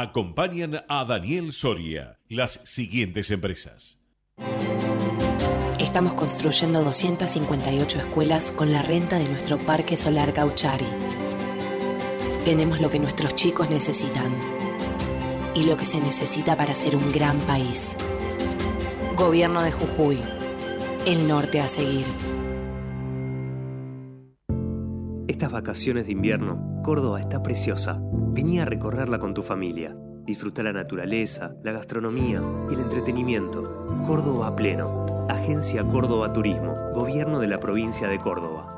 Acompañan 0.00 0.84
a 0.86 1.04
Daniel 1.04 1.52
Soria 1.52 2.20
las 2.28 2.52
siguientes 2.52 3.32
empresas. 3.32 3.98
Estamos 5.80 6.14
construyendo 6.14 6.84
258 6.84 7.98
escuelas 7.98 8.52
con 8.52 8.70
la 8.70 8.82
renta 8.82 9.18
de 9.18 9.28
nuestro 9.28 9.58
Parque 9.58 9.96
Solar 9.96 10.30
Gauchari. 10.30 10.86
Tenemos 12.44 12.80
lo 12.80 12.90
que 12.90 13.00
nuestros 13.00 13.34
chicos 13.34 13.70
necesitan 13.70 14.32
y 15.56 15.64
lo 15.64 15.76
que 15.76 15.84
se 15.84 16.00
necesita 16.00 16.54
para 16.56 16.76
ser 16.76 16.94
un 16.94 17.10
gran 17.10 17.36
país. 17.40 17.96
Gobierno 19.16 19.64
de 19.64 19.72
Jujuy. 19.72 20.20
El 21.06 21.26
norte 21.26 21.58
a 21.58 21.66
seguir. 21.66 22.06
Estas 25.38 25.52
vacaciones 25.52 26.06
de 26.06 26.10
invierno, 26.10 26.82
Córdoba 26.82 27.20
está 27.20 27.44
preciosa. 27.44 28.00
Vení 28.02 28.58
a 28.58 28.64
recorrerla 28.64 29.20
con 29.20 29.34
tu 29.34 29.44
familia. 29.44 29.96
Disfruta 30.24 30.64
la 30.64 30.72
naturaleza, 30.72 31.54
la 31.62 31.70
gastronomía 31.70 32.42
y 32.68 32.74
el 32.74 32.80
entretenimiento. 32.80 33.86
Córdoba 34.04 34.56
pleno. 34.56 35.26
Agencia 35.28 35.84
Córdoba 35.84 36.32
Turismo. 36.32 36.74
Gobierno 36.92 37.38
de 37.38 37.46
la 37.46 37.60
provincia 37.60 38.08
de 38.08 38.18
Córdoba. 38.18 38.77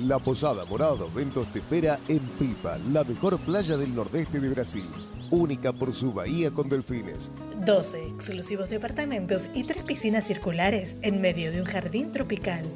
La 0.00 0.18
Posada 0.18 0.64
Morada 0.66 0.96
dos 0.96 1.14
Ventos 1.14 1.46
te 1.52 1.60
espera 1.60 1.98
en 2.06 2.18
Pipa, 2.38 2.76
la 2.92 3.02
mejor 3.02 3.38
playa 3.38 3.78
del 3.78 3.94
nordeste 3.94 4.40
de 4.40 4.50
Brasil. 4.50 4.86
Única 5.30 5.72
por 5.72 5.94
su 5.94 6.12
bahía 6.12 6.50
con 6.50 6.68
delfines. 6.68 7.30
12 7.64 8.08
exclusivos 8.08 8.68
departamentos 8.68 9.48
y 9.54 9.64
tres 9.64 9.84
piscinas 9.84 10.26
circulares 10.26 10.96
en 11.00 11.22
medio 11.22 11.50
de 11.50 11.62
un 11.62 11.66
jardín 11.66 12.12
tropical. 12.12 12.66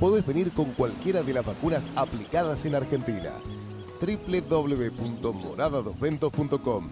Podés 0.00 0.26
venir 0.26 0.50
con 0.50 0.72
cualquiera 0.72 1.22
de 1.22 1.32
las 1.32 1.46
vacunas 1.46 1.86
aplicadas 1.94 2.64
en 2.64 2.74
Argentina. 2.74 3.34
www.moradadosventos.com 4.00 6.88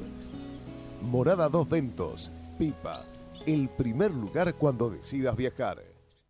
Morada 1.02 1.48
Dos 1.48 1.68
Ventos, 1.68 2.30
Pipa, 2.56 3.04
el 3.46 3.68
primer 3.70 4.12
lugar 4.12 4.54
cuando 4.54 4.90
decidas 4.90 5.34
viajar. 5.34 5.95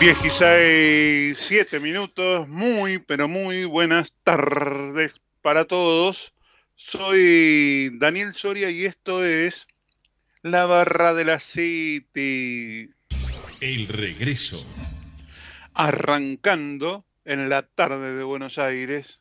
16, 0.00 1.36
7 1.38 1.78
minutos, 1.78 2.48
muy, 2.48 3.00
pero 3.00 3.28
muy 3.28 3.66
buenas 3.66 4.14
tardes 4.24 5.12
para 5.42 5.66
todos. 5.66 6.32
Soy 6.74 7.90
Daniel 7.98 8.32
Soria 8.32 8.70
y 8.70 8.86
esto 8.86 9.22
es 9.22 9.66
la 10.40 10.64
barra 10.64 11.12
de 11.12 11.26
la 11.26 11.38
City. 11.38 12.88
El 13.60 13.88
regreso. 13.88 14.66
Arrancando 15.74 17.04
en 17.26 17.50
la 17.50 17.60
tarde 17.60 18.14
de 18.14 18.24
Buenos 18.24 18.56
Aires. 18.56 19.20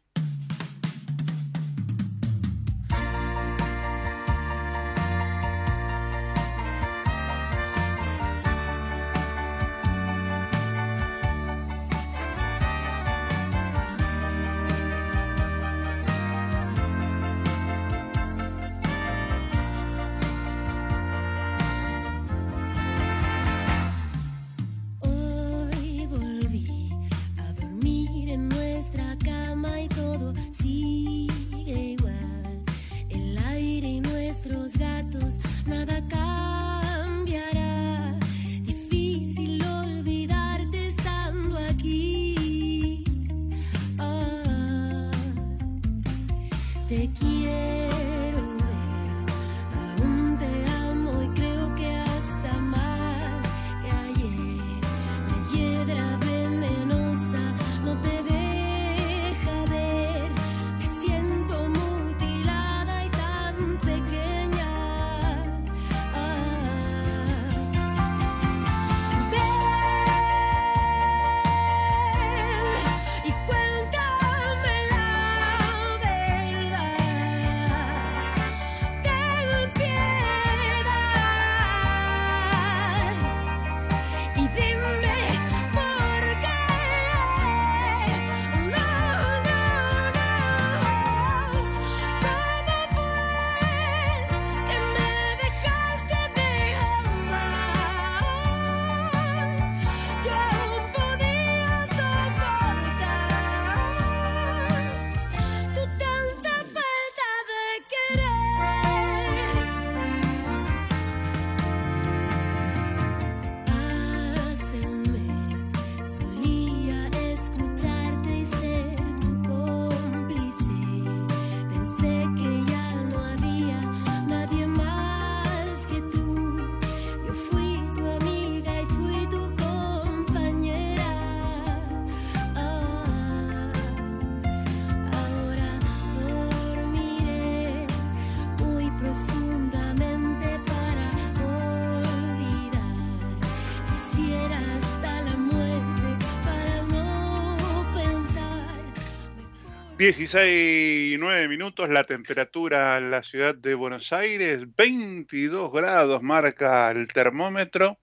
16 149.99 151.15
y 151.15 151.17
9 151.17 151.49
minutos 151.49 151.89
la 151.89 152.05
temperatura 152.05 152.97
en 152.99 153.11
la 153.11 153.21
ciudad 153.21 153.53
de 153.53 153.75
Buenos 153.75 154.13
Aires, 154.13 154.63
22 154.77 155.73
grados 155.73 156.23
marca 156.23 156.89
el 156.89 157.05
termómetro 157.07 157.99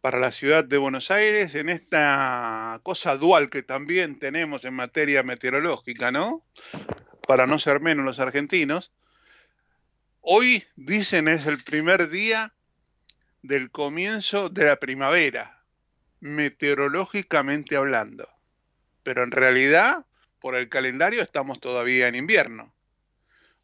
para 0.00 0.18
la 0.18 0.32
ciudad 0.32 0.64
de 0.64 0.78
Buenos 0.78 1.10
Aires 1.10 1.54
en 1.56 1.68
esta 1.68 2.80
cosa 2.82 3.18
dual 3.18 3.50
que 3.50 3.62
también 3.62 4.18
tenemos 4.18 4.64
en 4.64 4.72
materia 4.72 5.22
meteorológica, 5.22 6.10
¿no? 6.10 6.42
Para 7.28 7.46
no 7.46 7.58
ser 7.58 7.82
menos 7.82 8.06
los 8.06 8.18
argentinos. 8.18 8.90
Hoy 10.22 10.64
dicen 10.74 11.28
es 11.28 11.44
el 11.44 11.62
primer 11.62 12.08
día 12.08 12.54
del 13.42 13.70
comienzo 13.70 14.48
de 14.48 14.64
la 14.64 14.76
primavera, 14.76 15.66
meteorológicamente 16.20 17.76
hablando. 17.76 18.26
Pero 19.02 19.22
en 19.22 19.32
realidad, 19.32 20.06
por 20.44 20.56
el 20.56 20.68
calendario, 20.68 21.22
estamos 21.22 21.58
todavía 21.58 22.06
en 22.06 22.16
invierno. 22.16 22.70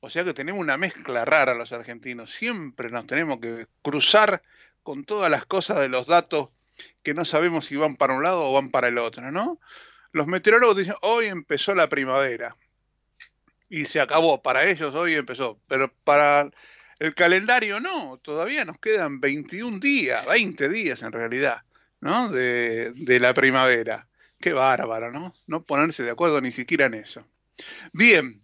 O 0.00 0.08
sea 0.08 0.24
que 0.24 0.32
tenemos 0.32 0.62
una 0.62 0.78
mezcla 0.78 1.26
rara 1.26 1.52
los 1.52 1.72
argentinos. 1.72 2.32
Siempre 2.32 2.88
nos 2.88 3.06
tenemos 3.06 3.38
que 3.38 3.66
cruzar 3.82 4.42
con 4.82 5.04
todas 5.04 5.30
las 5.30 5.44
cosas 5.44 5.78
de 5.80 5.90
los 5.90 6.06
datos 6.06 6.56
que 7.02 7.12
no 7.12 7.26
sabemos 7.26 7.66
si 7.66 7.76
van 7.76 7.96
para 7.96 8.14
un 8.14 8.22
lado 8.22 8.40
o 8.40 8.54
van 8.54 8.70
para 8.70 8.88
el 8.88 8.96
otro, 8.96 9.30
¿no? 9.30 9.60
Los 10.12 10.26
meteorólogos 10.26 10.78
dicen, 10.78 10.94
hoy 11.02 11.26
empezó 11.26 11.74
la 11.74 11.90
primavera. 11.90 12.56
Y 13.68 13.84
se 13.84 14.00
acabó, 14.00 14.40
para 14.40 14.64
ellos 14.64 14.94
hoy 14.94 15.16
empezó. 15.16 15.60
Pero 15.68 15.92
para 16.04 16.50
el 16.98 17.14
calendario 17.14 17.78
no, 17.78 18.18
todavía 18.22 18.64
nos 18.64 18.78
quedan 18.78 19.20
21 19.20 19.80
días, 19.80 20.24
20 20.24 20.70
días 20.70 21.02
en 21.02 21.12
realidad, 21.12 21.60
¿no? 22.00 22.30
De, 22.30 22.92
de 22.92 23.20
la 23.20 23.34
primavera. 23.34 24.08
Qué 24.40 24.52
bárbaro, 24.54 25.12
¿no? 25.12 25.34
No 25.48 25.62
ponerse 25.62 26.02
de 26.02 26.10
acuerdo 26.10 26.40
ni 26.40 26.50
siquiera 26.50 26.86
en 26.86 26.94
eso. 26.94 27.26
Bien, 27.92 28.42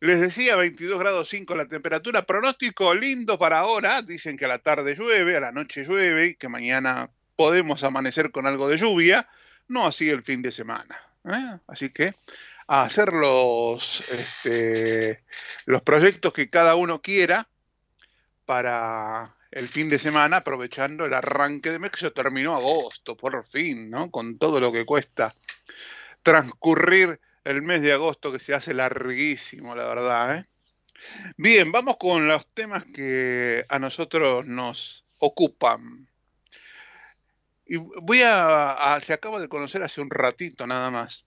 les 0.00 0.20
decía 0.20 0.56
22 0.56 0.98
grados 0.98 1.28
5 1.28 1.54
la 1.54 1.66
temperatura, 1.66 2.22
pronóstico 2.22 2.92
lindo 2.94 3.38
para 3.38 3.60
ahora, 3.60 4.02
dicen 4.02 4.36
que 4.36 4.46
a 4.46 4.48
la 4.48 4.58
tarde 4.58 4.96
llueve, 4.96 5.36
a 5.36 5.40
la 5.40 5.52
noche 5.52 5.84
llueve 5.84 6.26
y 6.26 6.34
que 6.34 6.48
mañana 6.48 7.10
podemos 7.36 7.84
amanecer 7.84 8.32
con 8.32 8.46
algo 8.46 8.68
de 8.68 8.78
lluvia, 8.78 9.28
no 9.68 9.86
así 9.86 10.10
el 10.10 10.24
fin 10.24 10.42
de 10.42 10.50
semana. 10.50 11.00
¿eh? 11.24 11.58
Así 11.68 11.90
que 11.90 12.14
a 12.66 12.82
hacer 12.82 13.12
los, 13.12 14.00
este, 14.10 15.22
los 15.66 15.82
proyectos 15.82 16.32
que 16.32 16.48
cada 16.48 16.74
uno 16.74 17.00
quiera 17.00 17.48
para 18.44 19.36
el 19.50 19.68
fin 19.68 19.88
de 19.88 19.98
semana, 19.98 20.38
aprovechando 20.38 21.06
el 21.06 21.14
arranque 21.14 21.70
de 21.70 21.90
se 21.94 22.10
terminó 22.10 22.54
agosto, 22.54 23.16
por 23.16 23.44
fin, 23.44 23.90
¿no? 23.90 24.10
Con 24.10 24.36
todo 24.38 24.60
lo 24.60 24.70
que 24.72 24.84
cuesta 24.84 25.34
transcurrir 26.22 27.18
el 27.44 27.62
mes 27.62 27.80
de 27.80 27.92
agosto 27.92 28.30
que 28.30 28.38
se 28.38 28.54
hace 28.54 28.74
larguísimo, 28.74 29.74
la 29.74 29.86
verdad. 29.86 30.36
¿eh? 30.36 30.44
Bien, 31.36 31.72
vamos 31.72 31.96
con 31.96 32.28
los 32.28 32.46
temas 32.48 32.84
que 32.84 33.64
a 33.68 33.78
nosotros 33.78 34.46
nos 34.46 35.04
ocupan. 35.20 36.06
Y 37.64 37.76
voy 37.76 38.22
a, 38.22 38.94
a, 38.94 39.00
se 39.00 39.12
acaba 39.12 39.40
de 39.40 39.48
conocer 39.48 39.82
hace 39.82 40.00
un 40.00 40.10
ratito 40.10 40.66
nada 40.66 40.90
más, 40.90 41.26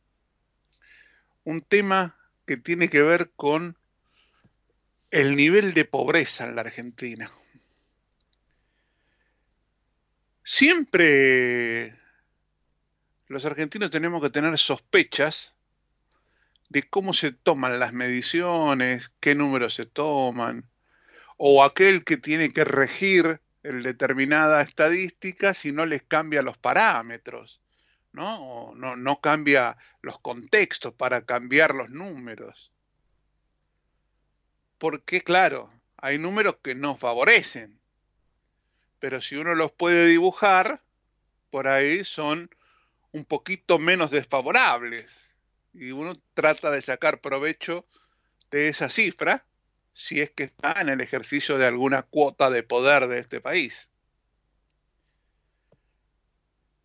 un 1.43 1.61
tema 1.61 2.17
que 2.45 2.57
tiene 2.57 2.87
que 2.87 3.01
ver 3.01 3.31
con 3.35 3.77
el 5.11 5.35
nivel 5.35 5.73
de 5.73 5.85
pobreza 5.85 6.45
en 6.45 6.55
la 6.55 6.61
Argentina. 6.61 7.31
Siempre 10.53 11.97
los 13.27 13.45
argentinos 13.45 13.89
tenemos 13.89 14.21
que 14.21 14.29
tener 14.29 14.57
sospechas 14.57 15.53
de 16.67 16.83
cómo 16.83 17.13
se 17.13 17.31
toman 17.31 17.79
las 17.79 17.93
mediciones, 17.93 19.13
qué 19.21 19.33
números 19.33 19.75
se 19.75 19.85
toman, 19.85 20.69
o 21.37 21.63
aquel 21.63 22.03
que 22.03 22.17
tiene 22.17 22.51
que 22.51 22.65
regir 22.65 23.39
el 23.63 23.81
determinada 23.81 24.61
estadística 24.61 25.53
si 25.53 25.71
no 25.71 25.85
les 25.85 26.03
cambia 26.03 26.41
los 26.41 26.57
parámetros, 26.57 27.61
¿no? 28.11 28.43
O 28.43 28.75
no, 28.75 28.97
no 28.97 29.21
cambia 29.21 29.77
los 30.01 30.19
contextos 30.19 30.93
para 30.93 31.25
cambiar 31.25 31.73
los 31.73 31.91
números. 31.91 32.73
Porque, 34.77 35.21
claro, 35.21 35.69
hay 35.95 36.17
números 36.17 36.57
que 36.61 36.75
no 36.75 36.97
favorecen 36.97 37.80
pero 39.01 39.19
si 39.19 39.35
uno 39.35 39.55
los 39.55 39.71
puede 39.71 40.05
dibujar, 40.05 40.83
por 41.49 41.67
ahí 41.67 42.03
son 42.03 42.49
un 43.11 43.25
poquito 43.25 43.79
menos 43.79 44.11
desfavorables. 44.11 45.11
Y 45.73 45.91
uno 45.91 46.13
trata 46.35 46.69
de 46.69 46.83
sacar 46.83 47.19
provecho 47.19 47.87
de 48.51 48.69
esa 48.69 48.89
cifra 48.91 49.43
si 49.91 50.21
es 50.21 50.29
que 50.29 50.43
está 50.43 50.79
en 50.79 50.89
el 50.89 51.01
ejercicio 51.01 51.57
de 51.57 51.65
alguna 51.65 52.03
cuota 52.03 52.51
de 52.51 52.61
poder 52.61 53.07
de 53.07 53.17
este 53.19 53.41
país. 53.41 53.89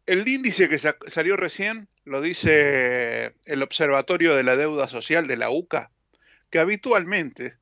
El 0.06 0.26
índice 0.26 0.70
que 0.70 0.78
sa- 0.78 0.96
salió 1.08 1.36
recién 1.36 1.86
lo 2.04 2.22
dice 2.22 3.34
el 3.44 3.62
Observatorio 3.62 4.34
de 4.34 4.42
la 4.42 4.56
Deuda 4.56 4.88
Social 4.88 5.26
de 5.26 5.36
la 5.36 5.50
UCA, 5.50 5.92
que 6.48 6.60
habitualmente 6.60 7.58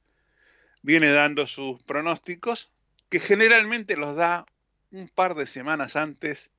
viene 0.82 1.10
dando 1.10 1.48
sus 1.48 1.82
pronósticos, 1.82 2.70
que 3.10 3.20
generalmente 3.20 3.96
los 3.96 4.16
da 4.16 4.46
un 4.90 5.08
par 5.08 5.34
de 5.34 5.46
semanas 5.46 5.96
antes 5.96 6.50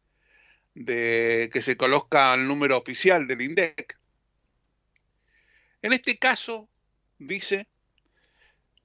de 0.74 1.50
que 1.52 1.62
se 1.62 1.78
conozca 1.78 2.34
el 2.34 2.48
número 2.48 2.78
oficial 2.78 3.28
del 3.28 3.42
INDEC. 3.42 3.98
En 5.82 5.94
este 5.94 6.18
caso, 6.18 6.68
dice 7.18 7.68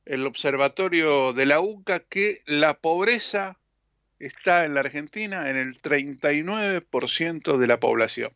el 0.04 0.26
Observatorio 0.26 1.32
de 1.32 1.46
la 1.46 1.60
UCA 1.60 2.00
que 2.00 2.42
la 2.46 2.74
pobreza 2.74 3.58
está 4.18 4.64
en 4.64 4.74
la 4.74 4.80
Argentina 4.80 5.50
en 5.50 5.56
el 5.56 5.80
39% 5.80 7.56
de 7.56 7.66
la 7.66 7.80
población. 7.80 8.30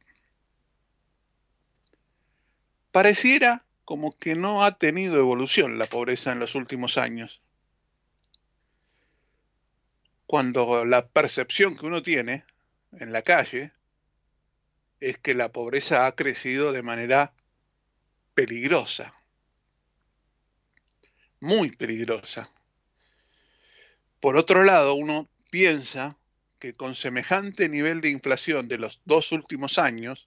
Pareciera 2.90 3.62
como 3.84 4.16
que 4.16 4.34
no 4.34 4.64
ha 4.64 4.78
tenido 4.78 5.18
evolución 5.18 5.78
la 5.78 5.86
pobreza 5.86 6.32
en 6.32 6.38
los 6.38 6.54
últimos 6.54 6.96
años. 6.96 7.42
Cuando 10.34 10.84
la 10.84 11.06
percepción 11.06 11.76
que 11.76 11.86
uno 11.86 12.02
tiene 12.02 12.44
en 12.90 13.12
la 13.12 13.22
calle 13.22 13.70
es 14.98 15.16
que 15.18 15.32
la 15.32 15.52
pobreza 15.52 16.06
ha 16.06 16.16
crecido 16.16 16.72
de 16.72 16.82
manera 16.82 17.32
peligrosa, 18.34 19.14
muy 21.38 21.70
peligrosa. 21.70 22.50
Por 24.18 24.36
otro 24.36 24.64
lado, 24.64 24.94
uno 24.94 25.28
piensa 25.52 26.18
que 26.58 26.72
con 26.72 26.96
semejante 26.96 27.68
nivel 27.68 28.00
de 28.00 28.10
inflación 28.10 28.66
de 28.66 28.78
los 28.78 29.00
dos 29.04 29.30
últimos 29.30 29.78
años, 29.78 30.26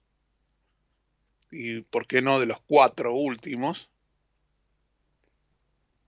y 1.50 1.82
por 1.82 2.06
qué 2.06 2.22
no 2.22 2.40
de 2.40 2.46
los 2.46 2.62
cuatro 2.62 3.12
últimos, 3.12 3.90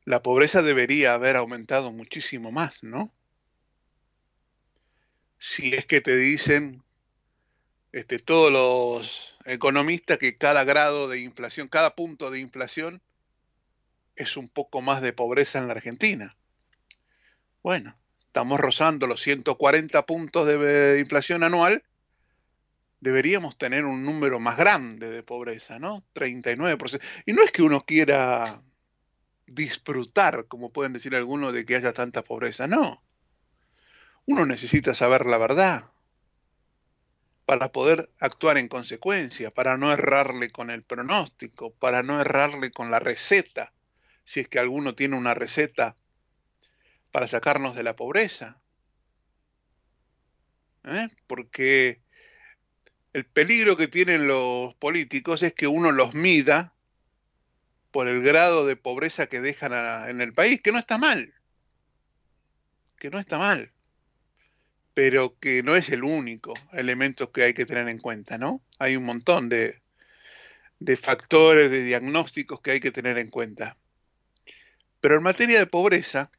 la 0.06 0.22
pobreza 0.22 0.62
debería 0.62 1.12
haber 1.12 1.36
aumentado 1.36 1.92
muchísimo 1.92 2.50
más, 2.50 2.82
¿no? 2.82 3.12
Si 5.42 5.74
es 5.74 5.86
que 5.86 6.02
te 6.02 6.14
dicen 6.16 6.84
este, 7.92 8.18
todos 8.18 8.52
los 8.52 9.38
economistas 9.46 10.18
que 10.18 10.36
cada 10.36 10.64
grado 10.64 11.08
de 11.08 11.20
inflación, 11.20 11.66
cada 11.66 11.96
punto 11.96 12.30
de 12.30 12.40
inflación 12.40 13.00
es 14.16 14.36
un 14.36 14.50
poco 14.50 14.82
más 14.82 15.00
de 15.00 15.14
pobreza 15.14 15.58
en 15.58 15.66
la 15.66 15.72
Argentina. 15.72 16.36
Bueno, 17.62 17.98
estamos 18.26 18.60
rozando 18.60 19.06
los 19.06 19.22
140 19.22 20.04
puntos 20.04 20.46
de 20.46 20.98
inflación 21.00 21.42
anual, 21.42 21.82
deberíamos 23.00 23.56
tener 23.56 23.86
un 23.86 24.04
número 24.04 24.40
más 24.40 24.58
grande 24.58 25.08
de 25.10 25.22
pobreza, 25.22 25.78
¿no? 25.78 26.04
39%. 26.14 27.00
Y 27.24 27.32
no 27.32 27.42
es 27.42 27.50
que 27.50 27.62
uno 27.62 27.80
quiera 27.80 28.62
disfrutar, 29.46 30.46
como 30.48 30.70
pueden 30.70 30.92
decir 30.92 31.16
algunos, 31.16 31.54
de 31.54 31.64
que 31.64 31.76
haya 31.76 31.94
tanta 31.94 32.22
pobreza, 32.22 32.66
no. 32.66 33.02
Uno 34.26 34.46
necesita 34.46 34.94
saber 34.94 35.26
la 35.26 35.38
verdad 35.38 35.90
para 37.50 37.72
poder 37.72 38.08
actuar 38.20 38.58
en 38.58 38.68
consecuencia, 38.68 39.50
para 39.50 39.76
no 39.76 39.90
errarle 39.90 40.52
con 40.52 40.70
el 40.70 40.84
pronóstico, 40.84 41.74
para 41.74 42.04
no 42.04 42.20
errarle 42.20 42.70
con 42.70 42.92
la 42.92 43.00
receta, 43.00 43.72
si 44.22 44.38
es 44.38 44.48
que 44.48 44.60
alguno 44.60 44.94
tiene 44.94 45.16
una 45.16 45.34
receta 45.34 45.96
para 47.10 47.26
sacarnos 47.26 47.74
de 47.74 47.82
la 47.82 47.96
pobreza. 47.96 48.60
¿Eh? 50.84 51.08
Porque 51.26 52.00
el 53.12 53.26
peligro 53.26 53.76
que 53.76 53.88
tienen 53.88 54.28
los 54.28 54.74
políticos 54.76 55.42
es 55.42 55.52
que 55.52 55.66
uno 55.66 55.90
los 55.90 56.14
mida 56.14 56.72
por 57.90 58.06
el 58.06 58.22
grado 58.22 58.64
de 58.64 58.76
pobreza 58.76 59.26
que 59.26 59.40
dejan 59.40 59.72
en 60.08 60.20
el 60.20 60.32
país, 60.32 60.60
que 60.60 60.70
no 60.70 60.78
está 60.78 60.98
mal, 60.98 61.34
que 62.96 63.10
no 63.10 63.18
está 63.18 63.38
mal, 63.38 63.72
pero 65.02 65.38
que 65.40 65.62
no 65.62 65.76
es 65.76 65.88
el 65.88 66.04
único 66.04 66.52
elemento 66.74 67.32
que 67.32 67.42
hay 67.42 67.54
que 67.54 67.64
tener 67.64 67.88
en 67.88 67.96
cuenta, 67.96 68.36
¿no? 68.36 68.60
Hay 68.78 68.96
un 68.96 69.06
montón 69.06 69.48
de, 69.48 69.80
factores, 71.00 71.70
de 71.70 71.84
diagnósticos 71.84 72.60
que 72.60 72.72
hay 72.72 72.80
que 72.80 72.90
tener 72.90 73.16
en 73.16 73.30
cuenta. 73.30 73.78
Pero 75.00 75.16
en 75.16 75.22
materia 75.22 75.58
de 75.58 75.64
pobreza, 75.64 76.30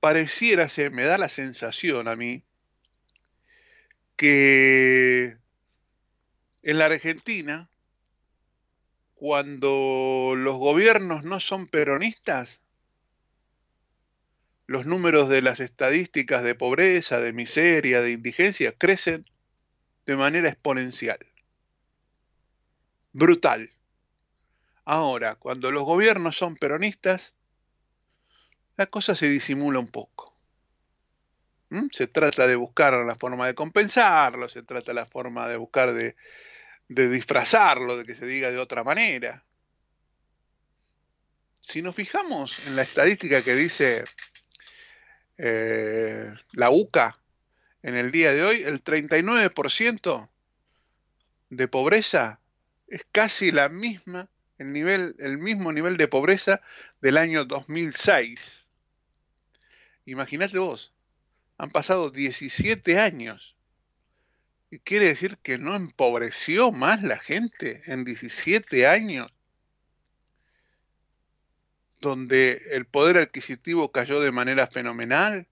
pareciera 0.00 0.68
ser, 0.68 0.90
me 0.90 1.04
da 1.04 1.16
la 1.16 1.28
sensación 1.28 2.08
a 2.08 2.16
mí, 2.16 2.42
que 4.16 5.36
en 6.64 6.78
la 6.78 6.86
Argentina, 6.86 7.70
cuando 9.14 10.34
los 10.36 10.56
gobiernos 10.56 11.22
no 11.22 11.38
son 11.38 11.68
peronistas, 11.68 12.62
los 14.68 14.84
números 14.84 15.30
de 15.30 15.40
las 15.40 15.60
estadísticas 15.60 16.42
de 16.44 16.54
pobreza, 16.54 17.20
de 17.20 17.32
miseria, 17.32 18.02
de 18.02 18.12
indigencia 18.12 18.70
crecen 18.70 19.24
de 20.04 20.14
manera 20.14 20.50
exponencial. 20.50 21.18
Brutal. 23.12 23.70
Ahora, 24.84 25.36
cuando 25.36 25.70
los 25.70 25.84
gobiernos 25.84 26.36
son 26.36 26.54
peronistas, 26.56 27.34
la 28.76 28.84
cosa 28.84 29.16
se 29.16 29.30
disimula 29.30 29.78
un 29.78 29.88
poco. 29.88 30.36
¿Mm? 31.70 31.86
Se 31.90 32.06
trata 32.06 32.46
de 32.46 32.56
buscar 32.56 32.92
la 32.92 33.16
forma 33.16 33.46
de 33.46 33.54
compensarlo, 33.54 34.50
se 34.50 34.62
trata 34.62 34.92
la 34.92 35.06
forma 35.06 35.48
de 35.48 35.56
buscar 35.56 35.94
de, 35.94 36.14
de 36.88 37.08
disfrazarlo, 37.08 37.96
de 37.96 38.04
que 38.04 38.14
se 38.14 38.26
diga 38.26 38.50
de 38.50 38.58
otra 38.58 38.84
manera. 38.84 39.42
Si 41.62 41.80
nos 41.80 41.94
fijamos 41.94 42.66
en 42.66 42.76
la 42.76 42.82
estadística 42.82 43.40
que 43.40 43.54
dice 43.54 44.04
eh, 45.38 46.34
la 46.52 46.70
UCA 46.70 47.18
en 47.82 47.94
el 47.94 48.10
día 48.10 48.32
de 48.32 48.42
hoy, 48.42 48.62
el 48.62 48.82
39% 48.82 50.28
de 51.50 51.68
pobreza 51.68 52.40
es 52.88 53.06
casi 53.12 53.52
la 53.52 53.68
misma, 53.68 54.28
el, 54.58 54.72
nivel, 54.72 55.14
el 55.18 55.38
mismo 55.38 55.72
nivel 55.72 55.96
de 55.96 56.08
pobreza 56.08 56.60
del 57.00 57.16
año 57.16 57.44
2006. 57.44 58.66
Imagínate 60.06 60.58
vos, 60.58 60.92
han 61.56 61.70
pasado 61.70 62.10
17 62.10 62.98
años. 62.98 63.56
¿Y 64.70 64.80
quiere 64.80 65.06
decir 65.06 65.38
que 65.38 65.56
no 65.56 65.76
empobreció 65.76 66.72
más 66.72 67.02
la 67.02 67.18
gente 67.18 67.80
en 67.86 68.04
17 68.04 68.86
años? 68.86 69.32
Donde 72.00 72.62
el 72.72 72.86
poder 72.86 73.18
adquisitivo 73.18 73.90
cayó 73.90 74.20
de 74.20 74.32
manera 74.32 74.66
fenomenal, 74.66 75.48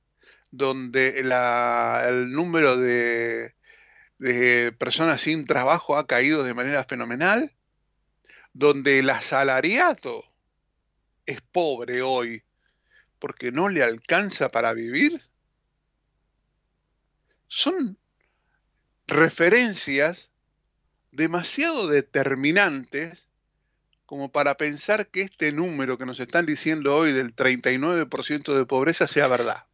donde 0.50 1.18
el 1.18 2.30
número 2.30 2.76
de, 2.76 3.54
de 4.18 4.72
personas 4.72 5.20
sin 5.20 5.44
trabajo 5.44 5.96
ha 5.96 6.06
caído 6.06 6.44
de 6.44 6.54
manera 6.54 6.84
fenomenal, 6.84 7.52
donde 8.52 9.00
el 9.00 9.10
asalariado 9.10 10.24
es 11.26 11.40
pobre 11.40 12.02
hoy 12.02 12.42
porque 13.18 13.52
no 13.52 13.68
le 13.68 13.82
alcanza 13.82 14.50
para 14.50 14.72
vivir, 14.72 15.22
son 17.48 17.98
referencias 19.06 20.30
demasiado 21.12 21.86
determinantes 21.86 23.25
como 24.06 24.30
para 24.30 24.56
pensar 24.56 25.08
que 25.08 25.22
este 25.22 25.52
número 25.52 25.98
que 25.98 26.06
nos 26.06 26.20
están 26.20 26.46
diciendo 26.46 26.96
hoy 26.96 27.12
del 27.12 27.34
39% 27.34 28.54
de 28.54 28.64
pobreza 28.64 29.06
sea 29.06 29.26
verdad. 29.26 29.64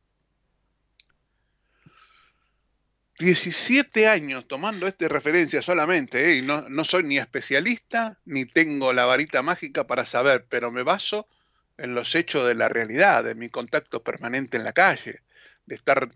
17 3.19 4.09
años 4.09 4.49
tomando 4.49 4.89
esta 4.89 5.07
referencia 5.07 5.63
solamente, 5.63 6.31
¿eh? 6.31 6.39
y 6.39 6.43
no, 6.43 6.69
no 6.69 6.83
soy 6.83 7.05
ni 7.05 7.19
especialista 7.19 8.19
ni 8.25 8.47
tengo 8.47 8.93
la 8.93 9.05
varita 9.05 9.43
mágica 9.43 9.87
para 9.87 10.05
saber, 10.05 10.47
pero 10.49 10.73
me 10.73 10.83
baso 10.83 11.29
en 11.77 11.95
los 11.95 12.15
hechos 12.15 12.47
de 12.47 12.55
la 12.55 12.69
realidad, 12.69 13.23
de 13.23 13.35
mi 13.35 13.49
contacto 13.49 14.03
permanente 14.03 14.57
en 14.57 14.65
la 14.65 14.73
calle, 14.73 15.23
de 15.67 15.75
estar 15.75 16.09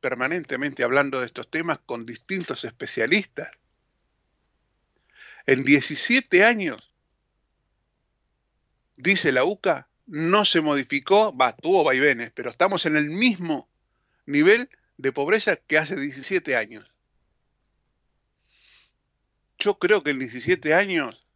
permanentemente 0.00 0.84
hablando 0.84 1.20
de 1.20 1.26
estos 1.26 1.50
temas 1.50 1.78
con 1.84 2.04
distintos 2.04 2.64
especialistas. 2.64 3.50
En 5.46 5.64
17 5.64 6.44
años, 6.44 6.92
dice 8.96 9.32
la 9.32 9.44
UCA, 9.44 9.88
no 10.06 10.44
se 10.44 10.60
modificó, 10.60 11.36
va, 11.36 11.56
tuvo 11.56 11.84
vaivenes, 11.84 12.30
pero 12.32 12.50
estamos 12.50 12.86
en 12.86 12.96
el 12.96 13.10
mismo 13.10 13.68
nivel 14.24 14.68
de 14.96 15.12
pobreza 15.12 15.56
que 15.56 15.78
hace 15.78 15.96
17 15.96 16.56
años. 16.56 16.90
Yo 19.58 19.78
creo 19.78 20.02
que 20.02 20.10
en 20.10 20.18
17 20.18 20.74
años, 20.74 21.26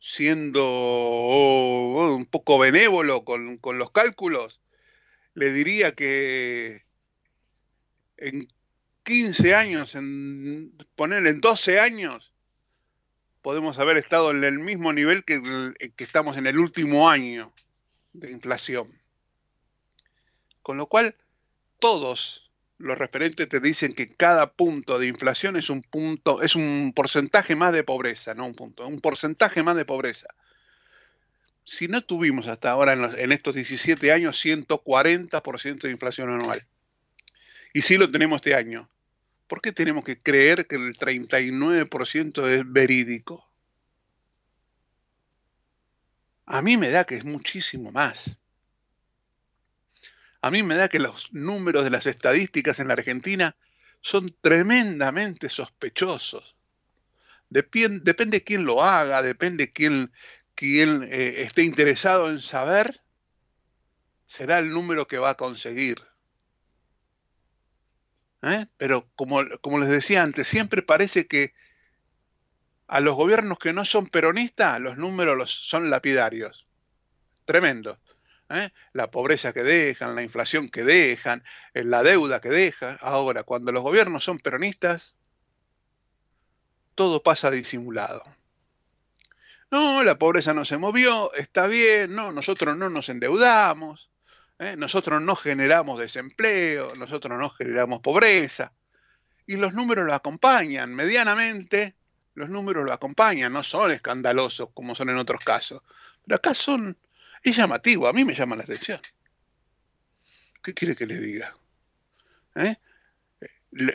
siendo 0.00 0.64
oh, 0.64 2.14
un 2.14 2.26
poco 2.26 2.58
benévolo 2.58 3.24
con, 3.24 3.56
con 3.58 3.78
los 3.78 3.90
cálculos, 3.90 4.60
le 5.34 5.52
diría 5.52 5.92
que 5.92 6.84
en 8.16 8.48
15 9.04 9.54
años, 9.54 9.94
en 9.94 10.72
ponerle 10.96 11.30
en 11.30 11.40
12 11.40 11.80
años, 11.80 12.32
podemos 13.42 13.78
haber 13.78 13.96
estado 13.96 14.30
en 14.30 14.44
el 14.44 14.58
mismo 14.58 14.92
nivel 14.92 15.24
que, 15.24 15.40
estamos 15.98 16.36
en 16.36 16.46
el 16.46 16.58
último 16.58 17.08
año 17.08 17.52
de 18.12 18.30
inflación. 18.30 18.88
Con 20.62 20.76
lo 20.76 20.86
cual, 20.86 21.14
todos 21.78 22.50
los 22.78 22.98
referentes 22.98 23.48
te 23.48 23.60
dicen 23.60 23.94
que 23.94 24.14
cada 24.14 24.52
punto 24.52 24.98
de 24.98 25.08
inflación 25.08 25.56
es 25.56 25.70
un 25.70 25.82
punto, 25.82 26.42
es 26.42 26.54
un 26.54 26.92
porcentaje 26.94 27.56
más 27.56 27.72
de 27.72 27.84
pobreza, 27.84 28.34
no 28.34 28.46
un 28.46 28.54
punto, 28.54 28.86
un 28.86 29.00
porcentaje 29.00 29.62
más 29.62 29.76
de 29.76 29.84
pobreza. 29.84 30.28
Si 31.64 31.88
no 31.88 32.02
tuvimos 32.02 32.46
hasta 32.46 32.70
ahora 32.70 32.92
en, 32.92 33.04
en 33.18 33.32
estos 33.32 33.54
17 33.54 34.12
años 34.12 34.44
140% 34.44 35.80
de 35.80 35.90
inflación 35.90 36.30
anual, 36.30 36.66
y 37.72 37.82
sí 37.82 37.96
lo 37.96 38.10
tenemos 38.10 38.36
este 38.36 38.54
año, 38.54 38.88
¿por 39.48 39.60
qué 39.60 39.72
tenemos 39.72 40.04
que 40.04 40.20
creer 40.20 40.66
que 40.66 40.76
el 40.76 40.94
39% 40.94 42.46
es 42.46 42.62
verídico? 42.70 43.50
A 46.46 46.62
mí 46.62 46.76
me 46.76 46.90
da 46.90 47.04
que 47.04 47.16
es 47.16 47.24
muchísimo 47.24 47.90
más. 47.90 48.38
A 50.40 50.50
mí 50.50 50.62
me 50.62 50.76
da 50.76 50.88
que 50.88 51.00
los 51.00 51.32
números 51.32 51.84
de 51.84 51.90
las 51.90 52.06
estadísticas 52.06 52.78
en 52.78 52.88
la 52.88 52.94
Argentina 52.94 53.56
son 54.00 54.34
tremendamente 54.40 55.48
sospechosos. 55.48 56.54
Depende 57.50 58.44
quién 58.44 58.64
lo 58.64 58.84
haga, 58.84 59.22
depende 59.22 59.72
quién, 59.72 60.12
quién 60.54 61.02
eh, 61.04 61.42
esté 61.42 61.64
interesado 61.64 62.28
en 62.28 62.40
saber, 62.40 63.00
será 64.26 64.58
el 64.58 64.70
número 64.70 65.06
que 65.06 65.18
va 65.18 65.30
a 65.30 65.36
conseguir. 65.36 66.07
¿Eh? 68.42 68.66
Pero 68.76 69.08
como, 69.16 69.42
les 69.42 69.88
decía 69.88 70.22
antes, 70.22 70.46
siempre 70.46 70.82
parece 70.82 71.26
que 71.26 71.54
a 72.86 73.00
los 73.00 73.16
gobiernos 73.16 73.58
que 73.58 73.72
no 73.72 73.84
son 73.84 74.06
peronistas, 74.06 74.80
los 74.80 74.96
números 74.96 75.52
son 75.52 75.90
lapidarios. 75.90 76.66
Tremendo. 77.44 77.98
¿eh? 78.50 78.70
La 78.92 79.10
pobreza 79.10 79.52
que 79.52 79.62
dejan, 79.62 80.14
la 80.14 80.22
inflación 80.22 80.68
que 80.68 80.84
dejan, 80.84 81.42
eh, 81.74 81.84
la 81.84 82.02
deuda 82.02 82.40
que 82.40 82.50
dejan. 82.50 82.98
Ahora, 83.00 83.42
cuando 83.42 83.72
los 83.72 83.82
gobiernos 83.82 84.24
son 84.24 84.38
peronistas, 84.38 85.16
todo 86.94 87.22
pasa 87.22 87.50
disimulado. 87.50 88.22
No, 89.70 90.02
la 90.02 90.18
pobreza 90.18 90.54
no 90.54 90.64
se 90.64 90.78
movió, 90.78 91.32
está 91.34 91.66
bien, 91.66 92.14
no, 92.14 92.32
nosotros 92.32 92.76
no 92.76 92.88
nos 92.88 93.10
endeudamos, 93.10 94.10
¿eh? 94.58 94.76
nosotros 94.76 95.22
no 95.22 95.36
generamos 95.36 96.00
desempleo, 96.00 96.92
nosotros 96.96 97.38
no 97.38 97.50
generamos 97.50 98.00
pobreza. 98.00 98.72
Y 99.46 99.56
los 99.56 99.72
números 99.72 100.06
lo 100.06 100.14
acompañan, 100.14 100.94
medianamente 100.94 101.94
los 102.34 102.48
números 102.48 102.84
lo 102.84 102.92
acompañan, 102.92 103.52
no 103.52 103.62
son 103.62 103.90
escandalosos 103.90 104.68
como 104.72 104.94
son 104.94 105.10
en 105.10 105.16
otros 105.16 105.42
casos. 105.44 105.82
Pero 106.24 106.36
acá 106.36 106.54
son, 106.54 106.96
es 107.42 107.56
llamativo, 107.56 108.06
a 108.06 108.12
mí 108.12 108.24
me 108.24 108.34
llama 108.34 108.56
la 108.56 108.62
atención. 108.62 109.00
¿Qué 110.62 110.74
quiere 110.74 110.94
que 110.94 111.06
le 111.06 111.18
diga? 111.18 111.56
¿Eh? 112.56 112.76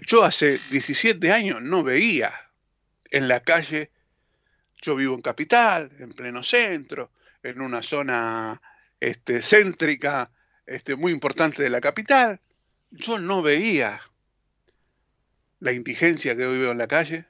Yo 0.07 0.23
hace 0.23 0.57
17 0.71 1.31
años 1.31 1.61
no 1.61 1.83
veía 1.83 2.33
en 3.11 3.27
la 3.27 3.41
calle, 3.41 3.91
yo 4.81 4.95
vivo 4.95 5.15
en 5.15 5.21
Capital, 5.21 5.91
en 5.99 6.11
pleno 6.11 6.43
centro, 6.43 7.11
en 7.41 7.61
una 7.61 7.81
zona 7.81 8.61
este, 8.99 9.41
céntrica 9.41 10.31
este, 10.65 10.95
muy 10.95 11.11
importante 11.11 11.63
de 11.63 11.69
la 11.69 11.81
capital, 11.81 12.39
yo 12.91 13.19
no 13.19 13.41
veía 13.41 14.01
la 15.59 15.71
indigencia 15.71 16.35
que 16.35 16.45
hoy 16.45 16.59
veo 16.59 16.71
en 16.71 16.77
la 16.77 16.87
calle, 16.87 17.25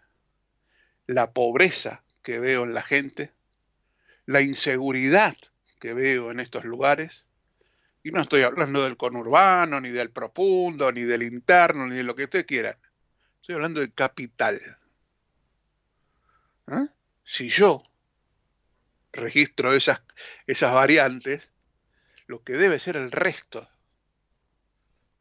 la 1.05 1.31
pobreza 1.31 2.03
que 2.21 2.39
veo 2.39 2.63
en 2.63 2.73
la 2.73 2.81
gente, 2.81 3.31
la 4.25 4.41
inseguridad 4.41 5.35
que 5.79 5.93
veo 5.93 6.31
en 6.31 6.39
estos 6.39 6.63
lugares. 6.63 7.25
Y 8.03 8.11
no 8.11 8.21
estoy 8.21 8.41
hablando 8.41 8.83
del 8.83 8.97
conurbano, 8.97 9.79
ni 9.79 9.89
del 9.89 10.11
profundo, 10.11 10.91
ni 10.91 11.01
del 11.01 11.23
interno, 11.23 11.87
ni 11.87 11.97
de 11.97 12.03
lo 12.03 12.15
que 12.15 12.23
ustedes 12.25 12.45
quieran. 12.45 12.77
Estoy 13.41 13.55
hablando 13.55 13.79
del 13.79 13.93
capital. 13.93 14.61
¿Eh? 16.67 16.87
Si 17.23 17.49
yo 17.49 17.83
registro 19.11 19.73
esas, 19.73 20.01
esas 20.47 20.73
variantes, 20.73 21.52
lo 22.27 22.43
que 22.43 22.53
debe 22.53 22.79
ser 22.79 22.97
el 22.97 23.11
resto. 23.11 23.67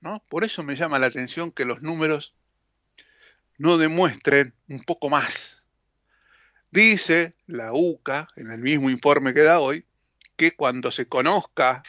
¿no? 0.02 0.22
Por 0.28 0.44
eso 0.44 0.62
me 0.62 0.76
llama 0.76 0.98
la 0.98 1.06
atención 1.06 1.50
que 1.50 1.64
los 1.64 1.80
números 1.80 2.34
no 3.56 3.78
demuestren 3.78 4.54
un 4.68 4.82
poco 4.82 5.08
más. 5.08 5.64
Dice 6.70 7.34
la 7.46 7.72
UCA, 7.72 8.28
en 8.36 8.50
el 8.50 8.60
mismo 8.60 8.90
informe 8.90 9.34
que 9.34 9.42
da 9.42 9.60
hoy, 9.60 9.86
que 10.36 10.56
cuando 10.56 10.90
se 10.90 11.06
conozca 11.06 11.82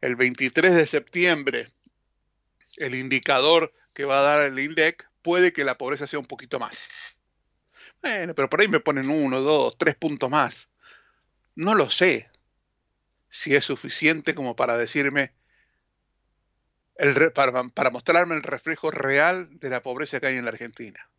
el 0.00 0.16
23 0.16 0.74
de 0.74 0.86
septiembre 0.86 1.72
el 2.76 2.94
indicador 2.96 3.72
que 3.92 4.04
va 4.04 4.18
a 4.18 4.22
dar 4.22 4.40
el 4.42 4.58
INDEC, 4.58 5.08
puede 5.22 5.52
que 5.52 5.62
la 5.62 5.78
pobreza 5.78 6.06
sea 6.08 6.18
un 6.18 6.26
poquito 6.26 6.58
más. 6.58 6.88
Bueno, 8.02 8.34
pero 8.34 8.50
por 8.50 8.60
ahí 8.60 8.68
me 8.68 8.80
ponen 8.80 9.08
uno, 9.08 9.40
dos, 9.40 9.78
tres 9.78 9.94
puntos 9.94 10.28
más. 10.28 10.68
No 11.54 11.74
lo 11.74 11.88
sé 11.88 12.28
si 13.34 13.56
es 13.56 13.64
suficiente 13.64 14.32
como 14.36 14.54
para 14.54 14.78
decirme, 14.78 15.32
el 16.94 17.32
para, 17.32 17.64
para 17.64 17.90
mostrarme 17.90 18.36
el 18.36 18.44
reflejo 18.44 18.92
real 18.92 19.58
de 19.58 19.70
la 19.70 19.82
pobreza 19.82 20.20
que 20.20 20.28
hay 20.28 20.36
en 20.36 20.44
la 20.44 20.52
Argentina. 20.52 21.10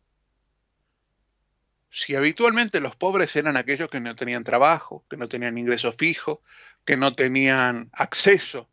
Si 1.90 2.14
habitualmente 2.14 2.80
los 2.80 2.96
pobres 2.96 3.36
eran 3.36 3.58
aquellos 3.58 3.90
que 3.90 4.00
no 4.00 4.16
tenían 4.16 4.44
trabajo, 4.44 5.04
que 5.10 5.18
no 5.18 5.28
tenían 5.28 5.58
ingreso 5.58 5.92
fijo, 5.92 6.40
que 6.86 6.96
no 6.96 7.14
tenían 7.14 7.90
acceso 7.92 8.66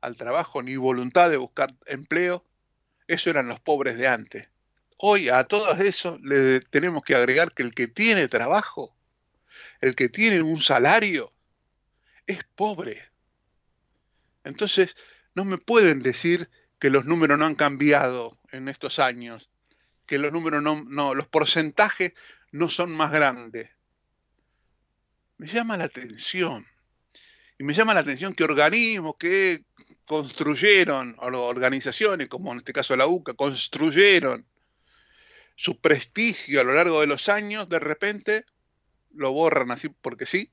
al 0.00 0.16
trabajo 0.16 0.60
ni 0.60 0.74
voluntad 0.74 1.30
de 1.30 1.36
buscar 1.36 1.72
empleo, 1.86 2.44
eso 3.06 3.30
eran 3.30 3.46
los 3.46 3.60
pobres 3.60 3.96
de 3.96 4.08
antes. 4.08 4.48
Hoy 4.96 5.28
a 5.28 5.44
todo 5.44 5.72
eso 5.74 6.18
le 6.20 6.58
tenemos 6.58 7.04
que 7.04 7.14
agregar 7.14 7.52
que 7.52 7.62
el 7.62 7.72
que 7.72 7.86
tiene 7.86 8.26
trabajo, 8.26 8.92
el 9.80 9.94
que 9.94 10.08
tiene 10.08 10.42
un 10.42 10.60
salario, 10.60 11.32
es 12.28 12.44
pobre. 12.54 13.10
Entonces, 14.44 14.96
no 15.34 15.44
me 15.44 15.58
pueden 15.58 15.98
decir 15.98 16.48
que 16.78 16.90
los 16.90 17.04
números 17.04 17.38
no 17.38 17.46
han 17.46 17.56
cambiado 17.56 18.38
en 18.52 18.68
estos 18.68 19.00
años, 19.00 19.50
que 20.06 20.18
los 20.18 20.32
números 20.32 20.62
no, 20.62 20.84
no 20.84 21.14
los 21.14 21.26
porcentajes 21.26 22.12
no 22.52 22.70
son 22.70 22.92
más 22.92 23.10
grandes. 23.10 23.70
Me 25.38 25.48
llama 25.48 25.76
la 25.76 25.84
atención. 25.84 26.64
Y 27.58 27.64
me 27.64 27.74
llama 27.74 27.94
la 27.94 28.00
atención 28.00 28.34
que 28.34 28.44
organismos 28.44 29.16
que 29.18 29.64
construyeron, 30.04 31.16
o 31.18 31.26
organizaciones, 31.26 32.28
como 32.28 32.52
en 32.52 32.58
este 32.58 32.72
caso 32.72 32.96
la 32.96 33.06
UCA, 33.06 33.34
construyeron 33.34 34.46
su 35.56 35.80
prestigio 35.80 36.60
a 36.60 36.64
lo 36.64 36.74
largo 36.74 37.00
de 37.00 37.08
los 37.08 37.28
años, 37.28 37.68
de 37.68 37.80
repente 37.80 38.44
lo 39.12 39.32
borran 39.32 39.72
así 39.72 39.88
porque 39.88 40.24
sí, 40.24 40.52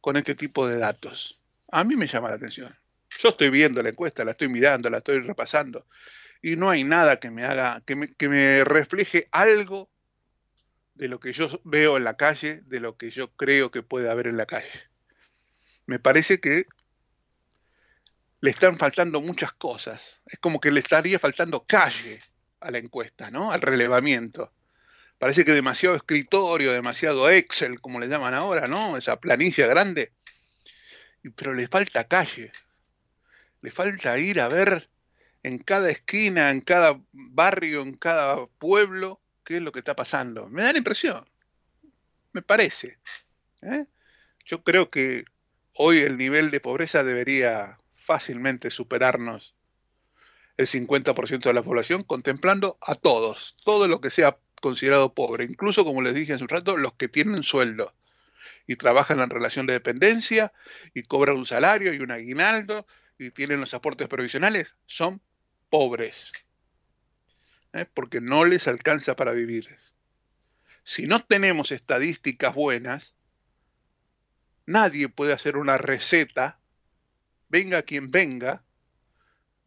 con 0.00 0.16
este 0.16 0.34
tipo 0.34 0.66
de 0.68 0.78
datos. 0.78 1.42
A 1.70 1.84
mí 1.84 1.96
me 1.96 2.06
llama 2.06 2.28
la 2.28 2.36
atención. 2.36 2.74
Yo 3.18 3.30
estoy 3.30 3.50
viendo 3.50 3.82
la 3.82 3.90
encuesta, 3.90 4.24
la 4.24 4.32
estoy 4.32 4.48
mirando, 4.48 4.90
la 4.90 4.98
estoy 4.98 5.20
repasando, 5.20 5.86
y 6.42 6.56
no 6.56 6.70
hay 6.70 6.84
nada 6.84 7.18
que 7.18 7.30
me 7.30 7.44
haga, 7.44 7.82
que 7.86 7.96
me, 7.96 8.14
que 8.14 8.28
me 8.28 8.64
refleje 8.64 9.26
algo 9.30 9.90
de 10.94 11.08
lo 11.08 11.20
que 11.20 11.32
yo 11.32 11.48
veo 11.64 11.96
en 11.96 12.04
la 12.04 12.16
calle, 12.16 12.62
de 12.66 12.80
lo 12.80 12.96
que 12.96 13.10
yo 13.10 13.32
creo 13.32 13.70
que 13.70 13.82
puede 13.82 14.10
haber 14.10 14.26
en 14.26 14.36
la 14.36 14.46
calle. 14.46 14.90
Me 15.86 15.98
parece 15.98 16.40
que 16.40 16.66
le 18.40 18.50
están 18.50 18.76
faltando 18.76 19.20
muchas 19.20 19.52
cosas. 19.52 20.22
Es 20.26 20.38
como 20.38 20.60
que 20.60 20.70
le 20.70 20.80
estaría 20.80 21.18
faltando 21.18 21.64
calle 21.66 22.20
a 22.60 22.70
la 22.70 22.78
encuesta, 22.78 23.30
¿no? 23.30 23.52
Al 23.52 23.60
relevamiento. 23.60 24.52
Parece 25.18 25.44
que 25.44 25.52
demasiado 25.52 25.96
escritorio, 25.96 26.72
demasiado 26.72 27.30
Excel, 27.30 27.80
como 27.80 28.00
le 28.00 28.08
llaman 28.08 28.34
ahora, 28.34 28.66
¿no? 28.66 28.96
Esa 28.96 29.18
planilla 29.18 29.66
grande. 29.66 30.12
Pero 31.34 31.54
le 31.54 31.68
falta 31.68 32.04
calle. 32.04 32.52
Le 33.62 33.70
falta 33.70 34.18
ir 34.18 34.40
a 34.40 34.48
ver 34.48 34.90
en 35.42 35.58
cada 35.58 35.90
esquina, 35.90 36.50
en 36.50 36.60
cada 36.60 37.00
barrio, 37.12 37.82
en 37.82 37.94
cada 37.94 38.46
pueblo, 38.46 39.20
qué 39.44 39.56
es 39.56 39.62
lo 39.62 39.72
que 39.72 39.78
está 39.78 39.96
pasando. 39.96 40.48
Me 40.48 40.62
da 40.62 40.72
la 40.72 40.78
impresión. 40.78 41.24
Me 42.32 42.42
parece. 42.42 42.98
¿eh? 43.62 43.86
Yo 44.44 44.62
creo 44.62 44.90
que 44.90 45.24
hoy 45.72 46.00
el 46.00 46.18
nivel 46.18 46.50
de 46.50 46.60
pobreza 46.60 47.04
debería 47.04 47.78
fácilmente 47.94 48.70
superarnos 48.70 49.54
el 50.56 50.66
50% 50.66 51.42
de 51.42 51.54
la 51.54 51.62
población, 51.62 52.02
contemplando 52.02 52.78
a 52.80 52.94
todos, 52.94 53.56
todo 53.64 53.88
lo 53.88 54.00
que 54.00 54.10
sea 54.10 54.38
considerado 54.60 55.14
pobre, 55.14 55.44
incluso 55.44 55.84
como 55.84 56.02
les 56.02 56.14
dije 56.14 56.32
hace 56.32 56.42
un 56.42 56.48
rato, 56.48 56.76
los 56.76 56.94
que 56.94 57.08
tienen 57.08 57.42
sueldo 57.42 57.94
y 58.66 58.76
trabajan 58.76 59.20
en 59.20 59.30
relación 59.30 59.66
de 59.66 59.74
dependencia 59.74 60.52
y 60.94 61.04
cobran 61.04 61.36
un 61.36 61.46
salario 61.46 61.92
y 61.94 62.00
un 62.00 62.10
aguinaldo 62.10 62.86
y 63.18 63.30
tienen 63.30 63.60
los 63.60 63.74
aportes 63.74 64.08
provisionales, 64.08 64.74
son 64.86 65.22
pobres, 65.70 66.32
¿eh? 67.72 67.86
porque 67.92 68.20
no 68.20 68.44
les 68.44 68.68
alcanza 68.68 69.16
para 69.16 69.32
vivir. 69.32 69.76
Si 70.84 71.06
no 71.06 71.20
tenemos 71.20 71.72
estadísticas 71.72 72.54
buenas, 72.54 73.14
nadie 74.66 75.08
puede 75.08 75.32
hacer 75.32 75.56
una 75.56 75.78
receta, 75.78 76.60
venga 77.48 77.82
quien 77.82 78.10
venga, 78.10 78.62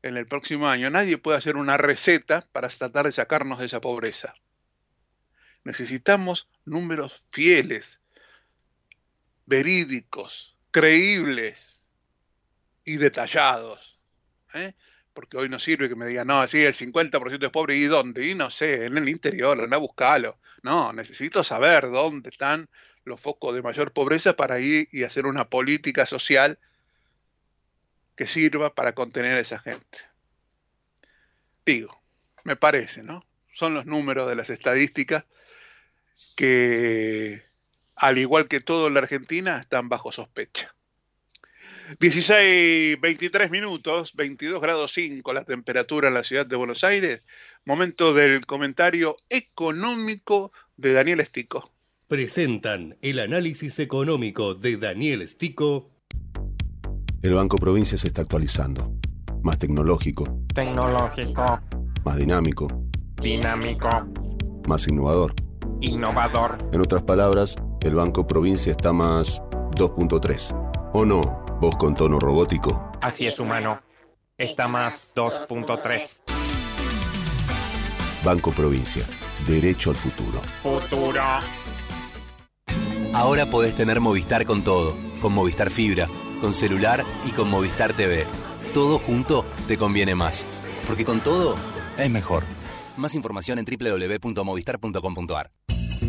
en 0.02 0.18
el 0.18 0.28
próximo 0.28 0.70
año, 0.70 0.90
nadie 0.90 1.18
puede 1.18 1.38
hacer 1.38 1.58
una 1.58 1.78
receta 1.78 2.48
para 2.52 2.70
tratar 2.70 3.06
de 3.06 3.12
sacarnos 3.12 3.60
de 3.60 3.66
esa 3.66 3.82
pobreza. 3.82 4.34
Necesitamos 5.70 6.50
números 6.66 7.22
fieles, 7.30 8.00
verídicos, 9.46 10.58
creíbles 10.72 11.80
y 12.84 12.98
detallados. 12.98 14.00
¿eh? 14.56 14.74
Porque 15.14 15.38
hoy 15.38 15.48
no 15.48 15.60
sirve 15.60 15.88
que 15.88 15.96
me 15.96 16.08
digan, 16.08 16.26
no, 16.26 16.48
sí, 16.48 16.66
el 16.66 16.74
50% 16.74 17.44
es 17.44 17.50
pobre. 17.52 17.76
¿Y 17.76 17.84
dónde? 17.84 18.26
Y 18.26 18.34
no 18.34 18.50
sé, 18.50 18.86
en 18.86 18.98
el 18.98 19.08
interior, 19.08 19.62
anda 19.62 19.78
a 19.78 19.80
buscarlo. 19.80 20.40
No, 20.64 20.92
necesito 20.92 21.44
saber 21.44 21.92
dónde 21.92 22.30
están 22.30 22.68
los 23.04 23.22
focos 23.22 23.54
de 23.54 23.62
mayor 23.62 23.94
pobreza 23.94 24.36
para 24.36 24.60
ir 24.60 24.90
y 24.92 25.04
hacer 25.04 25.28
una 25.28 25.52
política 25.52 26.08
social 26.08 26.58
que 28.16 28.26
sirva 28.26 28.74
para 28.74 28.94
contener 28.94 29.34
a 29.34 29.42
esa 29.42 29.60
gente. 29.60 30.00
Digo, 31.64 32.02
me 32.44 32.56
parece, 32.56 33.04
¿no? 33.04 33.24
Son 33.54 33.76
los 33.76 33.86
números 33.86 34.28
de 34.28 34.36
las 34.36 34.50
estadísticas 34.50 35.26
que, 36.36 37.44
al 37.96 38.18
igual 38.18 38.48
que 38.48 38.60
todo 38.60 38.88
en 38.88 38.94
la 38.94 39.02
Argentina, 39.02 39.58
están 39.58 39.90
bajo 39.90 40.12
sospecha. 40.12 40.76
16, 42.00 43.02
23 43.02 43.50
minutos, 43.50 44.14
22 44.14 44.62
grados 44.62 44.94
5 44.94 45.34
la 45.34 45.44
temperatura 45.44 46.10
en 46.10 46.14
la 46.14 46.24
ciudad 46.24 46.46
de 46.46 46.56
Buenos 46.56 46.84
Aires. 46.84 47.26
Momento 47.66 48.14
del 48.14 48.46
comentario 48.46 49.18
económico 49.30 50.52
de 50.78 50.94
Daniel 50.94 51.20
Estico. 51.20 51.72
Presentan 52.08 52.98
el 53.02 53.20
análisis 53.20 53.80
económico 53.80 54.54
de 54.54 54.78
Daniel 54.78 55.28
Stico. 55.28 55.92
El 57.22 57.34
Banco 57.34 57.58
Provincia 57.58 57.98
se 57.98 58.08
está 58.08 58.22
actualizando. 58.22 58.94
Más 59.42 59.58
tecnológico, 59.58 60.44
Tecnológico, 60.54 61.62
más 62.04 62.18
dinámico, 62.18 62.68
dinámico, 63.22 63.90
más 64.68 64.88
innovador. 64.88 65.34
Innovador. 65.82 66.58
En 66.72 66.82
otras 66.82 67.04
palabras, 67.04 67.56
el 67.82 67.96
Banco 67.96 68.28
Provincia 68.28 68.72
está 68.72 68.94
más 68.94 69.42
2.3. 69.76 70.92
¿O 70.94 71.06
no? 71.06 71.22
Vos 71.60 71.76
con 71.76 71.96
tono 71.96 72.20
robótico. 72.20 72.92
Así 73.02 73.28
es, 73.28 73.40
humano. 73.40 73.82
Está 74.38 74.68
más 74.68 75.12
2.3. 75.16 76.22
Banco 78.24 78.52
Provincia. 78.52 79.04
Derecho 79.48 79.90
al 79.90 79.96
futuro. 79.96 80.42
Futuro. 80.62 81.22
Ahora 83.14 83.46
podés 83.48 83.76
tener 83.76 84.00
Movistar 84.00 84.46
con 84.46 84.64
todo, 84.64 84.96
con 85.22 85.34
Movistar 85.34 85.70
Fibra, 85.70 86.08
con 86.42 86.54
celular 86.54 87.04
y 87.26 87.32
con 87.32 87.50
Movistar 87.50 87.94
TV. 87.94 88.26
Todo 88.74 89.00
junto 89.00 89.46
te 89.68 89.78
conviene 89.78 90.16
más, 90.16 90.46
porque 90.88 91.06
con 91.06 91.20
todo 91.20 91.56
es 91.98 92.10
mejor. 92.10 92.44
Más 92.98 93.16
información 93.16 93.60
en 93.60 93.66
www.movistar.com.ar. 93.66 95.52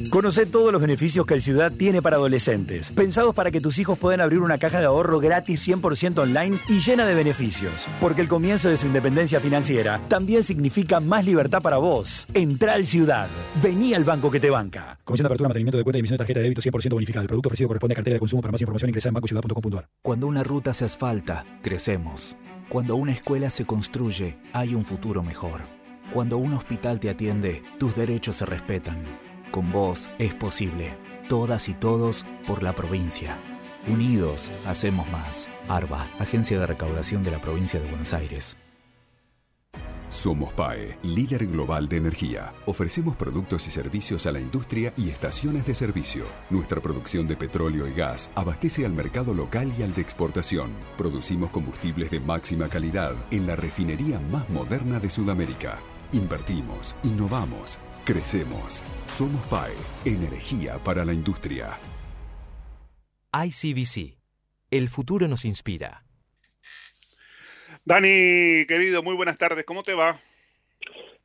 Conoce 0.08 0.46
todos 0.46 0.72
los 0.72 0.80
beneficios 0.80 1.26
que 1.26 1.34
el 1.34 1.42
Ciudad 1.42 1.70
tiene 1.70 2.00
para 2.00 2.16
adolescentes, 2.16 2.90
pensados 2.90 3.34
para 3.34 3.50
que 3.50 3.60
tus 3.60 3.78
hijos 3.78 3.98
puedan 3.98 4.20
abrir 4.20 4.40
una 4.40 4.58
caja 4.58 4.80
de 4.80 4.86
ahorro 4.86 5.20
gratis 5.20 5.68
100% 5.68 6.18
online 6.18 6.58
y 6.68 6.80
llena 6.80 7.04
de 7.04 7.14
beneficios. 7.14 7.86
Porque 8.00 8.22
el 8.22 8.28
comienzo 8.28 8.68
de 8.68 8.76
su 8.76 8.86
independencia 8.86 9.40
financiera 9.40 10.00
también 10.08 10.42
significa 10.42 11.00
más 11.00 11.24
libertad 11.24 11.60
para 11.60 11.76
vos. 11.76 12.26
Entra 12.32 12.74
al 12.74 12.86
Ciudad. 12.86 13.28
Vení 13.62 13.94
al 13.94 14.04
banco 14.04 14.30
que 14.30 14.40
te 14.40 14.50
banca. 14.50 14.98
Comisión 15.04 15.24
de 15.24 15.28
apertura, 15.28 15.48
mantenimiento 15.48 15.78
de 15.78 15.84
cuenta 15.84 15.98
y 15.98 16.00
emisión 16.00 16.14
de 16.14 16.18
tarjeta 16.18 16.40
de 16.40 16.44
débito 16.44 16.62
100% 16.62 16.92
bonificada. 16.92 17.22
El 17.22 17.28
producto 17.28 17.48
ofrecido 17.48 17.68
corresponde 17.68 17.94
a 17.94 17.96
cartera 17.96 18.14
de 18.14 18.20
consumo. 18.20 18.42
Para 18.42 18.52
más 18.52 18.60
información 18.60 18.88
ingresa 18.88 19.08
en 19.08 19.14
bancociudad.com.ar. 19.14 19.88
Cuando 20.02 20.26
una 20.26 20.42
ruta 20.42 20.72
se 20.72 20.84
asfalta, 20.84 21.44
crecemos. 21.62 22.36
Cuando 22.68 22.96
una 22.96 23.12
escuela 23.12 23.50
se 23.50 23.66
construye, 23.66 24.38
hay 24.52 24.74
un 24.74 24.84
futuro 24.84 25.22
mejor. 25.22 25.60
Cuando 26.12 26.38
un 26.38 26.54
hospital 26.54 27.00
te 27.00 27.10
atiende, 27.10 27.62
tus 27.78 27.96
derechos 27.96 28.36
se 28.36 28.46
respetan. 28.46 29.04
Con 29.50 29.72
vos 29.72 30.08
es 30.18 30.32
posible. 30.34 30.96
Todas 31.28 31.68
y 31.68 31.74
todos 31.74 32.24
por 32.46 32.62
la 32.62 32.72
provincia. 32.72 33.36
Unidos, 33.88 34.50
hacemos 34.64 35.10
más. 35.10 35.50
ARBA, 35.68 36.06
Agencia 36.20 36.58
de 36.60 36.66
Recaudación 36.66 37.24
de 37.24 37.32
la 37.32 37.40
Provincia 37.40 37.80
de 37.80 37.88
Buenos 37.88 38.12
Aires. 38.12 38.56
Somos 40.08 40.52
PAE, 40.52 40.98
líder 41.02 41.46
global 41.46 41.88
de 41.88 41.96
energía. 41.96 42.52
Ofrecemos 42.66 43.16
productos 43.16 43.66
y 43.66 43.70
servicios 43.70 44.26
a 44.26 44.32
la 44.32 44.40
industria 44.40 44.92
y 44.96 45.08
estaciones 45.08 45.66
de 45.66 45.74
servicio. 45.74 46.26
Nuestra 46.50 46.80
producción 46.80 47.26
de 47.26 47.36
petróleo 47.36 47.88
y 47.88 47.92
gas 47.92 48.30
abastece 48.34 48.84
al 48.84 48.92
mercado 48.92 49.34
local 49.34 49.72
y 49.78 49.82
al 49.82 49.94
de 49.94 50.02
exportación. 50.02 50.70
Producimos 50.96 51.50
combustibles 51.50 52.10
de 52.10 52.20
máxima 52.20 52.68
calidad 52.68 53.14
en 53.30 53.46
la 53.46 53.56
refinería 53.56 54.20
más 54.30 54.48
moderna 54.50 55.00
de 55.00 55.10
Sudamérica. 55.10 55.78
Invertimos, 56.12 56.96
innovamos, 57.04 57.78
crecemos. 58.04 58.82
Somos 59.06 59.44
PAE, 59.46 59.72
energía 60.04 60.78
para 60.84 61.04
la 61.04 61.12
industria. 61.12 61.78
ICBC. 63.32 64.16
El 64.70 64.88
futuro 64.88 65.28
nos 65.28 65.44
inspira. 65.44 66.02
Dani, 67.84 68.64
querido, 68.66 69.02
muy 69.02 69.14
buenas 69.16 69.36
tardes. 69.36 69.64
¿Cómo 69.64 69.82
te 69.82 69.94
va? 69.94 70.20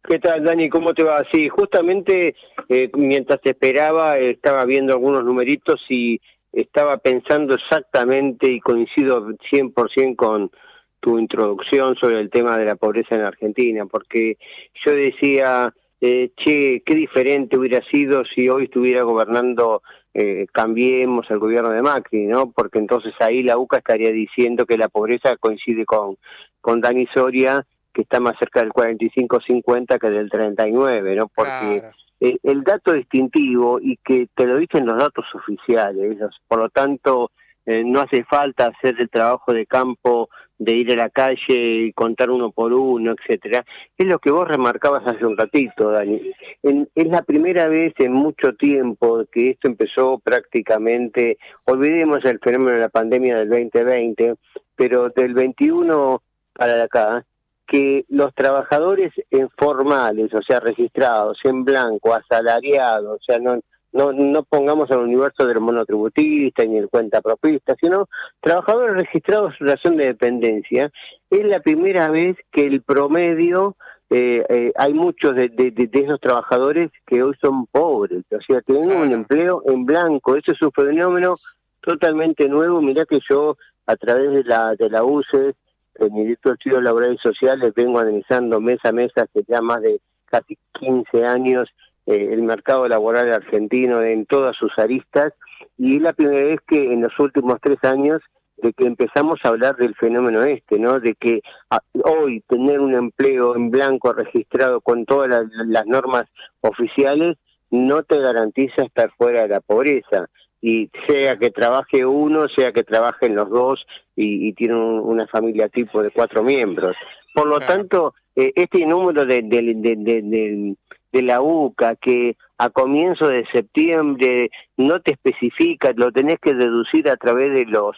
¿Qué 0.08 0.20
tal, 0.20 0.44
Dani? 0.44 0.70
¿Cómo 0.70 0.94
te 0.94 1.04
va? 1.04 1.24
Sí, 1.32 1.50
justamente 1.50 2.36
eh, 2.70 2.90
mientras 2.96 3.42
te 3.42 3.52
esperaba 3.52 4.18
estaba 4.20 4.64
viendo 4.66 4.94
algunos 4.94 5.24
numeritos 5.24 5.82
y 5.90 6.22
estaba 6.52 6.98
pensando 6.98 7.56
exactamente 7.56 8.50
y 8.50 8.60
coincido 8.60 9.28
100% 9.52 10.16
con 10.16 10.52
tu 11.00 11.20
introducción 11.20 11.96
sobre 11.96 12.20
el 12.20 12.30
tema 12.30 12.58
de 12.58 12.66
la 12.66 12.76
pobreza 12.76 13.16
en 13.16 13.22
Argentina, 13.22 13.86
porque 13.86 14.38
yo 14.86 14.92
decía, 14.92 15.74
eh, 16.06 16.32
che, 16.36 16.84
qué 16.86 16.94
diferente 16.94 17.58
hubiera 17.58 17.82
sido 17.90 18.24
si 18.26 18.48
hoy 18.48 18.66
estuviera 18.66 19.02
gobernando 19.02 19.82
eh, 20.14 20.46
cambiemos 20.52 21.26
el 21.32 21.40
gobierno 21.40 21.72
de 21.72 21.82
Macri, 21.82 22.28
¿no? 22.28 22.52
Porque 22.52 22.78
entonces 22.78 23.14
ahí 23.20 23.42
la 23.42 23.58
UCA 23.58 23.78
estaría 23.78 24.12
diciendo 24.12 24.68
que 24.68 24.78
la 24.78 24.88
pobreza 24.88 25.36
coincide 25.38 25.84
con, 25.84 26.16
con 26.62 26.80
Dani 26.80 27.08
Soria, 27.08 27.66
que 27.92 28.04
está 28.04 28.20
más 28.20 28.38
cerca 28.38 28.60
del 28.60 28.70
45-50 28.70 30.00
que 30.00 30.10
del 30.12 30.30
39, 30.30 31.16
¿no? 31.16 31.28
Porque 31.28 31.82
eh, 32.20 32.38
el 32.44 32.64
dato 32.64 32.94
distintivo, 32.94 33.80
y 33.82 33.98
que 33.98 34.28
te 34.36 34.46
lo 34.46 34.58
dicen 34.58 34.86
los 34.86 34.98
datos 34.98 35.26
oficiales, 35.34 36.18
por 36.48 36.60
lo 36.60 36.70
tanto, 36.70 37.32
eh, 37.66 37.84
no 37.84 38.02
hace 38.02 38.24
falta 38.26 38.68
hacer 38.68 38.96
el 39.00 39.10
trabajo 39.10 39.54
de 39.54 39.66
campo 39.66 40.30
de 40.58 40.74
ir 40.74 40.92
a 40.94 40.96
la 40.96 41.10
calle 41.10 41.86
y 41.88 41.94
contar 41.94 42.30
uno 42.30 42.52
por 42.52 42.74
uno, 42.74 43.14
etcétera, 43.14 43.66
es 43.98 44.08
lo 44.08 44.20
que 44.20 44.32
vos 44.32 44.48
remarcabas 44.48 45.06
hace 45.06 45.26
un 45.26 45.38
ratito, 45.38 45.92
Dani. 45.92 46.22
Es 46.64 47.08
la 47.08 47.24
primera 47.24 47.68
vez 47.68 47.94
en 48.00 48.14
mucho 48.14 48.54
tiempo 48.54 49.26
que 49.32 49.52
esto 49.52 49.68
empezó 49.68 50.20
prácticamente, 50.20 51.38
olvidemos 51.66 52.24
el 52.26 52.40
fenómeno 52.40 52.78
de 52.78 52.84
la 52.84 52.90
pandemia 52.90 53.38
del 53.38 53.50
2020, 53.50 54.36
pero 54.76 55.10
del 55.10 55.34
21 55.34 56.22
para 56.54 56.84
acá, 56.84 57.26
que 57.68 58.06
los 58.10 58.34
trabajadores 58.34 59.12
informales, 59.32 60.34
o 60.34 60.42
sea, 60.42 60.60
registrados 60.60 61.40
en 61.44 61.66
blanco, 61.66 62.14
asalariados, 62.14 63.20
o 63.20 63.24
sea, 63.24 63.40
no, 63.40 63.60
no, 63.96 64.12
no 64.14 64.44
pongamos 64.44 64.92
al 64.92 65.00
universo 65.00 65.48
del 65.48 65.60
monotributista 65.62 66.64
ni 66.66 66.78
el 66.78 66.90
cuenta 66.90 67.22
propista, 67.22 67.76
sino 67.82 68.08
trabajadores 68.42 68.96
registrados 68.98 69.54
en 69.60 69.68
relación 69.68 69.98
de 69.98 70.06
dependencia, 70.06 70.92
es 71.30 71.46
la 71.46 71.60
primera 71.62 72.10
vez 72.10 72.38
que 72.52 72.68
el 72.68 72.82
promedio, 72.82 73.76
eh, 74.10 74.46
eh, 74.50 74.72
hay 74.76 74.94
muchos 74.94 75.36
de, 75.36 75.50
de- 75.50 75.90
esos 75.94 76.20
trabajadores 76.20 76.92
que 77.08 77.24
hoy 77.24 77.34
son 77.42 77.66
pobres, 77.68 78.24
o 78.32 78.42
sea, 78.46 78.62
tienen 78.62 78.92
un 78.92 79.12
empleo 79.12 79.64
en 79.66 79.86
blanco, 79.86 80.36
eso 80.36 80.52
es 80.52 80.62
un 80.62 80.72
fenómeno 80.72 81.36
totalmente 81.82 82.48
nuevo, 82.50 82.82
mirá 82.82 83.06
que 83.06 83.20
yo 83.30 83.58
a 83.88 83.96
través 83.96 84.32
de 84.32 84.44
la, 84.44 84.76
de 84.76 84.90
la 84.90 85.04
UCE, 85.04 85.54
el 85.96 86.08
Instituto 86.10 86.50
de 86.50 86.56
Estudios 86.56 86.84
Laborales 86.84 87.20
y 87.20 87.28
Sociales, 87.30 87.74
vengo 87.76 88.00
analizando 88.00 88.60
mes 88.60 88.80
a 88.84 88.92
mes 88.92 89.12
hace 89.16 89.44
ya 89.48 89.62
más 89.62 89.82
de 89.82 90.00
casi 90.26 90.58
15 90.80 91.24
años 91.26 91.70
eh, 92.06 92.30
el 92.32 92.42
mercado 92.44 92.88
laboral 92.88 93.32
argentino 93.32 94.02
en 94.02 94.26
todas 94.26 94.56
sus 94.58 94.72
aristas 94.78 95.34
y 95.78 95.98
es 95.98 96.02
la 96.02 96.14
primera 96.14 96.44
vez 96.48 96.60
que 96.68 96.94
en 96.94 97.02
los 97.02 97.18
últimos 97.20 97.60
tres 97.62 97.78
años 97.84 98.22
de 98.58 98.72
que 98.74 98.86
empezamos 98.86 99.40
a 99.44 99.50
hablar 99.50 99.76
del 99.76 99.96
fenómeno 99.96 100.44
este, 100.44 100.80
¿no? 100.80 101.00
De 101.02 101.16
que 101.16 101.42
a- 101.70 101.82
hoy 102.06 102.42
tener 102.48 102.80
un 102.80 102.94
empleo 102.96 103.56
en 103.56 103.70
blanco 103.70 104.14
registrado 104.14 104.80
con 104.82 105.06
todas 105.06 105.30
las, 105.30 105.44
las 105.68 105.86
normas 105.88 106.24
oficiales 106.62 107.38
no 107.72 108.04
te 108.04 108.20
garantiza 108.20 108.84
estar 108.84 109.12
fuera 109.18 109.42
de 109.42 109.50
la 109.50 109.60
pobreza. 109.60 110.28
Y 110.62 110.90
sea 111.08 111.38
que 111.38 111.52
trabaje 111.52 112.06
uno, 112.06 112.48
sea 112.48 112.72
que 112.72 112.84
trabajen 112.84 113.36
los 113.36 113.50
dos 113.50 113.86
y, 114.16 114.48
y 114.48 114.54
tiene 114.54 114.74
un- 114.76 115.00
una 115.02 115.28
familia 115.28 115.68
tipo 115.70 116.02
de 116.02 116.10
cuatro 116.12 116.42
miembros. 116.42 116.96
Por 117.34 117.48
lo 117.48 117.60
tanto, 117.68 118.14
eh, 118.36 118.54
este 118.56 118.86
número 118.86 119.26
de, 119.26 119.42
de, 119.44 119.74
de, 119.76 120.76
de- 121.16 121.22
la 121.24 121.42
UCA 121.42 121.96
que 121.96 122.36
a 122.58 122.70
comienzo 122.70 123.28
de 123.28 123.46
septiembre 123.52 124.50
no 124.78 125.00
te 125.02 125.14
especifica, 125.14 125.92
lo 125.96 126.12
tenés 126.12 126.40
que 126.40 126.54
deducir 126.54 127.10
a 127.10 127.18
través 127.18 127.54
de 127.54 127.66
los 127.66 127.96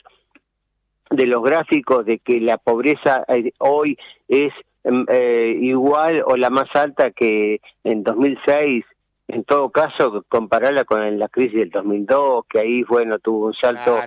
de 1.09 1.25
los 1.25 1.41
gráficos 1.41 2.05
de 2.05 2.19
que 2.19 2.41
la 2.41 2.57
pobreza 2.57 3.23
eh, 3.29 3.51
hoy 3.59 3.97
es 4.27 4.51
mm, 4.83 5.03
eh, 5.09 5.57
igual 5.61 6.21
o 6.25 6.35
la 6.35 6.49
más 6.49 6.67
alta 6.75 7.11
que 7.11 7.61
en 7.85 8.03
2006 8.03 8.83
en 9.29 9.43
todo 9.45 9.69
caso 9.69 10.25
compararla 10.27 10.83
con 10.83 11.17
la 11.17 11.29
crisis 11.29 11.59
del 11.59 11.69
2002 11.69 12.45
que 12.49 12.59
ahí 12.59 12.83
bueno 12.83 13.19
tuvo 13.19 13.47
un 13.47 13.53
salto 13.53 13.97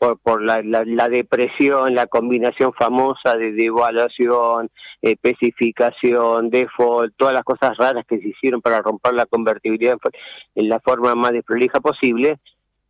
por, 0.00 0.18
por 0.18 0.42
la, 0.42 0.62
la, 0.62 0.82
la 0.86 1.08
depresión 1.08 1.94
la 1.94 2.06
combinación 2.06 2.72
famosa 2.72 3.36
de 3.36 3.52
devaluación 3.52 4.70
especificación 5.02 6.48
default 6.48 7.12
todas 7.18 7.34
las 7.34 7.44
cosas 7.44 7.76
raras 7.76 8.06
que 8.08 8.18
se 8.18 8.28
hicieron 8.28 8.62
para 8.62 8.80
romper 8.80 9.12
la 9.12 9.26
convertibilidad 9.26 9.98
en, 10.54 10.68
la 10.70 10.80
forma 10.80 11.14
más 11.14 11.32
desprolija 11.32 11.80
posible 11.80 12.38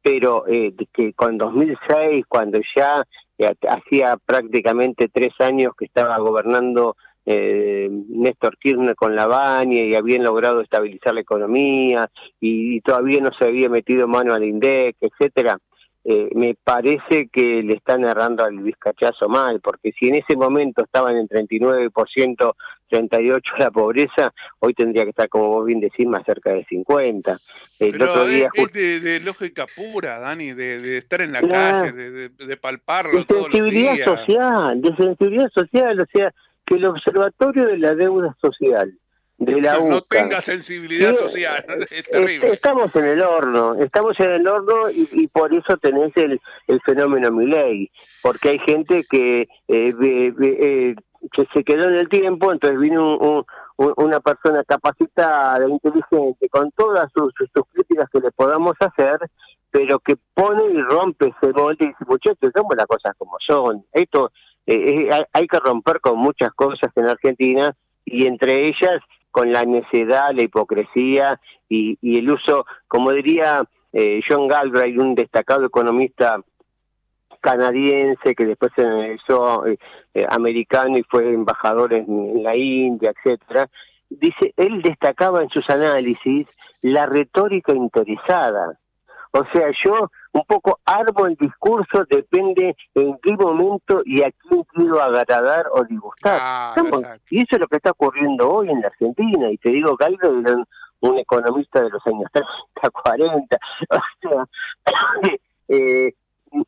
pero 0.03 0.46
eh, 0.49 0.73
que 0.92 1.12
con 1.12 1.37
2006, 1.37 2.25
cuando 2.27 2.59
ya 2.75 3.05
eh, 3.38 3.53
hacía 3.68 4.16
prácticamente 4.16 5.09
tres 5.09 5.33
años 5.40 5.75
que 5.79 5.85
estaba 5.85 6.16
gobernando 6.18 6.96
eh, 7.27 7.88
Néstor 7.90 8.57
Kirchner 8.57 8.94
con 8.94 9.14
la 9.14 9.27
Baña 9.27 9.83
y 9.83 9.94
habían 9.94 10.25
logrado 10.25 10.62
estabilizar 10.62 11.14
la 11.14 11.20
economía 11.20 12.11
y, 12.40 12.77
y 12.77 12.81
todavía 12.81 13.20
no 13.20 13.31
se 13.38 13.44
había 13.44 13.68
metido 13.68 14.09
mano 14.09 14.33
al 14.33 14.44
INDEC, 14.44 14.96
etcétera, 15.01 15.59
eh, 16.04 16.30
me 16.34 16.54
parece 16.54 17.28
que 17.30 17.62
le 17.62 17.74
están 17.74 18.04
errando 18.04 18.42
al 18.44 18.58
vizcachazo 18.58 19.28
mal, 19.28 19.60
porque 19.60 19.92
si 19.98 20.08
en 20.08 20.14
ese 20.16 20.34
momento 20.36 20.82
estaban 20.84 21.16
en 21.16 21.28
39%, 21.28 22.54
38% 22.90 23.42
la 23.58 23.70
pobreza, 23.70 24.32
hoy 24.60 24.72
tendría 24.74 25.04
que 25.04 25.10
estar, 25.10 25.28
como 25.28 25.48
vos 25.48 25.66
bien 25.66 25.80
decís, 25.80 26.06
más 26.06 26.24
cerca 26.24 26.50
de 26.50 26.64
50%. 26.66 27.38
El 27.78 27.92
Pero 27.92 28.10
otro 28.10 28.26
día 28.26 28.48
es, 28.54 28.64
es 28.66 28.72
de, 28.72 29.00
de 29.00 29.20
lógica 29.20 29.66
pura, 29.76 30.18
Dani, 30.18 30.52
de, 30.52 30.80
de 30.80 30.98
estar 30.98 31.20
en 31.20 31.32
la 31.32 31.40
calle, 31.42 31.92
de, 31.92 32.28
de- 32.30 32.56
palparlo 32.56 33.18
de 33.18 33.24
todos 33.24 33.42
los 33.42 33.52
sensibilidad 33.52 33.94
días. 33.94 34.04
social, 34.20 34.80
de 34.82 34.96
sensibilidad 34.96 35.50
social, 35.50 36.00
o 36.00 36.06
sea, 36.12 36.32
que 36.66 36.74
el 36.76 36.84
observatorio 36.86 37.66
de 37.66 37.78
la 37.78 37.94
deuda 37.94 38.36
social 38.40 38.92
de 39.40 39.61
la 39.61 39.79
no 39.79 39.96
UCA, 39.96 40.00
tenga 40.09 40.40
sensibilidad 40.40 41.11
Sí, 41.12 41.16
social, 41.16 41.64
es 41.90 42.05
terrible. 42.05 42.53
Estamos 42.53 42.94
en 42.94 43.05
el 43.07 43.22
horno, 43.22 43.74
estamos 43.74 44.18
en 44.20 44.31
el 44.35 44.46
horno 44.46 44.90
y, 44.90 45.09
y 45.12 45.26
por 45.29 45.53
eso 45.55 45.76
tenés 45.79 46.16
el, 46.16 46.40
el 46.66 46.81
fenómeno 46.83 47.31
Milei, 47.33 47.90
porque 48.22 48.50
hay 48.50 48.59
gente 48.61 49.03
que 49.11 49.48
eh, 49.68 49.94
eh, 49.98 50.94
que 51.33 51.46
se 51.53 51.64
quedó 51.64 51.88
en 51.88 51.96
el 51.96 52.09
tiempo, 52.09 52.53
entonces 52.53 52.79
vino 52.79 53.16
un- 53.16 53.26
un- 53.29 53.44
un- 53.76 53.94
una 53.96 54.20
persona 54.20 54.62
capacitada, 54.64 55.66
inteligente, 55.68 56.48
con 56.50 56.70
todas 56.72 57.11
sus, 57.14 57.33
sus- 57.37 57.50
críticas 57.72 58.09
que 58.11 58.20
le 58.20 58.31
podamos 58.33 58.74
hacer, 58.81 59.18
pero 59.70 59.98
que 60.00 60.16
pone 60.35 60.64
y 60.72 60.81
rompe 60.83 61.29
ese 61.40 61.53
molde 61.53 61.85
y 61.85 61.88
dice, 61.88 62.05
muchachos, 62.07 62.50
somos 62.55 62.74
las 62.76 62.87
cosas 62.87 63.14
como 63.18 63.37
son. 63.46 63.85
Esto 63.92 64.33
eh, 64.66 64.74
eh, 64.74 65.09
hay, 65.12 65.22
hay 65.33 65.46
que 65.46 65.59
romper 65.61 66.00
con 66.00 66.18
muchas 66.18 66.53
cosas 66.55 66.90
en 66.96 67.07
Argentina 67.07 67.74
y 68.05 68.26
entre 68.26 68.68
ellas 68.68 69.00
con 69.30 69.52
la 69.52 69.64
necedad, 69.64 70.32
la 70.32 70.42
hipocresía 70.42 71.40
y, 71.68 71.98
y 72.00 72.18
el 72.18 72.30
uso, 72.30 72.66
como 72.88 73.12
diría 73.12 73.64
eh, 73.92 74.20
John 74.28 74.48
Galbraith, 74.48 74.98
un 74.98 75.14
destacado 75.14 75.64
economista 75.64 76.40
canadiense 77.40 78.34
que 78.34 78.44
después 78.44 78.72
se 78.76 78.82
analizó 78.82 79.66
eh, 79.66 79.78
eh, 80.14 80.26
americano 80.28 80.98
y 80.98 81.02
fue 81.04 81.32
embajador 81.32 81.92
en, 81.94 82.42
la 82.42 82.54
India, 82.56 83.12
etcétera. 83.16 83.68
Dice, 84.08 84.52
él 84.56 84.82
destacaba 84.82 85.42
en 85.42 85.48
sus 85.50 85.70
análisis 85.70 86.46
la 86.82 87.06
retórica 87.06 87.72
interesada. 87.72 88.78
O 89.32 89.44
sea, 89.52 89.68
yo 89.84 90.10
un 90.32 90.42
poco 90.44 90.80
armo 90.84 91.26
el 91.26 91.36
discurso, 91.36 92.04
depende 92.08 92.76
en 92.94 93.16
qué 93.22 93.32
momento 93.36 94.02
y 94.04 94.22
a 94.22 94.30
quién 94.32 94.64
quiero 94.74 95.00
agradar 95.02 95.66
o 95.72 95.84
disgustar. 95.84 96.36
Estamos- 96.76 97.02
y 97.30 97.38
eso 97.38 97.48
es 97.52 97.60
lo 97.60 97.68
que 97.68 97.76
está 97.76 97.90
ocurriendo 97.92 98.50
hoy 98.50 98.70
en 98.70 98.80
la 98.80 98.88
Argentina. 98.88 99.50
Y 99.50 99.58
te 99.58 99.70
digo, 99.70 99.96
Gallo 99.96 100.18
era 100.40 100.52
un, 100.56 100.66
un 101.00 101.18
economista 101.18 101.80
de 101.80 101.90
los 101.90 102.04
años 102.06 102.28
30, 102.32 102.90
40. 102.90 103.58
O 103.90 103.98
sea, 104.20 104.46
eh, 105.68 106.14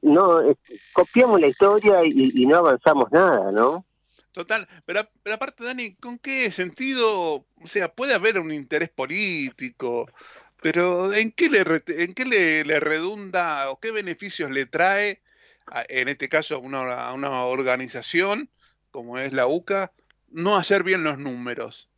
no, 0.03 0.41
eh, 0.43 0.57
copiamos 0.93 1.41
la 1.41 1.49
historia 1.49 1.97
y, 2.05 2.31
y 2.43 2.47
no 2.47 2.59
avanzamos 2.59 3.11
nada, 3.11 3.51
¿no? 3.51 3.85
Total, 4.33 4.67
pero, 4.87 5.01
pero 5.23 5.37
aparte, 5.37 5.65
Dani, 5.65 5.95
¿con 5.97 6.19
qué 6.19 6.51
sentido? 6.51 7.35
O 7.63 7.67
sea, 7.67 7.93
puede 7.93 8.15
haber 8.15 8.39
un 8.39 8.51
interés 8.51 8.89
político, 8.89 10.09
pero 10.63 11.13
¿en 11.13 11.33
qué 11.33 11.49
le, 11.51 11.61
en 12.03 12.15
qué 12.15 12.25
le 12.65 12.81
redunda 12.81 13.71
o 13.71 13.79
qué 13.81 13.91
beneficios 13.91 14.51
le 14.51 14.67
trae, 14.67 15.21
a- 15.67 15.85
en 15.89 16.09
este 16.09 16.29
caso, 16.29 16.57
a 16.57 16.59
una, 16.59 17.09
a 17.09 17.13
una 17.15 17.45
organización 17.45 18.49
como 18.91 19.19
es 19.19 19.33
la 19.33 19.47
UCA, 19.47 19.91
no 20.31 20.57
hacer 20.57 20.83
bien 20.85 21.03
los 21.05 21.19
números? 21.19 21.89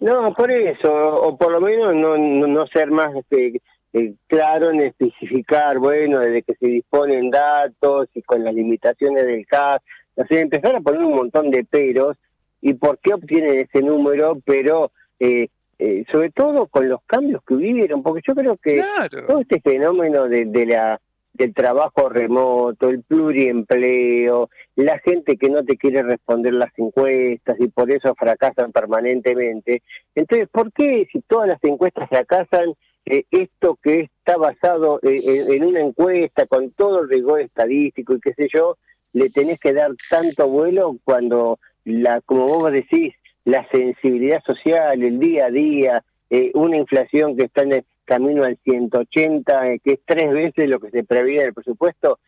No, 0.00 0.34
por 0.34 0.50
eso, 0.50 0.92
o 0.92 1.36
por 1.36 1.52
lo 1.52 1.60
menos 1.60 1.94
no, 1.94 2.18
no, 2.18 2.46
no 2.46 2.66
ser 2.66 2.90
más 2.90 3.14
este, 3.14 3.60
eh, 3.92 4.14
claro 4.26 4.70
en 4.70 4.80
especificar, 4.80 5.78
bueno, 5.78 6.18
desde 6.18 6.42
que 6.42 6.54
se 6.56 6.66
disponen 6.66 7.30
datos 7.30 8.08
y 8.14 8.22
con 8.22 8.42
las 8.42 8.52
limitaciones 8.52 9.24
del 9.24 9.46
CAS, 9.46 9.80
o 10.16 10.24
sea, 10.26 10.40
empezar 10.40 10.74
a 10.74 10.80
poner 10.80 11.02
un 11.02 11.14
montón 11.14 11.50
de 11.50 11.64
peros 11.64 12.16
y 12.60 12.74
por 12.74 12.98
qué 12.98 13.14
obtienen 13.14 13.60
ese 13.60 13.80
número, 13.80 14.38
pero 14.44 14.90
eh, 15.20 15.48
eh, 15.78 16.04
sobre 16.10 16.30
todo 16.30 16.66
con 16.66 16.88
los 16.88 17.02
cambios 17.06 17.42
que 17.44 17.54
hubieron, 17.54 18.02
porque 18.02 18.22
yo 18.26 18.34
creo 18.34 18.54
que 18.62 18.82
todo 19.26 19.40
este 19.40 19.60
fenómeno 19.60 20.28
de, 20.28 20.44
de 20.46 20.66
la 20.66 21.00
del 21.34 21.54
trabajo 21.54 22.08
remoto, 22.08 22.90
el 22.90 23.02
pluriempleo, 23.02 24.50
la 24.76 24.98
gente 24.98 25.36
que 25.36 25.48
no 25.48 25.64
te 25.64 25.76
quiere 25.76 26.02
responder 26.02 26.52
las 26.52 26.70
encuestas 26.76 27.56
y 27.58 27.68
por 27.68 27.90
eso 27.90 28.14
fracasan 28.14 28.70
permanentemente. 28.70 29.82
Entonces, 30.14 30.48
¿por 30.50 30.72
qué 30.72 31.08
si 31.10 31.22
todas 31.22 31.48
las 31.48 31.64
encuestas 31.64 32.08
fracasan, 32.08 32.74
eh, 33.04 33.24
esto 33.30 33.78
que 33.82 34.00
está 34.00 34.36
basado 34.36 35.00
eh, 35.02 35.20
en, 35.24 35.52
en 35.54 35.64
una 35.64 35.80
encuesta 35.80 36.46
con 36.46 36.70
todo 36.72 37.00
el 37.00 37.08
rigor 37.08 37.40
estadístico 37.40 38.14
y 38.14 38.20
qué 38.20 38.34
sé 38.34 38.48
yo, 38.52 38.76
le 39.12 39.28
tenés 39.30 39.58
que 39.58 39.72
dar 39.72 39.90
tanto 40.08 40.48
vuelo 40.48 40.96
cuando, 41.02 41.58
la 41.84 42.20
como 42.20 42.46
vos 42.46 42.72
decís, 42.72 43.14
la 43.44 43.66
sensibilidad 43.70 44.42
social, 44.44 45.02
el 45.02 45.18
día 45.18 45.46
a 45.46 45.50
día, 45.50 46.04
eh, 46.30 46.50
una 46.54 46.76
inflación 46.76 47.36
que 47.36 47.44
está 47.44 47.62
en 47.62 47.72
el 47.72 47.84
camino 48.04 48.44
al 48.44 48.56
180, 48.64 49.68
eh, 49.72 49.80
que 49.82 49.92
es 49.94 50.00
tres 50.04 50.30
veces 50.32 50.68
lo 50.68 50.80
que 50.80 50.90
se 50.90 51.04
preveía 51.04 51.42
del 51.42 51.54
presupuesto, 51.54 52.18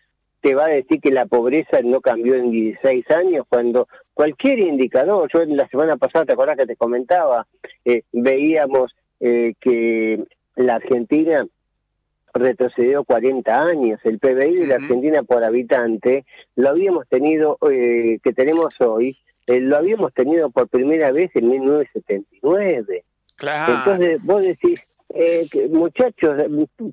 te 0.44 0.55
va 0.55 0.66
a 0.66 0.68
decir 0.68 1.00
que 1.00 1.11
la 1.11 1.24
pobreza 1.24 1.81
no 1.83 2.03
cambió 2.03 2.35
en 2.35 2.50
16 2.50 3.11
años, 3.12 3.46
cuando 3.48 3.88
cualquier 4.12 4.59
indicador, 4.59 5.31
yo 5.33 5.42
la 5.46 5.66
semana 5.68 5.96
pasada, 5.96 6.27
¿te 6.27 6.35
acordás 6.35 6.59
que 6.59 6.66
te 6.66 6.77
comentaba? 6.77 7.46
Eh, 7.83 8.03
veíamos 8.12 8.94
eh, 9.20 9.55
que 9.59 10.22
la 10.57 10.74
Argentina 10.74 11.46
retrocedió 12.35 13.05
40 13.05 13.62
años. 13.62 14.00
El 14.05 14.18
PBI 14.18 14.57
de 14.57 14.66
la 14.66 14.74
Argentina 14.74 15.22
por 15.22 15.42
habitante 15.42 16.27
lo 16.57 16.68
habíamos 16.68 17.09
tenido, 17.09 17.57
eh, 17.70 18.18
que 18.22 18.33
tenemos 18.35 18.79
hoy, 18.83 19.16
eh, 19.47 19.61
lo 19.61 19.77
habíamos 19.77 20.13
tenido 20.15 20.51
por 20.51 20.69
primera 20.69 21.13
vez 21.13 21.31
en 21.35 21.49
1979. 21.49 23.05
Claro. 23.37 23.75
Entonces 23.75 24.23
vos 24.25 24.43
decís, 24.43 24.87
eh, 25.15 25.47
muchachos, 25.71 26.37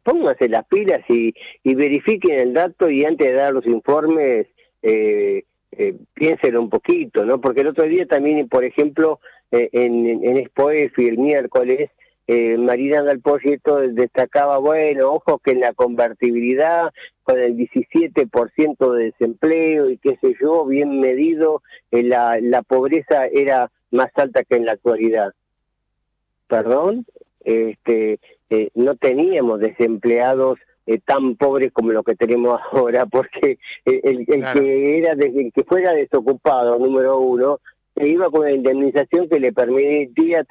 pónganse 0.04 0.50
las 0.50 0.66
pilas 0.68 1.02
y, 1.10 1.34
y 1.64 1.76
verifiquen 1.76 2.40
el 2.40 2.54
dato 2.54 2.90
y 2.90 3.06
antes 3.06 3.28
de 3.28 3.34
dar 3.34 3.54
los 3.54 3.66
informes, 3.66 4.48
eh, 4.82 5.44
eh, 5.72 5.96
piénselo 6.14 6.62
un 6.62 6.70
poquito, 6.70 7.26
¿no? 7.26 7.40
Porque 7.40 7.62
el 7.62 7.68
otro 7.68 7.86
día 7.86 8.06
también, 8.06 8.50
por 8.50 8.66
ejemplo, 8.66 9.20
eh, 9.52 9.70
en, 9.72 10.08
en, 10.08 10.26
en 10.26 10.50
el 10.98 11.18
miércoles, 11.18 11.90
eh, 12.34 12.58
Marina 12.58 13.02
Galpoyeto 13.02 13.78
destacaba, 13.80 14.58
bueno, 14.60 15.12
ojo 15.12 15.40
que 15.40 15.52
en 15.52 15.60
la 15.60 15.74
convertibilidad, 15.74 16.92
con 17.24 17.38
el 17.40 17.58
17% 17.58 18.94
de 18.94 19.04
desempleo 19.06 19.90
y 19.90 19.98
qué 19.98 20.18
sé 20.22 20.36
yo, 20.42 20.66
bien 20.66 21.00
medido, 21.02 21.62
eh, 21.92 22.04
la, 22.04 22.38
la 22.42 22.62
pobreza 22.62 23.26
era 23.28 23.70
más 23.92 24.12
alta 24.16 24.44
que 24.46 24.56
en 24.56 24.66
la 24.66 24.74
actualidad. 24.74 25.34
Perdón, 26.48 27.06
este, 27.44 28.20
eh, 28.50 28.70
no 28.76 28.96
teníamos 28.96 29.60
desempleados 29.60 30.60
eh, 30.86 31.00
tan 31.04 31.36
pobres 31.36 31.72
como 31.72 31.92
lo 31.92 32.04
que 32.04 32.16
tenemos 32.16 32.60
ahora, 32.72 33.06
porque 33.06 33.58
el, 33.86 34.00
el- 34.04 34.26
el 34.28 34.40
Claro. 34.42 34.60
que 34.62 34.98
era 35.00 35.16
desde 35.16 35.42
el 35.48 35.52
que 35.54 35.64
fuera 35.64 35.92
desocupado, 35.94 36.78
número 36.80 37.20
uno, 37.20 37.60
se 37.96 38.08
iba 38.08 38.30
con 38.30 38.46
la 38.46 38.52
indemnización 38.52 39.28
que 39.30 39.40
le 39.40 39.52
permitía 39.54 40.46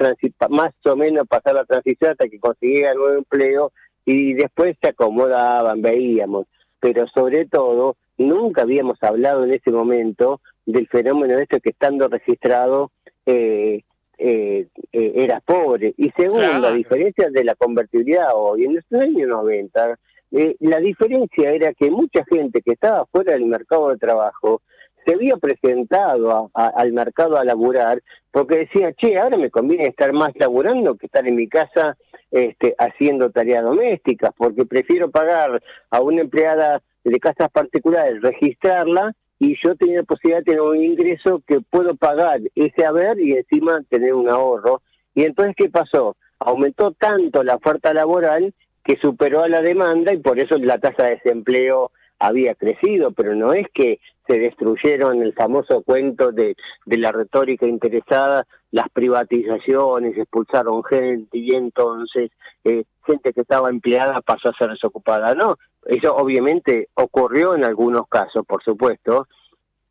más 0.50 0.72
o 0.85 0.96
menos 0.96 1.26
pasar 1.26 1.55
la 1.55 1.64
transición 1.64 2.12
hasta 2.12 2.29
que 2.29 2.38
conseguía 2.38 2.94
nuevo 2.94 3.18
empleo 3.18 3.72
y 4.05 4.35
después 4.35 4.76
se 4.81 4.88
acomodaban, 4.90 5.83
veíamos. 5.83 6.46
Pero 6.81 7.07
sobre 7.09 7.46
todo, 7.46 7.96
nunca 8.18 8.62
habíamos 8.62 9.03
hablado 9.03 9.44
en 9.44 9.53
ese 9.53 9.70
momento 9.70 10.40
del 10.66 10.87
fenómeno 10.88 11.38
este 11.38 11.61
que 11.61 11.70
estando 11.70 12.09
registrado 12.09 12.90
eh, 13.26 13.83
eh, 14.18 14.66
eh, 14.92 15.12
era 15.14 15.40
pobre. 15.40 15.94
Y 15.96 16.11
segundo, 16.11 16.40
Claro. 16.40 16.74
diferencia 16.74 17.31
de 17.31 17.44
la 17.44 17.55
convertibilidad 17.55 18.29
hoy, 18.35 18.64
en 18.64 18.74
los 18.76 18.85
años 19.00 19.29
90, 19.29 19.98
eh, 20.33 20.57
la 20.61 20.79
diferencia 20.79 21.53
era 21.53 21.72
que 21.74 21.90
mucha 21.90 22.24
gente 22.26 22.61
que 22.62 22.72
estaba 22.72 23.07
fuera 23.07 23.33
del 23.33 23.46
mercado 23.46 23.88
de 23.88 23.96
trabajo 23.96 24.62
se 25.05 25.15
había 25.15 25.37
presentado 25.37 26.51
a- 26.55 26.67
al 26.69 26.93
mercado 26.93 27.37
a 27.37 27.45
laburar 27.45 28.03
porque 28.31 28.59
decía, 28.59 28.93
che, 28.93 29.19
ahora 29.19 29.37
me 29.37 29.51
conviene 29.51 29.85
estar 29.85 30.13
más 30.13 30.31
laburando 30.37 30.97
que 30.97 31.07
estar 31.07 31.27
en 31.27 31.37
mi 31.37 31.49
casa 31.49 31.97
este, 32.31 32.75
haciendo 32.79 33.31
tareas 33.31 33.65
domésticas, 33.65 34.31
porque 34.37 34.65
prefiero 34.65 35.11
pagar 35.11 35.61
a 35.91 36.01
una 36.01 36.21
empleada 36.21 36.81
de 37.03 37.19
casas 37.19 37.51
particulares, 37.51 38.23
registrarla 38.23 39.15
y 39.39 39.57
yo 39.65 39.75
tenía 39.75 39.99
la 39.99 40.03
posibilidad 40.05 40.39
de 40.41 40.45
tener 40.45 40.61
un 40.61 40.83
ingreso 40.83 41.43
que 41.47 41.61
puedo 41.61 41.97
pagar 41.97 42.41
ese 42.55 42.85
haber 42.85 43.19
y 43.19 43.33
encima 43.33 43.81
tener 43.89 44.15
un 44.15 44.29
ahorro. 44.29 44.83
Y 45.15 45.25
entonces, 45.25 45.55
¿qué 45.57 45.69
pasó? 45.71 46.17
Aumentó 46.39 46.93
tanto 46.93 47.43
la 47.43 47.57
oferta 47.57 47.93
laboral 47.93 48.55
que 48.85 48.97
superó 48.99 49.43
a 49.43 49.49
la 49.49 49.61
demanda 49.61 50.13
y 50.13 50.19
por 50.19 50.39
eso 50.39 50.57
la 50.59 50.79
tasa 50.79 51.05
de 51.05 51.17
desempleo 51.17 51.91
había 52.19 52.55
crecido, 52.55 53.13
pero 53.13 53.35
no 53.35 53.55
es 53.55 53.67
que 53.73 53.99
se 54.31 54.38
destruyeron 54.38 55.23
el 55.23 55.33
famoso 55.33 55.83
cuento 55.83 56.31
de, 56.31 56.57
de 56.87 56.99
la 56.99 57.11
retórica 57.11 57.66
interesada, 57.66 58.47
las 58.71 58.88
privatizaciones, 58.90 60.16
expulsaron 60.16 60.85
gente 60.85 61.37
y 61.37 61.55
entonces 61.55 62.31
eh, 62.62 62.85
gente 63.05 63.33
que 63.33 63.40
estaba 63.40 63.71
empleada 63.71 64.21
pasó 64.21 64.51
a 64.51 64.55
ser 64.55 64.71
desocupada. 64.71 65.35
No, 65.35 65.57
eso 65.87 66.14
obviamente 66.14 66.88
ocurrió 66.95 67.57
en 67.57 67.64
algunos 67.64 68.07
casos, 68.09 68.47
por 68.47 68.62
supuesto. 68.62 69.27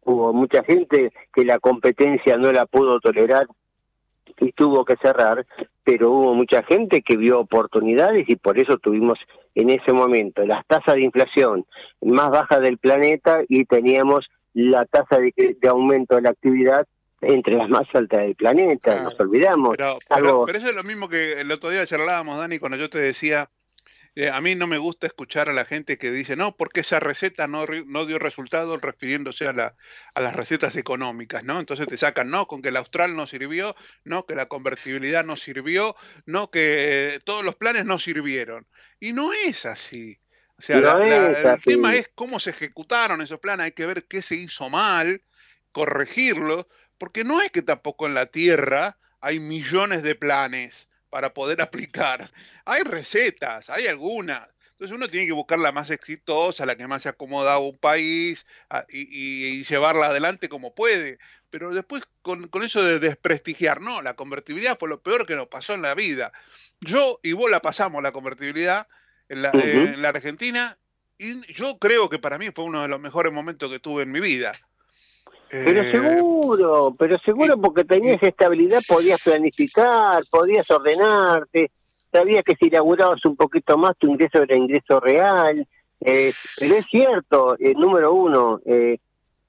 Hubo 0.05 0.31
mucha 0.31 0.63
gente 0.63 1.11
que 1.33 1.43
la 1.43 1.59
competencia 1.59 2.37
no 2.37 2.51
la 2.53 2.65
pudo 2.65 2.99
tolerar 3.01 3.47
y 4.39 4.53
tuvo 4.53 4.85
que 4.85 4.95
cerrar, 4.97 5.45
pero 5.91 6.11
hubo 6.11 6.33
mucha 6.35 6.61
gente 6.63 7.01
que 7.01 7.17
vio 7.17 7.39
oportunidades 7.39 8.27
y 8.29 8.35
por 8.35 8.59
eso 8.59 8.77
tuvimos 8.77 9.17
en 9.55 9.69
ese 9.71 9.91
momento 9.91 10.45
las 10.45 10.65
tasas 10.67 10.95
de 10.95 11.01
inflación 11.01 11.65
más 12.01 12.29
bajas 12.29 12.61
del 12.61 12.77
planeta 12.77 13.41
y 13.47 13.65
teníamos 13.65 14.27
la 14.53 14.85
tasa 14.85 15.17
de, 15.19 15.33
de 15.59 15.67
aumento 15.67 16.15
de 16.15 16.21
la 16.23 16.29
actividad 16.29 16.85
entre 17.21 17.55
las 17.55 17.67
más 17.69 17.83
altas 17.93 18.21
del 18.21 18.35
planeta, 18.35 19.01
nos 19.03 19.19
olvidamos. 19.19 19.75
Pero, 19.77 19.89
Algo- 20.09 20.09
pero, 20.09 20.45
pero 20.45 20.57
eso 20.59 20.69
es 20.69 20.75
lo 20.75 20.83
mismo 20.83 21.09
que 21.09 21.41
el 21.41 21.51
otro 21.51 21.69
día 21.69 21.85
charlábamos, 21.85 22.37
Dani, 22.37 22.59
cuando 22.59 22.77
yo 22.77 22.89
te 22.89 22.99
decía, 22.99 23.49
eh, 24.21 24.29
a 24.29 24.41
mí 24.41 24.53
no 24.53 24.67
me 24.67 24.77
gusta 24.77 25.07
escuchar 25.07 25.49
a 25.49 25.53
la 25.53 25.63
gente 25.63 25.97
que 25.97 26.11
dice, 26.11 26.35
no, 26.35 26.57
porque 26.57 26.81
esa 26.81 26.99
receta 26.99 27.47
no, 27.47 27.65
dio 28.05 28.19
resultado 28.19 28.77
refiriéndose 28.77 29.47
a, 29.47 29.53
la, 29.53 29.75
a 30.13 30.19
las 30.19 30.35
recetas 30.35 30.75
económicas, 30.75 31.45
¿no? 31.45 31.57
Entonces 31.57 31.87
te 31.87 31.95
sacan, 31.95 32.29
no, 32.29 32.45
con 32.45 32.61
que 32.61 32.67
el 32.67 32.75
austral 32.75 33.15
no 33.15 33.27
sirvió, 33.27 33.77
no, 34.03 34.25
que 34.25 34.35
la 34.35 34.47
convertibilidad 34.47 35.23
no 35.23 35.37
sirvió, 35.37 35.95
no, 36.25 36.51
que 36.51 37.13
eh, 37.15 37.19
todos 37.23 37.45
los 37.45 37.55
planes 37.55 37.85
no 37.85 37.97
sirvieron. 37.97 38.67
Y 38.99 39.13
no 39.13 39.31
es 39.31 39.65
así. 39.65 40.19
O 40.57 40.61
sea, 40.61 40.81
la- 40.81 40.93
No 40.95 41.05
la- 41.05 41.31
es 41.31 41.37
el 41.37 41.47
así. 41.47 41.63
tema 41.63 41.95
es 41.95 42.11
cómo 42.13 42.41
se 42.41 42.49
ejecutaron 42.49 43.21
esos 43.21 43.39
planes, 43.39 43.63
hay 43.63 43.71
que 43.71 43.85
ver 43.85 44.03
qué 44.03 44.21
se 44.21 44.35
hizo 44.35 44.69
mal, 44.69 45.23
corregirlo, 45.71 46.67
porque 46.97 47.23
no 47.23 47.41
es 47.41 47.51
que 47.51 47.61
tampoco 47.61 48.05
en 48.05 48.15
la 48.15 48.25
Tierra 48.25 48.97
hay 49.21 49.39
millones 49.39 50.03
de 50.03 50.15
planes 50.15 50.88
para 51.09 51.33
poder 51.33 51.61
aplicar. 51.61 52.31
Hay 52.65 52.83
recetas, 52.83 53.69
hay 53.69 53.87
algunas. 53.87 54.47
Entonces 54.71 54.95
uno 54.95 55.09
tiene 55.09 55.27
que 55.27 55.33
buscar 55.33 55.59
la 55.59 55.73
más 55.73 55.89
exitosa, 55.89 56.65
la 56.65 56.77
que 56.77 56.87
más 56.87 57.03
se 57.03 57.09
acomoda 57.09 57.55
a 57.55 57.59
un 57.59 57.77
país 57.77 58.45
a- 58.69 58.85
y, 58.87 59.63
llevarla 59.65 60.05
adelante 60.07 60.47
como 60.47 60.73
puede. 60.73 61.19
Pero 61.49 61.73
después 61.73 62.03
con, 62.21 62.47
con 62.47 62.63
eso 62.63 62.81
de 62.81 62.99
desprestigiar, 62.99 63.81
no, 63.81 64.01
la 64.01 64.15
convertibilidad 64.15 64.79
fue 64.79 64.87
lo 64.87 65.01
peor 65.01 65.25
que 65.25 65.35
nos 65.35 65.47
pasó 65.47 65.73
en 65.73 65.81
la 65.81 65.95
vida. 65.95 66.31
Yo 66.79 67.19
y 67.23 67.33
vos 67.33 67.51
la 67.51 67.61
pasamos 67.61 68.01
la 68.01 68.13
convertibilidad 68.13 68.87
en 69.27 69.41
la, 69.41 69.51
en 69.51 70.01
la 70.01 70.09
Argentina 70.09 70.77
y 71.17 71.41
yo 71.53 71.77
creo 71.77 72.09
que 72.09 72.17
para 72.17 72.37
mí 72.37 72.49
fue 72.55 72.63
uno 72.63 72.81
de 72.81 72.87
los 72.87 73.01
mejores 73.01 73.33
momentos 73.33 73.69
que 73.69 73.79
tuve 73.79 74.03
en 74.03 74.11
mi 74.11 74.21
vida. 74.21 74.53
Pero 75.49 75.81
Eh, 75.81 75.91
seguro, 75.91 76.95
pero 76.97 77.17
seguro 77.19 77.57
porque 77.59 77.83
tenías 77.83 78.21
estabilidad, 78.21 78.79
podías 78.87 79.21
planificar, 79.21 80.23
podías 80.29 80.69
ordenarte, 80.69 81.71
sabías 82.11 82.43
que 82.43 82.55
si 82.55 82.69
laburabas 82.69 83.23
un 83.25 83.35
poquito 83.35 83.77
más 83.77 83.97
tu 83.97 84.07
ingreso 84.07 84.41
era 84.43 84.55
ingreso 84.55 84.99
real. 84.99 85.65
eh, 86.01 86.31
pero 86.57 86.75
es 86.75 86.85
cierto, 86.89 87.57
eh, 87.59 87.73
número 87.75 88.13
uno, 88.13 88.61
es- 88.65 89.01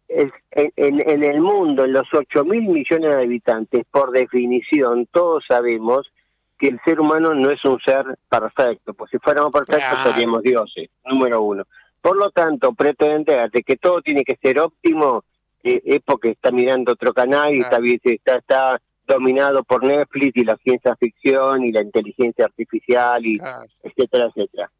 en, 0.08 0.72
en- 0.74 1.08
en 1.08 1.22
el 1.22 1.40
mundo, 1.40 1.84
en 1.84 1.92
los 1.92 2.08
8 2.12 2.44
mil 2.44 2.62
millones 2.62 3.08
de 3.10 3.22
habitantes, 3.22 3.84
por 3.88 4.10
definición, 4.10 5.06
todos 5.12 5.44
sabemos 5.46 6.10
que 6.58 6.66
el 6.68 6.80
ser 6.84 6.98
humano 7.00 7.34
no 7.34 7.50
es 7.50 7.64
un 7.64 7.78
ser 7.80 8.04
perfecto, 8.28 8.94
pues 8.94 9.10
si 9.12 9.18
fuéramos 9.18 9.52
perfectos 9.52 9.84
Claro. 10.00 10.10
seríamos 10.10 10.42
dioses, 10.42 10.90
número 11.04 11.40
uno. 11.40 11.62
Por 12.00 12.16
lo 12.16 12.30
tanto, 12.32 12.72
pretender 12.72 13.48
de 13.52 13.62
que 13.62 13.76
todo 13.76 14.02
tiene 14.02 14.24
que 14.24 14.36
ser 14.42 14.58
óptimo 14.58 15.22
eh, 15.62 15.80
es 15.84 16.00
porque 16.04 16.30
está 16.30 16.50
mirando 16.50 16.92
otro 16.92 17.12
canal 17.12 17.54
y 17.54 17.60
está, 17.60 17.78
bien- 17.78 18.00
está, 18.04 18.36
está 18.36 18.80
dominado 19.06 19.64
por 19.64 19.82
Netflix 19.84 20.36
y 20.36 20.44
la 20.44 20.56
ciencia 20.58 20.94
ficción 20.96 21.64
y 21.64 21.72
la 21.72 21.82
inteligencia 21.82 22.44
artificial 22.44 23.24
y 23.26 23.38
etcétera, 23.82 24.26
etcétera. 24.26 24.70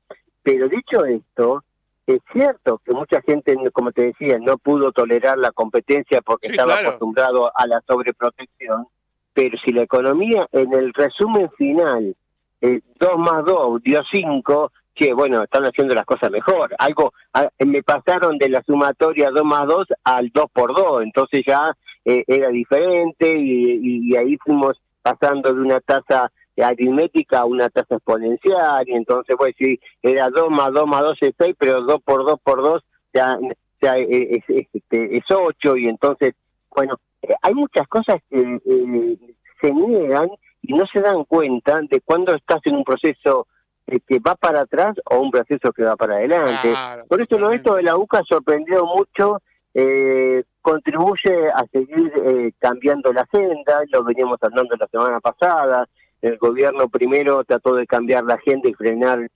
Pero 0.43 0.69
dicho 0.69 1.05
esto, 1.05 1.65
es 2.07 2.21
cierto 2.33 2.81
que 2.85 2.93
mucha 2.93 3.21
gente, 3.23 3.57
como 3.73 3.93
te 3.93 4.03
decía, 4.03 4.39
no 4.41 4.57
pudo 4.59 4.93
tolerar 4.93 5.37
la 5.39 5.51
competencia 5.53 6.23
porque 6.23 6.47
Sí, 6.49 6.53
estaba 6.53 6.75
claro. 6.75 6.89
acostumbrado 6.89 7.53
a 7.57 7.67
la 7.67 7.81
sobreprotección, 7.87 8.87
pero 9.33 9.59
si 9.65 9.73
la 9.73 9.83
economía 9.83 10.47
en 10.53 10.73
el 10.75 10.93
resumen 10.95 11.51
final, 11.59 12.17
eh, 12.63 12.81
2 12.99 13.19
más 13.19 13.45
2 13.45 13.83
dio 13.83 14.03
5, 14.13 14.73
que 14.95 15.13
bueno, 15.15 15.43
están 15.43 15.65
haciendo 15.65 15.95
las 15.95 16.05
cosas 16.05 16.31
mejor. 16.31 16.75
Algo, 16.79 17.13
a- 17.33 17.49
me 17.65 17.83
pasaron 17.83 18.39
de 18.39 18.49
la 18.49 18.63
sumatoria 18.63 19.31
2 19.31 19.45
más 19.45 19.67
2 19.67 19.87
al 20.05 20.31
2 20.31 20.47
por 20.53 20.75
2, 20.75 21.03
entonces 21.03 21.43
ya 21.47 21.73
eh, 22.05 22.25
era 22.27 22.49
diferente 22.49 23.37
y, 23.39 24.11
y- 24.13 24.17
ahí 24.17 24.37
fuimos 24.45 24.81
pasando 25.03 25.53
de 25.55 25.61
una 25.61 25.81
tasa 25.81 26.31
aritmética 26.63 27.41
a 27.41 27.45
una 27.47 27.71
tasa 27.71 27.95
exponencial 27.97 28.87
y 28.87 28.93
entonces 28.93 29.35
pues 29.39 29.55
si 29.57 29.81
era 30.03 30.29
2 30.29 30.51
más 30.51 30.73
2 30.73 30.87
más 30.87 31.03
2 31.03 31.19
es 31.23 31.35
6, 31.39 31.57
pero 31.59 31.81
2 31.83 32.03
por 32.03 32.25
2 32.27 32.39
por 32.43 32.63
2 32.63 32.83
ya, 33.15 33.39
ya 33.81 33.97
es, 33.97 34.43
es, 34.47 34.67
este, 34.75 35.17
es 35.17 35.25
8 35.31 35.77
y 35.77 35.89
entonces, 35.89 36.35
bueno, 36.75 36.97
eh, 37.23 37.35
hay 37.43 37.55
muchas 37.55 37.87
cosas 37.89 38.21
que 38.29 38.41
eh, 38.41 39.17
se 39.61 39.73
niegan 39.73 40.29
y 40.63 40.75
no 40.75 40.85
se 40.87 41.01
dan 41.01 41.25
cuenta 41.25 41.81
de 41.89 42.01
cuando 42.03 42.35
estás 42.35 42.61
en 42.65 42.77
un 42.77 42.85
proceso 42.85 43.47
que 43.87 44.19
va 44.21 44.35
para 44.37 44.63
atrás 44.63 44.97
o 45.11 45.19
un 45.19 45.31
proceso 45.31 45.73
que 45.73 45.83
va 45.83 45.97
para 45.97 46.17
adelante. 46.17 46.71
Claro, 46.71 47.05
Por 47.09 47.21
eso 47.21 47.39
lo 47.39 47.51
esto 47.51 47.75
de 47.75 47.83
la 47.83 47.97
UCA 47.97 48.23
sorprendió 48.29 48.87
mucho, 48.87 49.43
eh, 49.75 50.45
contribuye 50.63 51.51
a 51.51 51.65
seguir 51.73 52.13
eh, 52.25 52.53
cambiando 52.59 53.13
la 53.13 53.23
agenda, 53.23 53.83
lo 53.91 54.05
veníamos 54.05 54.39
hablando 54.43 54.77
la 54.77 54.87
semana 54.87 55.21
pasada, 55.21 55.89
el 56.23 56.37
gobierno 56.37 56.89
primero 56.89 57.43
trató 57.45 57.75
de 57.75 57.87
cambiar 57.87 58.25
la 58.25 58.35
agenda 58.35 58.69
y 58.69 58.75
frenar 58.75 59.31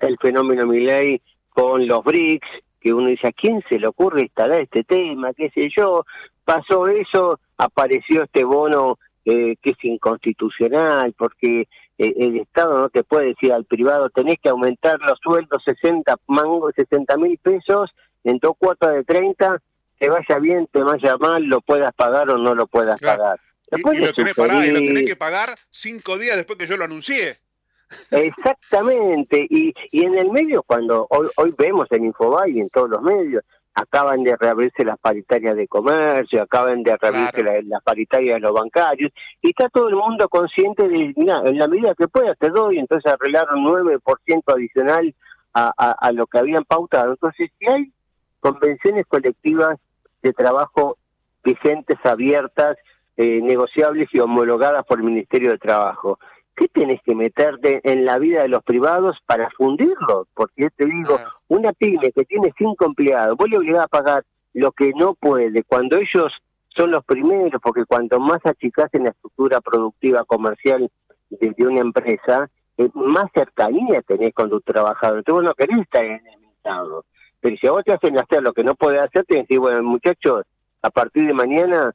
el 0.00 0.18
fenómeno 0.18 0.66
Milley 0.66 1.20
con 1.50 1.86
los 1.86 2.02
BRICS, 2.02 2.48
que 2.80 2.92
uno 2.92 3.08
dice, 3.08 3.28
¿a 3.28 3.32
quién 3.32 3.62
se 3.68 3.78
le 3.78 3.86
ocurre 3.86 4.22
instalar 4.22 4.60
este 4.60 4.82
tema? 4.82 5.32
¿Qué 5.34 5.50
sé 5.50 5.70
yo? 5.76 6.04
Pasó 6.44 6.88
eso, 6.88 7.38
apareció 7.56 8.24
este 8.24 8.42
bono 8.42 8.98
eh, 9.24 9.56
que 9.62 9.70
es 9.70 9.84
inconstitucional, 9.84 11.14
porque 11.16 11.62
eh, 11.98 12.14
el 12.16 12.38
Estado 12.40 12.78
no 12.78 12.88
te 12.88 13.04
puede 13.04 13.28
decir 13.28 13.52
al 13.52 13.64
privado, 13.64 14.10
tenés 14.10 14.36
que 14.42 14.48
aumentar 14.48 14.98
los 15.00 15.18
sueldos 15.22 15.62
60 15.64 16.16
mangos, 16.26 16.72
60 16.76 17.16
mil 17.16 17.38
pesos 17.38 17.90
en 18.24 18.38
dos 18.38 18.56
cuotas 18.58 18.92
de 18.94 19.04
30, 19.04 19.60
te 19.98 20.08
vaya 20.08 20.38
bien, 20.40 20.66
te 20.72 20.82
vaya 20.82 21.16
mal, 21.18 21.44
lo 21.44 21.60
puedas 21.60 21.92
pagar 21.94 22.30
o 22.30 22.38
no 22.38 22.54
lo 22.54 22.66
puedas 22.66 22.98
Claro. 23.00 23.18
pagar. 23.22 23.40
Y, 23.74 23.98
lo 24.00 24.12
tenés, 24.12 24.34
pará, 24.34 24.66
y 24.66 24.68
lo 24.68 24.74
tenés 24.74 24.88
sugerir. 24.90 25.06
que 25.08 25.16
pagar 25.16 25.48
cinco 25.70 26.18
días 26.18 26.36
después 26.36 26.58
que 26.58 26.66
yo 26.66 26.76
lo 26.76 26.84
anuncié. 26.84 27.36
Exactamente, 28.10 29.46
y, 29.48 29.72
y 29.90 30.04
en 30.04 30.16
el 30.18 30.30
medio, 30.30 30.62
cuando 30.62 31.06
hoy, 31.10 31.28
hoy 31.36 31.54
vemos 31.56 31.86
en 31.90 32.06
Infobay 32.06 32.52
y 32.56 32.60
en 32.60 32.68
todos 32.70 32.90
los 32.90 33.02
medios, 33.02 33.42
acaban 33.74 34.22
de 34.22 34.36
reabrirse 34.36 34.84
las 34.84 34.98
paritarias 34.98 35.56
de 35.56 35.66
comercio, 35.68 36.42
acaban 36.42 36.82
de 36.82 36.96
reabrirse 36.96 37.42
la- 37.42 37.62
las 37.62 37.82
paritarias 37.82 38.34
de 38.34 38.40
los 38.40 38.52
bancarios, 38.52 39.12
y 39.40 39.48
está 39.50 39.68
todo 39.68 39.88
el 39.88 39.96
mundo 39.96 40.28
consciente 40.28 40.88
de, 40.88 41.12
mira, 41.16 41.40
en 41.44 41.58
la 41.58 41.68
medida 41.68 41.94
que 41.94 42.08
pueda 42.08 42.34
te 42.34 42.50
doy, 42.50 42.78
entonces 42.78 43.10
arreglaron 43.12 43.62
9% 43.64 44.52
adicional 44.52 45.14
a, 45.54 45.72
a- 45.76 45.92
a 45.92 46.12
lo 46.12 46.26
que 46.26 46.38
habían 46.38 46.64
pautado. 46.64 47.12
Entonces, 47.12 47.50
si 47.58 47.66
hay 47.68 47.90
convenciones 48.40 49.06
colectivas 49.06 49.78
de 50.22 50.32
trabajo 50.32 50.96
vigentes, 51.44 51.98
abiertas, 52.04 52.76
eh, 53.16 53.40
negociables 53.42 54.08
y 54.12 54.18
homologadas 54.20 54.84
por 54.84 54.98
el 54.98 55.04
Ministerio 55.04 55.50
de 55.50 55.58
Trabajo, 55.58 56.18
¿qué 56.56 56.68
tenés 56.68 57.00
que 57.02 57.14
meterte 57.14 57.80
en 57.84 58.04
la 58.04 58.18
vida 58.18 58.42
de 58.42 58.48
los 58.48 58.62
privados 58.62 59.16
para 59.26 59.50
fundirlo? 59.50 60.26
Porque 60.34 60.70
te 60.70 60.86
digo, 60.86 61.18
una 61.48 61.72
pyme 61.72 62.12
que 62.12 62.24
tiene 62.24 62.52
cinco 62.56 62.84
empleados, 62.84 63.36
vos 63.36 63.48
le 63.48 63.58
obligás 63.58 63.84
a 63.84 63.88
pagar 63.88 64.24
lo 64.54 64.72
que 64.72 64.92
no 64.94 65.14
puede, 65.14 65.64
cuando 65.64 65.96
ellos 65.96 66.32
son 66.76 66.90
los 66.90 67.04
primeros, 67.04 67.60
porque 67.62 67.84
cuanto 67.84 68.18
más 68.18 68.40
achicás 68.44 68.92
en 68.94 69.04
la 69.04 69.10
estructura 69.10 69.60
productiva 69.60 70.24
comercial 70.24 70.90
de, 71.30 71.54
de 71.56 71.66
una 71.66 71.80
empresa, 71.80 72.50
eh, 72.78 72.88
más 72.94 73.26
cercanía 73.34 74.02
tenés 74.02 74.32
con 74.34 74.50
tu 74.50 74.60
trabajador. 74.60 75.18
Entonces 75.18 75.42
vos 75.42 75.44
no 75.44 75.54
querés 75.54 75.80
estar 75.80 76.04
enemisado. 76.04 77.04
Pero 77.40 77.56
si 77.56 77.66
a 77.66 77.72
vos 77.72 77.84
te 77.84 77.92
hacen 77.92 78.18
hacer 78.18 78.42
lo 78.42 78.52
que 78.52 78.64
no 78.64 78.74
podés 78.74 79.02
hacer, 79.02 79.24
te 79.26 79.36
decís, 79.36 79.58
bueno, 79.58 79.82
muchachos, 79.82 80.44
a 80.80 80.90
partir 80.90 81.26
de 81.26 81.34
mañana 81.34 81.94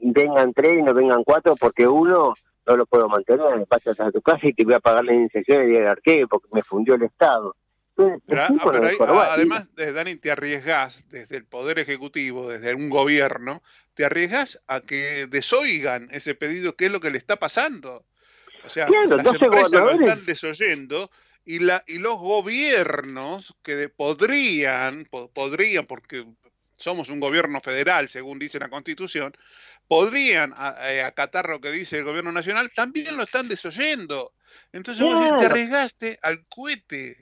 vengan 0.00 0.52
tres 0.52 0.78
y 0.78 0.82
no 0.82 0.92
vengan 0.92 1.24
cuatro 1.24 1.54
porque 1.58 1.86
uno 1.86 2.34
no 2.66 2.76
lo 2.76 2.86
puedo 2.86 3.08
mantener, 3.08 3.66
pasas 3.68 3.98
a 4.00 4.10
tu 4.10 4.22
casa 4.22 4.40
y 4.46 4.52
te 4.54 4.64
voy 4.64 4.74
a 4.74 4.80
pagar 4.80 5.04
la 5.04 5.12
iniciación 5.14 5.66
de 5.72 5.86
arqueo 5.86 6.28
porque 6.28 6.48
me 6.52 6.62
fundió 6.62 6.94
el 6.94 7.02
Estado. 7.02 7.54
Entonces, 7.96 8.22
Pero, 8.26 8.42
ah, 8.42 8.48
pero 8.72 8.86
ahí, 8.86 8.96
ah, 9.00 9.28
además, 9.34 9.68
eh, 9.76 9.92
Dani, 9.92 10.16
te 10.16 10.30
arriesgás 10.32 11.08
desde 11.10 11.36
el 11.36 11.44
Poder 11.44 11.78
Ejecutivo, 11.78 12.48
desde 12.48 12.74
un 12.74 12.90
gobierno, 12.90 13.62
te 13.94 14.04
arriesgás 14.04 14.60
a 14.66 14.80
que 14.80 15.26
desoigan 15.28 16.08
ese 16.10 16.34
pedido, 16.34 16.74
que 16.74 16.86
es 16.86 16.92
lo 16.92 16.98
que 17.00 17.10
le 17.10 17.18
está 17.18 17.36
pasando. 17.36 18.04
O 18.64 18.68
sea, 18.68 18.86
Claro, 18.86 19.16
las 19.16 19.24
12 19.24 19.44
empresas 19.44 19.72
lo 19.72 19.90
están 20.08 20.24
desoyendo 20.26 21.10
y, 21.44 21.58
la, 21.60 21.84
y 21.86 21.98
los 21.98 22.18
gobiernos 22.18 23.54
que 23.62 23.76
de- 23.76 23.88
podrían, 23.88 25.04
po- 25.04 25.30
podrían, 25.30 25.86
porque 25.86 26.24
somos 26.76 27.08
un 27.10 27.20
gobierno 27.20 27.60
federal, 27.60 28.08
según 28.08 28.38
dice 28.38 28.58
la 28.58 28.68
Constitución, 28.70 29.32
podrían 29.88 30.54
acatar 31.04 31.48
lo 31.48 31.60
que 31.60 31.70
dice 31.70 31.98
el 31.98 32.04
gobierno 32.04 32.32
nacional, 32.32 32.70
también 32.74 33.16
lo 33.16 33.24
están 33.24 33.48
desoyendo. 33.48 34.32
Entonces 34.72 35.04
vos 35.04 35.38
te 35.38 35.46
arriesgaste 35.46 36.18
al 36.22 36.44
cohete. 36.48 37.16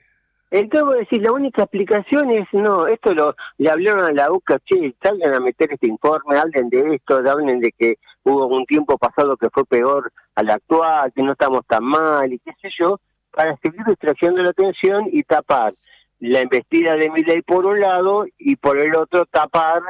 Entonces 0.49 0.99
decís, 0.99 1.21
la 1.23 1.31
única 1.31 1.63
explicación 1.63 2.29
es, 2.29 2.47
no, 2.51 2.85
esto 2.85 3.13
lo 3.15 3.35
le 3.57 3.71
hablaron 3.71 4.05
a 4.05 4.11
la 4.11 4.31
UCA, 4.31 4.59
che, 4.59 4.93
salgan 5.01 5.33
a 5.33 5.39
meter 5.39 5.73
este 5.73 5.87
informe, 5.87 6.37
hablen 6.37 6.69
de 6.69 6.95
esto, 6.95 7.17
hablen 7.17 7.59
de 7.59 7.71
que 7.71 7.97
hubo 8.23 8.45
un 8.45 8.63
tiempo 8.67 8.99
pasado 8.99 9.35
que 9.35 9.49
fue 9.49 9.65
peor 9.65 10.11
al 10.35 10.51
actual, 10.51 11.11
que 11.15 11.23
no 11.23 11.31
estamos 11.31 11.65
tan 11.65 11.83
mal, 11.83 12.31
y 12.31 12.37
qué 12.37 12.51
sé 12.61 12.69
yo, 12.77 12.99
para 13.31 13.57
seguir 13.57 13.83
distrayendo 13.87 14.43
la 14.43 14.51
atención 14.51 15.09
y 15.11 15.23
tapar 15.23 15.73
la 16.19 16.41
embestida 16.41 16.95
de 16.97 17.09
Milei 17.09 17.41
por 17.41 17.65
un 17.65 17.79
lado 17.79 18.25
y 18.37 18.55
por 18.55 18.77
el 18.77 18.95
otro 18.95 19.25
tapar 19.25 19.81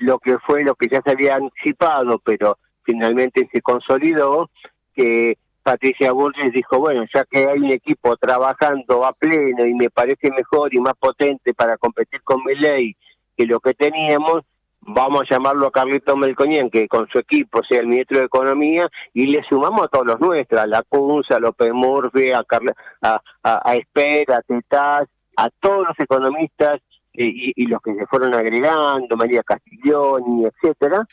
lo 0.00 0.18
que 0.18 0.38
fue 0.38 0.64
lo 0.64 0.74
que 0.74 0.88
ya 0.88 1.00
se 1.02 1.12
había 1.12 1.36
anticipado, 1.36 2.18
pero 2.18 2.58
finalmente 2.82 3.48
se 3.52 3.60
consolidó, 3.62 4.50
que 4.94 5.36
Patricia 5.62 6.12
Bullrich 6.12 6.52
dijo, 6.52 6.78
bueno, 6.78 7.04
ya 7.14 7.24
que 7.30 7.46
hay 7.46 7.58
un 7.58 7.70
equipo 7.70 8.16
trabajando 8.16 9.04
a 9.04 9.12
pleno 9.12 9.64
y 9.66 9.74
me 9.74 9.90
parece 9.90 10.30
mejor 10.30 10.74
y 10.74 10.80
más 10.80 10.94
potente 10.98 11.52
para 11.54 11.76
competir 11.76 12.22
con 12.22 12.42
Milei 12.44 12.96
que 13.36 13.44
lo 13.46 13.60
que 13.60 13.74
teníamos, 13.74 14.42
vamos 14.80 15.22
a 15.22 15.34
llamarlo 15.34 15.66
a 15.66 15.70
Carlito 15.70 16.16
Melconian, 16.16 16.70
que 16.70 16.88
con 16.88 17.06
su 17.08 17.18
equipo 17.18 17.62
sea 17.62 17.80
el 17.80 17.86
ministro 17.88 18.18
de 18.18 18.24
Economía, 18.24 18.88
y 19.12 19.26
le 19.26 19.42
sumamos 19.44 19.82
a 19.84 19.88
todos 19.88 20.06
los 20.06 20.20
nuestros, 20.20 20.60
a 20.60 20.66
la 20.66 20.82
Cunza, 20.82 21.36
a 21.36 21.40
López 21.40 21.72
Murphy, 21.72 22.32
a, 22.32 22.42
Carla- 22.44 22.74
a, 23.02 23.20
a, 23.42 23.70
a 23.70 23.76
Esper, 23.76 24.32
a 24.32 24.40
Tetaz, 24.42 25.08
a 25.36 25.50
todos 25.60 25.88
los 25.88 26.00
economistas 26.00 26.80
y, 27.12 27.52
y 27.56 27.66
los 27.66 27.80
que 27.82 27.94
se 27.94 28.06
fueron 28.06 28.34
agregando, 28.34 29.16
María 29.16 29.42
Castiglioni, 29.42 30.46
etcétera, 30.46 31.06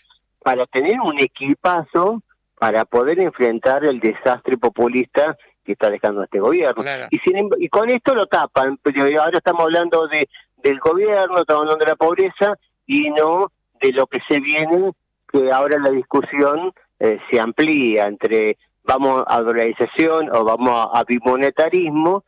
para 0.43 0.65
tener 0.67 0.99
un 1.01 1.19
equipazo 1.19 2.21
para 2.59 2.85
poder 2.85 3.19
enfrentar 3.19 3.85
el 3.85 3.99
desastre 3.99 4.57
populista 4.57 5.37
que 5.63 5.73
está 5.73 5.89
dejando 5.89 6.23
este 6.23 6.39
gobierno. 6.39 6.83
Y, 7.11 7.19
sin 7.19 7.37
em- 7.37 7.49
y 7.59 7.69
con 7.69 7.89
esto 7.89 8.15
lo 8.15 8.25
tapan, 8.25 8.79
pero 8.81 9.03
ahora 9.21 9.37
estamos 9.37 9.63
hablando 9.63 10.07
de 10.07 10.27
del 10.57 10.79
gobierno, 10.79 11.37
estamos 11.39 11.63
hablando 11.63 11.85
de 11.85 11.91
la 11.91 11.95
pobreza 11.95 12.57
y 12.87 13.11
no 13.11 13.51
de 13.79 13.91
lo 13.91 14.07
que 14.07 14.19
se 14.27 14.39
viene, 14.39 14.91
que 15.31 15.51
ahora 15.51 15.77
la 15.77 15.91
discusión 15.91 16.73
eh, 16.99 17.19
se 17.29 17.39
amplía 17.39 18.05
entre 18.05 18.57
vamos 18.83 19.23
a 19.27 19.41
dolarización 19.41 20.29
o 20.35 20.43
vamos 20.43 20.71
a, 20.71 20.99
a 20.99 21.03
bimonetarismo 21.03 22.23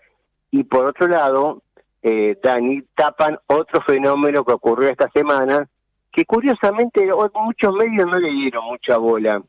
y 0.51 0.63
por 0.63 0.85
otro 0.85 1.07
lado, 1.07 1.63
eh, 2.01 2.37
Dani, 2.41 2.81
tapan 2.95 3.37
otro 3.47 3.81
fenómeno 3.81 4.43
que 4.45 4.53
ocurrió 4.53 4.89
esta 4.89 5.09
semana, 5.11 5.67
que 6.11 6.25
curiosamente 6.25 7.11
hoy 7.11 7.29
muchos 7.33 7.73
medios 7.73 8.07
no 8.07 8.19
le 8.19 8.29
dieron 8.29 8.65
mucha 8.65 8.97
bola, 8.97 9.41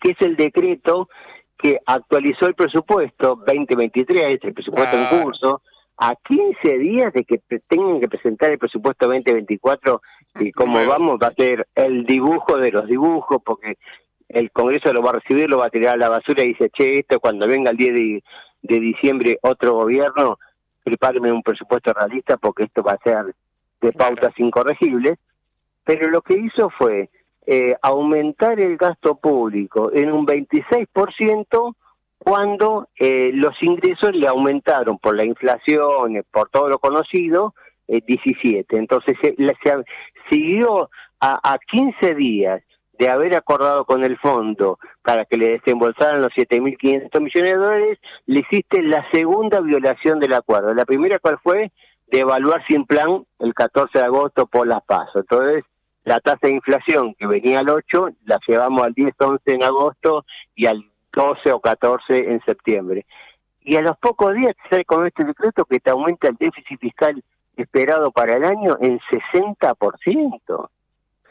que 0.00 0.10
es 0.12 0.20
el 0.20 0.36
decreto 0.36 1.08
que 1.58 1.78
actualizó 1.84 2.46
el 2.46 2.54
presupuesto 2.54 3.36
2023, 3.46 4.38
el 4.42 4.54
presupuesto 4.54 4.96
en 4.96 5.22
curso, 5.22 5.62
a 5.98 6.14
15 6.16 6.78
días 6.78 7.12
de 7.12 7.24
que 7.24 7.38
tengan 7.68 8.00
que 8.00 8.08
presentar 8.08 8.50
el 8.50 8.58
presupuesto 8.58 9.06
2024 9.06 10.00
y 10.40 10.50
como 10.50 10.84
vamos 10.86 11.18
va 11.22 11.26
a 11.26 11.34
ser 11.34 11.68
el 11.74 12.06
dibujo 12.06 12.56
de 12.56 12.72
los 12.72 12.86
dibujos 12.86 13.42
porque 13.44 13.76
el 14.30 14.50
Congreso 14.50 14.92
lo 14.94 15.02
va 15.02 15.10
a 15.10 15.14
recibir, 15.14 15.50
lo 15.50 15.58
va 15.58 15.66
a 15.66 15.70
tirar 15.70 15.94
a 15.94 15.98
la 15.98 16.08
basura 16.08 16.42
y 16.42 16.48
dice, 16.48 16.70
che, 16.70 17.00
esto 17.00 17.20
cuando 17.20 17.46
venga 17.46 17.70
el 17.70 17.76
10 17.76 17.94
de, 17.94 18.24
de 18.62 18.80
diciembre 18.80 19.38
otro 19.42 19.74
gobierno, 19.74 20.38
prepáreme 20.90 21.30
un 21.32 21.42
presupuesto 21.42 21.92
realista 21.92 22.36
porque 22.36 22.64
esto 22.64 22.82
va 22.82 22.92
a 22.92 22.98
ser 22.98 23.34
de 23.80 23.92
pautas 23.92 24.32
incorregibles. 24.38 25.18
Pero 25.84 26.08
lo 26.10 26.20
que 26.20 26.34
hizo 26.38 26.68
fue 26.70 27.08
eh, 27.46 27.74
aumentar 27.82 28.58
el 28.60 28.76
gasto 28.76 29.14
público 29.14 29.90
en 29.92 30.10
un 30.12 30.26
26% 30.26 31.74
cuando 32.18 32.88
eh, 32.98 33.30
los 33.32 33.54
ingresos 33.62 34.14
le 34.14 34.26
aumentaron 34.28 34.98
por 34.98 35.16
la 35.16 35.24
inflación, 35.24 36.16
eh, 36.16 36.22
por 36.30 36.50
todo 36.50 36.68
lo 36.68 36.78
conocido, 36.78 37.54
eh, 37.88 38.02
17. 38.06 38.76
Entonces 38.76 39.16
se, 39.22 39.34
la- 39.38 39.54
se 39.62 39.72
siguió 40.28 40.90
a, 41.20 41.52
a 41.54 41.58
15 41.58 42.14
días 42.14 42.62
de 43.00 43.08
haber 43.08 43.34
acordado 43.34 43.86
con 43.86 44.04
el 44.04 44.18
fondo 44.18 44.78
para 45.02 45.24
que 45.24 45.38
le 45.38 45.52
desembolsaran 45.52 46.20
los 46.20 46.32
7.500 46.32 47.18
millones 47.18 47.52
de 47.52 47.56
dólares, 47.56 47.98
le 48.26 48.40
hiciste 48.40 48.82
la 48.82 49.10
segunda 49.10 49.60
violación 49.62 50.20
del 50.20 50.34
acuerdo. 50.34 50.74
La 50.74 50.84
primera, 50.84 51.18
¿cuál 51.18 51.38
fue? 51.42 51.72
De 52.08 52.18
evaluar 52.18 52.62
sin 52.68 52.84
plan 52.84 53.24
el 53.38 53.54
14 53.54 53.98
de 53.98 54.04
agosto 54.04 54.46
por 54.46 54.66
las 54.66 54.82
pasos. 54.82 55.16
Entonces, 55.16 55.64
la 56.04 56.20
tasa 56.20 56.40
de 56.42 56.50
inflación 56.50 57.14
que 57.14 57.26
venía 57.26 57.60
al 57.60 57.70
8, 57.70 58.10
la 58.26 58.38
llevamos 58.46 58.82
al 58.82 58.92
10, 58.92 59.14
11 59.18 59.42
en 59.46 59.64
agosto 59.64 60.26
y 60.54 60.66
al 60.66 60.84
12 61.14 61.52
o 61.52 61.60
14 61.60 62.32
en 62.32 62.42
septiembre. 62.44 63.06
Y 63.62 63.76
a 63.76 63.80
los 63.80 63.96
pocos 63.96 64.34
días 64.34 64.54
sale 64.68 64.84
con 64.84 65.06
este 65.06 65.24
decreto 65.24 65.64
que 65.64 65.80
te 65.80 65.88
aumenta 65.88 66.28
el 66.28 66.36
déficit 66.36 66.78
fiscal 66.78 67.24
esperado 67.56 68.10
para 68.10 68.36
el 68.36 68.44
año 68.44 68.76
en 68.78 69.00
60%. 69.10 70.68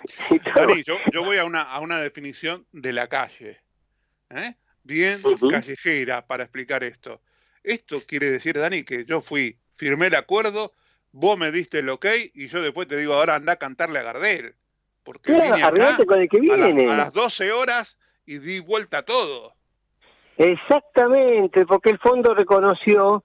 Dani, 0.56 0.84
yo, 0.84 0.98
yo 1.12 1.24
voy 1.24 1.38
a 1.38 1.46
una, 1.46 1.62
a 1.64 1.80
una 1.80 2.00
definición 2.00 2.66
de 2.72 2.94
la 2.94 3.08
calle, 3.08 3.62
¿eh? 4.30 4.56
bien 4.84 5.22
callejera 5.50 6.26
para 6.26 6.44
explicar 6.44 6.84
esto. 6.84 7.22
Esto 7.64 8.00
quiere 8.08 8.30
decir, 8.30 8.58
Dani, 8.58 8.84
que 8.84 9.06
yo 9.06 9.22
fui, 9.22 9.58
firmé 9.76 10.08
el 10.08 10.16
acuerdo, 10.16 10.74
vos 11.12 11.38
me 11.38 11.52
diste 11.52 11.80
el 11.80 11.90
ok 11.90 12.06
y 12.34 12.48
yo 12.48 12.62
después 12.62 12.88
te 12.88 12.96
digo, 12.98 13.14
ahora 13.14 13.36
anda 13.36 13.54
a 13.54 13.58
cantarle 13.58 14.00
a 14.00 14.04
Gardel. 14.04 14.56
Porque 15.04 15.34
Claro, 15.34 15.44
vine 15.56 15.64
acá 15.64 15.68
arreglate 15.68 16.06
con 16.06 16.20
el 16.22 16.30
que 16.30 16.38
a, 16.38 16.58
las- 16.58 16.76
viene. 16.76 16.92
a 16.92 16.98
las 16.98 17.14
12 17.14 17.52
horas 17.52 17.98
y 18.26 18.38
di 18.40 18.60
vuelta 18.60 19.00
a 19.00 19.04
todo. 19.04 19.54
Exactamente, 20.38 21.66
porque 21.66 21.90
el 21.90 22.00
fondo 22.00 22.34
reconoció 22.34 23.24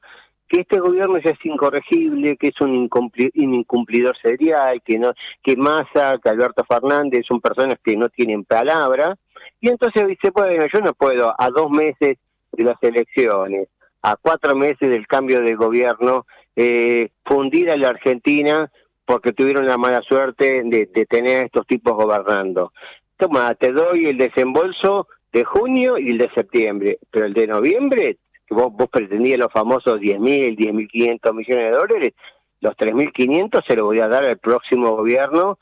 que 0.55 0.61
este 0.61 0.78
gobierno 0.78 1.18
ya 1.18 1.30
es 1.30 1.44
incorregible, 1.44 2.36
que 2.36 2.48
es 2.48 2.61
un, 2.61 2.88
un 2.88 3.55
incumplidor 3.55 4.16
serial, 4.18 4.80
que 4.82 5.00
no, 5.00 5.12
que 5.42 5.57
Massa, 5.57 6.18
que 6.22 6.28
Alberto 6.28 6.62
Fernández 6.64 7.26
son 7.26 7.40
personas 7.40 7.76
que 7.82 7.96
no 7.96 8.09
tienen 8.09 8.44
palabra, 8.44 9.16
y 9.61 9.68
entonces 9.68 10.07
dice, 10.07 10.30
bueno, 10.32 10.64
yo 10.72 10.80
no 10.80 10.94
puedo 10.94 11.34
a 11.36 11.48
dos 11.50 11.70
meses 11.70 12.18
de 12.52 12.64
las 12.64 12.80
elecciones, 12.82 13.68
a 14.02 14.14
cuatro 14.14 14.55
meses 14.55 14.88
del 14.88 15.09
cambio 15.09 15.40
de 15.40 15.57
gobierno, 15.57 16.24
eh, 16.55 17.09
fundir 17.24 17.68
a 17.70 17.76
la 17.76 17.88
Argentina 17.88 18.70
porque 19.05 19.32
tuvieron 19.32 19.66
la 19.66 19.76
mala 19.76 20.02
suerte 20.02 20.62
de, 20.64 20.86
de 20.86 21.07
tener 21.07 21.38
a 21.38 21.46
estos 21.46 21.66
tipos 21.66 21.94
gobernando. 21.94 22.72
Toma, 23.16 23.52
te 23.57 23.72
doy 23.72 24.07
el 24.07 24.18
desembolso 24.18 25.09
de 25.32 25.42
junio 25.42 25.98
y 25.98 26.11
el 26.11 26.18
de 26.18 26.30
septiembre, 26.30 26.98
pero 27.11 27.26
el 27.26 27.34
de 27.34 27.48
noviembre, 27.48 28.18
que 28.47 28.55
vos, 28.55 28.72
vos 28.72 28.88
pretendías 28.90 29.38
los 29.38 29.53
famosos 29.53 30.01
10.000, 30.01 30.57
10.500 30.57 31.32
millones 31.34 31.70
de 31.70 31.76
dólares, 31.76 32.14
los 32.61 32.74
3.500 32.76 33.62
se 33.66 33.76
los 33.76 33.84
voy 33.84 34.01
a 34.01 34.09
dar 34.09 34.24
al 34.24 34.38
próximo 34.38 34.95
gobierno, 34.97 35.59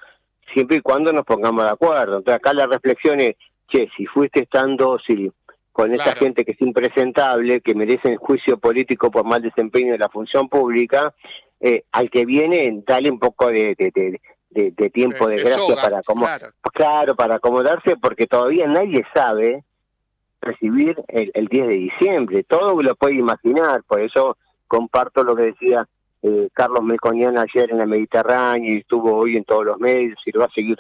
siempre 0.52 0.78
y 0.78 0.80
cuando 0.80 1.12
nos 1.12 1.24
pongamos 1.24 1.64
de 1.64 1.70
acuerdo. 1.70 2.18
Entonces 2.18 2.36
acá 2.36 2.52
la 2.54 2.66
reflexión 2.66 3.20
es, 3.20 3.36
che, 3.68 3.88
si 3.96 4.06
fuiste 4.06 4.46
tan 4.46 4.76
dócil 4.76 5.32
con 5.72 5.92
esa 5.94 6.04
Claro. 6.04 6.18
gente 6.20 6.44
que 6.44 6.52
es 6.52 6.60
impresentable, 6.60 7.60
que 7.62 7.74
merecen 7.74 8.16
juicio 8.16 8.58
político 8.58 9.10
por 9.10 9.24
mal 9.24 9.40
desempeño 9.40 9.92
de 9.92 9.98
la 9.98 10.10
función 10.10 10.48
pública, 10.48 11.14
eh, 11.60 11.84
al 11.92 12.10
que 12.10 12.26
viene, 12.26 12.82
dale 12.86 13.10
un 13.10 13.18
poco 13.18 13.46
de, 13.48 13.74
de, 13.78 13.90
de- 13.94 14.20
de- 14.50 14.70
de 14.72 14.90
tiempo 14.90 15.26
de, 15.28 15.36
gracia 15.36 15.74
para 15.76 16.02
como 16.02 16.26
claro. 16.26 16.48
claro, 16.74 17.16
para 17.16 17.36
acomodarse, 17.36 17.96
porque 17.96 18.26
todavía 18.26 18.66
nadie 18.66 19.02
sabe 19.14 19.64
recibir 20.42 21.02
el, 21.08 21.30
el 21.34 21.46
10 21.46 21.68
de 21.68 21.74
diciembre. 21.74 22.44
Todo 22.44 22.80
lo 22.82 22.94
puede 22.96 23.14
imaginar, 23.14 23.82
por 23.84 24.00
eso 24.00 24.36
comparto 24.66 25.22
lo 25.22 25.34
que 25.34 25.44
decía 25.44 25.88
eh, 26.22 26.48
Carlos 26.52 26.84
Melconian 26.84 27.36
ayer 27.36 27.70
en 27.70 27.78
la 27.78 27.86
Mediterránea 27.86 28.72
y 28.72 28.78
estuvo 28.78 29.16
hoy 29.16 29.36
en 29.36 29.44
todos 29.44 29.64
los 29.64 29.78
medios 29.78 30.18
y 30.24 30.32
lo 30.32 30.40
va 30.40 30.46
a 30.46 30.50
seguir 30.50 30.76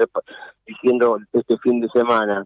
diciendo 0.66 1.18
este 1.32 1.58
fin 1.58 1.80
de 1.80 1.88
semana. 1.88 2.44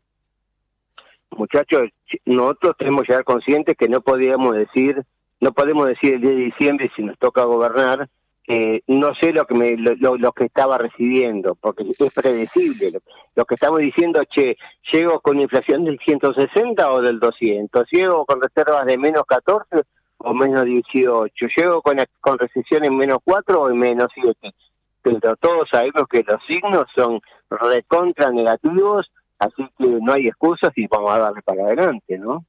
Muchachos, 1.30 1.90
nosotros 2.24 2.76
tenemos 2.78 3.04
que 3.04 3.12
ser 3.12 3.24
conscientes 3.24 3.76
que 3.76 3.88
no 3.88 4.00
podíamos 4.00 4.54
decir, 4.54 5.04
no 5.40 5.52
podemos 5.52 5.86
decir 5.86 6.14
el 6.14 6.20
10 6.22 6.36
de 6.36 6.42
diciembre 6.44 6.90
si 6.96 7.02
nos 7.02 7.18
toca 7.18 7.44
gobernar, 7.44 8.08
eh, 8.48 8.82
no 8.86 9.14
sé 9.14 9.32
lo 9.32 9.46
que 9.46 9.54
me, 9.54 9.76
lo, 9.76 10.16
lo- 10.16 10.32
que 10.32 10.44
estaba 10.44 10.78
recibiendo, 10.78 11.54
porque 11.56 11.84
es 11.88 12.14
predecible. 12.14 12.90
Lo, 12.92 13.00
lo 13.34 13.44
que 13.44 13.54
estamos 13.54 13.80
diciendo, 13.80 14.22
che, 14.24 14.56
llego 14.92 15.20
con 15.20 15.40
inflación 15.40 15.84
del 15.84 15.98
160 15.98 16.90
o 16.92 17.00
del 17.02 17.18
200, 17.18 17.86
llego 17.90 18.24
con 18.24 18.40
reservas 18.40 18.86
de 18.86 18.98
menos 18.98 19.24
14 19.26 19.82
o 20.18 20.32
menos 20.34 20.64
18, 20.64 21.46
llego 21.56 21.82
con, 21.82 21.98
con 22.20 22.38
recesión 22.38 22.84
en 22.84 22.96
menos 22.96 23.18
4 23.24 23.60
o 23.60 23.68
en 23.70 23.78
menos 23.78 24.08
7. 24.14 24.54
Pero 25.02 25.36
todos 25.36 25.68
sabemos 25.70 26.04
que 26.10 26.22
los 26.26 26.40
signos 26.46 26.86
son 26.94 27.20
recontra 27.50 28.30
negativos, 28.30 29.10
así 29.38 29.62
que 29.78 29.86
no 29.86 30.12
hay 30.12 30.28
excusas 30.28 30.72
y 30.76 30.86
vamos 30.88 31.12
a 31.12 31.18
darle 31.18 31.42
para 31.42 31.64
adelante, 31.64 32.18
¿no? 32.18 32.44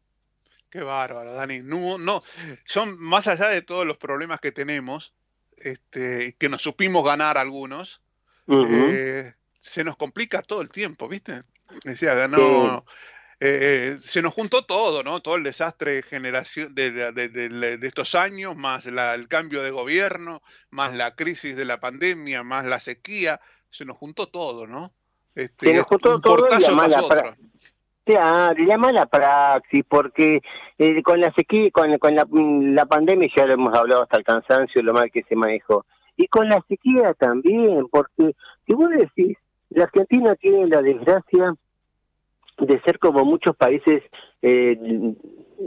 Qué 0.69 0.81
bárbaro, 0.81 1.33
Dani. 1.33 1.59
No, 1.63 1.97
no, 1.97 2.23
son 2.65 2.99
más 2.99 3.27
allá 3.27 3.47
de 3.49 3.61
todos 3.61 3.85
los 3.85 3.97
problemas 3.97 4.39
que 4.39 4.51
tenemos, 4.51 5.13
este, 5.57 6.35
que 6.37 6.49
nos 6.49 6.61
supimos 6.61 7.03
ganar 7.03 7.37
algunos, 7.37 8.01
eh, 8.69 9.33
se 9.59 9.83
nos 9.83 9.97
complica 9.97 10.41
todo 10.41 10.61
el 10.61 10.69
tiempo, 10.69 11.07
¿viste? 11.07 11.41
Decía, 11.83 12.13
ganó, 12.13 12.85
Sí. 12.87 12.93
eh, 13.41 13.97
se 13.99 14.21
nos 14.21 14.33
juntó 14.33 14.63
todo, 14.63 15.03
¿no? 15.03 15.19
Todo 15.19 15.35
el 15.35 15.43
desastre 15.43 15.95
de 15.95 16.01
generación 16.03 16.73
de, 16.73 16.91
de- 16.91 17.11
de- 17.29 17.87
estos 17.87 18.15
años, 18.15 18.55
más 18.55 18.85
la- 18.85 19.13
el 19.13 19.27
cambio 19.27 19.61
de 19.63 19.71
gobierno, 19.71 20.41
más 20.69 20.95
la 20.95 21.15
crisis 21.15 21.55
de 21.55 21.65
la 21.65 21.79
pandemia, 21.79 22.43
más 22.43 22.65
la 22.65 22.79
sequía, 22.79 23.39
se 23.69 23.85
nos 23.85 23.97
juntó 23.97 24.27
todo, 24.27 24.65
¿no? 24.65 24.93
Este, 25.35 25.67
Se 25.71 25.77
nos 25.77 25.85
juntó 25.85 26.15
un 26.15 26.21
todo 26.21 26.47
y 26.47 26.61
la 26.61 27.35
Claro, 28.07 28.63
la 28.65 28.77
mala 28.77 29.05
praxis, 29.05 29.83
porque 29.83 30.41
eh, 30.77 31.03
con 31.03 31.19
la 31.19 31.29
sequía, 31.33 31.69
con, 31.71 31.91
mm, 31.91 32.73
la 32.73 32.85
pandemia 32.85 33.29
ya 33.35 33.45
lo 33.45 33.55
hemos 33.55 33.77
hablado 33.77 34.03
hasta 34.03 34.15
el 34.15 34.23
cansancio, 34.23 34.81
lo 34.81 34.93
mal 34.93 35.11
que 35.11 35.23
se 35.23 35.35
manejó. 35.35 35.85
Y 36.15 36.27
con 36.29 36.47
la 36.47 36.63
sequía 36.69 37.13
también, 37.15 37.85
porque 37.91 38.33
si 38.65 38.73
vos 38.73 38.89
decís, 38.91 39.37
la 39.71 39.83
Argentina 39.83 40.35
tiene 40.35 40.67
la 40.67 40.81
desgracia 40.81 41.53
de 42.59 42.79
ser 42.79 42.97
como 42.97 43.25
muchos 43.25 43.57
países 43.57 44.01
eh, 44.41 45.13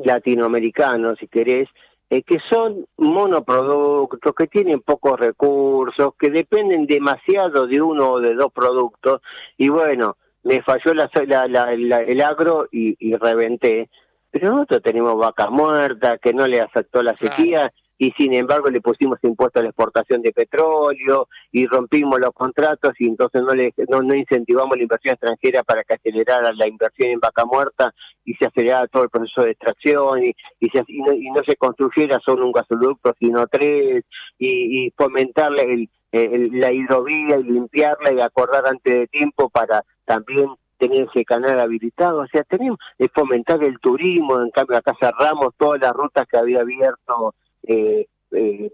latinoamericanos, 0.02 1.18
si 1.18 1.28
querés, 1.28 1.68
eh, 2.08 2.22
que 2.22 2.38
son 2.50 2.86
monoproductos, 2.96 4.34
que 4.34 4.46
tienen 4.46 4.80
pocos 4.80 5.20
recursos, 5.20 6.14
que 6.18 6.30
dependen 6.30 6.86
demasiado 6.86 7.66
de 7.66 7.82
uno 7.82 8.12
o 8.12 8.20
de 8.20 8.32
dos 8.32 8.50
productos, 8.50 9.20
y 9.58 9.68
bueno, 9.68 10.16
me 10.44 10.62
falló 10.62 10.94
la, 10.94 11.10
la- 11.26 11.46
la- 11.48 11.76
la- 11.76 12.02
el 12.02 12.20
agro 12.22 12.66
y, 12.70 12.96
y 12.98 13.14
reventé. 13.16 13.88
Pero 14.30 14.50
nosotros 14.52 14.82
tenemos 14.82 15.16
vaca 15.16 15.50
muerta, 15.50 16.18
que 16.18 16.32
no 16.32 16.46
le 16.46 16.60
afectó 16.60 17.02
la 17.02 17.16
sequía, 17.16 17.72
y 17.98 18.12
sin 18.12 18.32
embargo 18.32 18.70
le 18.70 18.80
pusimos 18.80 19.18
impuesto 19.22 19.58
a 19.58 19.62
la 19.62 19.68
exportación 19.68 20.22
de 20.22 20.32
petróleo 20.32 21.28
y 21.52 21.66
rompimos 21.66 22.18
los 22.18 22.32
contratos 22.32 22.92
y 22.98 23.06
entonces 23.06 23.42
no 23.42 23.52
le 23.54 23.74
no, 23.90 24.00
no 24.00 24.14
incentivamos 24.14 24.74
la 24.78 24.84
inversión 24.84 25.12
extranjera 25.12 25.62
para 25.64 25.84
que 25.84 25.94
acelerara 25.94 26.50
la 26.54 26.66
inversión 26.66 27.10
en 27.10 27.20
vaca 27.20 27.44
muerta 27.44 27.92
y 28.24 28.32
se 28.36 28.46
acelerara 28.46 28.86
todo 28.86 29.02
el 29.02 29.10
proceso 29.10 29.42
de 29.42 29.50
extracción 29.50 30.24
y, 30.24 30.34
y, 30.60 30.70
se- 30.70 30.82
y 30.88 31.02
no, 31.02 31.12
y 31.12 31.28
no 31.30 31.42
se 31.44 31.56
construyera 31.56 32.18
solo 32.24 32.46
un 32.46 32.52
gasoducto 32.52 33.12
sino 33.18 33.46
tres 33.48 34.04
y, 34.38 34.86
y 34.86 34.90
fomentarle 34.96 35.62
el, 35.64 35.90
el- 36.12 36.58
la 36.58 36.72
hidrovía 36.72 37.36
y 37.36 37.42
limpiarla 37.42 38.12
y 38.14 38.20
acordar 38.22 38.66
antes 38.66 38.94
de 38.94 39.06
tiempo 39.08 39.50
para 39.50 39.84
también 40.10 40.48
tener 40.76 41.02
ese 41.08 41.24
canal 41.24 41.60
habilitado, 41.60 42.22
o 42.22 42.26
sea, 42.26 42.42
tenemos 42.42 42.78
que 42.98 43.08
fomentar 43.10 43.62
el 43.62 43.78
turismo, 43.78 44.40
en 44.40 44.50
cambio 44.50 44.76
acá 44.76 44.92
cerramos 44.98 45.54
todas 45.56 45.80
las 45.80 45.92
rutas 45.92 46.26
que 46.26 46.36
había 46.36 46.62
abierto 46.62 47.34
eh, 47.62 48.06
eh, 48.32 48.70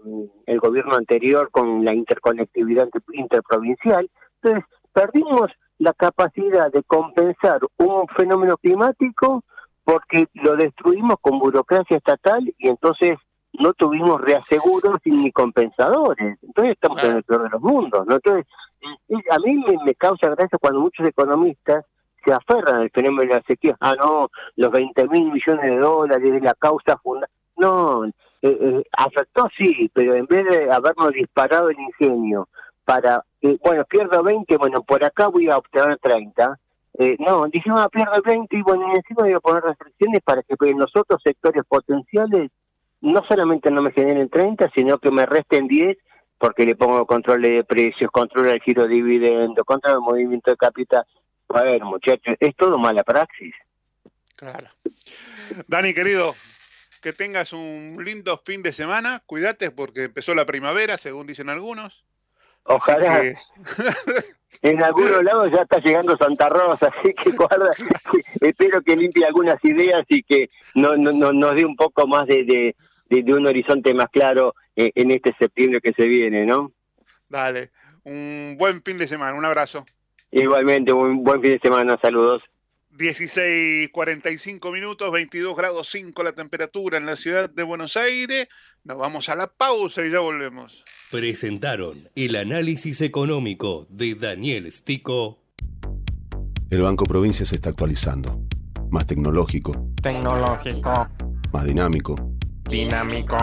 el 0.47 0.59
gobierno 0.59 0.95
anterior 0.95 1.51
con 1.51 1.85
la 1.85 1.93
interconectividad 1.93 2.85
inter- 2.85 3.03
interprovincial. 3.13 4.09
Entonces, 4.41 4.63
perdimos 4.93 5.51
la 5.77 5.93
capacidad 5.93 6.71
de 6.71 6.81
compensar 6.83 7.59
un 7.77 8.07
fenómeno 8.07 8.57
climático 8.57 9.43
porque 9.83 10.27
lo 10.33 10.55
destruimos 10.55 11.17
con 11.21 11.37
burocracia 11.37 11.97
estatal 11.97 12.41
y 12.57 12.67
entonces 12.67 13.19
no 13.53 13.73
tuvimos 13.73 14.19
reaseguros 14.21 14.99
ni 15.05 15.31
compensadores. 15.31 16.37
Entonces 16.41 16.73
estamos 16.73 17.03
en 17.03 17.11
el 17.17 17.23
peor 17.23 17.43
de 17.43 17.49
los 17.49 17.61
mundos. 17.61 18.05
¿no? 18.07 18.15
Entonces, 18.15 18.45
y- 19.07 19.15
a 19.29 19.39
mí 19.39 19.63
me, 19.85 19.95
causa 19.95 20.29
gracia 20.29 20.57
cuando 20.59 20.79
muchos 20.81 21.05
economistas 21.07 21.85
se 22.23 22.33
aferran 22.33 22.81
al 22.81 22.89
fenómeno 22.91 23.29
de 23.29 23.39
la 23.39 23.43
sequía. 23.43 23.75
Ah, 23.79 23.95
no, 23.97 24.29
los 24.55 24.71
20 24.71 25.07
mil 25.07 25.31
millones 25.31 25.63
de 25.63 25.77
dólares 25.77 26.33
es 26.33 26.41
la 26.41 26.53
causa 26.55 26.97
fundamental. 26.97 27.29
No, 27.57 28.05
eh, 28.05 28.11
eh, 28.41 28.83
afectó 28.91 29.49
sí, 29.57 29.89
pero 29.93 30.13
en 30.13 30.25
vez 30.27 30.45
de 30.45 30.71
habernos 30.71 31.11
disparado 31.11 31.69
el 31.69 31.79
ingenio 31.79 32.47
para, 32.85 33.23
eh, 33.41 33.57
bueno, 33.63 33.83
pierdo 33.85 34.21
20, 34.23 34.57
bueno, 34.57 34.83
por 34.83 35.03
acá 35.03 35.27
voy 35.27 35.49
a 35.49 35.57
obtener 35.57 35.97
30. 35.99 36.57
Eh, 36.99 37.15
no, 37.19 37.47
dijimos, 37.47 37.81
ah, 37.81 37.89
pierdo 37.89 38.21
20 38.23 38.55
y 38.55 38.61
bueno, 38.61 38.93
encima 38.93 39.23
voy 39.23 39.33
a 39.33 39.39
poner 39.39 39.63
restricciones 39.63 40.21
para 40.23 40.43
que 40.43 40.55
en 40.61 40.79
los 40.79 40.95
otros 40.95 41.21
sectores 41.23 41.63
potenciales 41.67 42.51
no 43.01 43.23
solamente 43.27 43.69
no 43.71 43.81
me 43.81 43.91
generen 43.91 44.29
30, 44.29 44.69
sino 44.73 44.97
que 44.97 45.11
me 45.11 45.25
resten 45.25 45.67
10 45.67 45.97
porque 46.37 46.65
le 46.65 46.75
pongo 46.75 47.05
control 47.05 47.41
de 47.41 47.63
precios, 47.63 48.11
control 48.11 48.45
del 48.47 48.61
giro 48.61 48.83
de 48.83 48.89
dividendo, 48.95 49.63
control 49.65 49.93
del 49.95 50.01
movimiento 50.01 50.51
de 50.51 50.57
capital. 50.57 51.05
Bueno, 51.47 51.85
muchachos, 51.85 52.35
es 52.39 52.55
todo 52.55 52.77
mala 52.77 53.03
praxis. 53.03 53.53
Claro. 54.35 54.67
Dani, 55.67 55.93
querido, 55.93 56.35
que 57.01 57.13
tengas 57.13 57.53
un 57.53 57.97
lindo 58.03 58.37
fin 58.37 58.61
de 58.61 58.73
semana. 58.73 59.21
Cuídate 59.25 59.71
porque 59.71 60.05
empezó 60.05 60.35
la 60.35 60.45
primavera, 60.45 60.97
según 60.97 61.25
dicen 61.27 61.49
algunos. 61.49 62.03
Ojalá. 62.63 63.21
que- 63.21 63.35
En 64.63 64.81
algunos 64.83 65.23
lados 65.23 65.51
ya 65.51 65.61
está 65.61 65.77
llegando 65.77 66.17
Santa 66.17 66.49
Rosa, 66.49 66.87
así 66.99 67.13
que 67.13 67.29
guarda, 67.29 67.69
espero 68.41 68.81
que 68.81 68.95
limpie 68.95 69.23
algunas 69.23 69.63
ideas 69.63 70.03
y 70.09 70.23
que 70.23 70.47
no, 70.73 70.95
no, 70.97 71.11
no- 71.11 71.31
nos 71.31 71.53
dé 71.53 71.63
un 71.63 71.75
poco 71.75 72.07
más 72.07 72.25
de, 72.25 72.43
de, 72.43 72.75
de- 73.09 73.23
de 73.23 73.33
un 73.33 73.45
horizonte 73.47 73.93
más 73.93 74.09
claro 74.11 74.53
eh, 74.75 74.91
en 74.95 75.11
este 75.11 75.33
septiembre 75.39 75.81
que 75.81 75.93
se 75.93 76.05
viene, 76.05 76.45
¿no? 76.45 76.71
Dale, 77.29 77.71
un 78.03 78.55
buen 78.57 78.81
fin 78.83 78.97
de 78.97 79.07
semana, 79.07 79.37
un 79.37 79.45
abrazo. 79.45 79.85
Igualmente, 80.31 80.93
un 80.93 81.23
buen 81.23 81.41
fin 81.41 81.51
de 81.51 81.59
semana, 81.59 81.97
saludos. 82.01 82.43
16:45 82.97 84.71
minutos, 84.71 85.11
22 85.11 85.55
grados 85.55 85.87
5 85.91 86.23
la 86.23 86.31
temperatura 86.33 86.97
en 86.97 87.05
la 87.05 87.15
ciudad 87.15 87.49
de 87.49 87.63
Buenos 87.63 87.95
Aires. 87.97 88.47
Nos 88.83 88.97
vamos 88.97 89.29
a 89.29 89.35
la 89.35 89.47
pausa 89.47 90.05
y 90.05 90.11
ya 90.11 90.19
volvemos. 90.19 90.83
Presentaron 91.11 92.09
el 92.15 92.35
análisis 92.35 93.01
económico 93.01 93.85
de 93.89 94.15
Daniel 94.15 94.71
Stico. 94.71 95.39
El 96.69 96.81
Banco 96.81 97.05
Provincia 97.05 97.45
se 97.45 97.55
está 97.55 97.69
actualizando. 97.69 98.39
Más 98.89 99.05
tecnológico, 99.05 99.73
Tecnológico, 100.01 101.09
más 101.51 101.65
dinámico, 101.65 102.15
dinámico, 102.69 103.37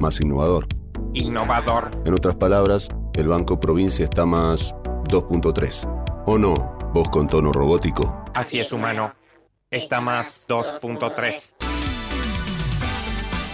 más 0.00 0.20
innovador. 0.20 0.66
innovador. 1.14 1.90
En 2.04 2.14
otras 2.14 2.34
palabras, 2.36 2.88
el 3.14 3.28
Banco 3.28 3.60
Provincia 3.60 4.04
está 4.04 4.26
más 4.26 4.74
2.3. 5.08 6.24
¿O 6.26 6.38
no? 6.38 6.54
Vos 6.92 7.08
con 7.08 7.26
tono 7.26 7.52
robótico. 7.52 8.24
Así 8.34 8.60
es 8.60 8.72
humano. 8.72 9.12
Está 9.70 10.00
más 10.00 10.44
2.3. 10.48 11.54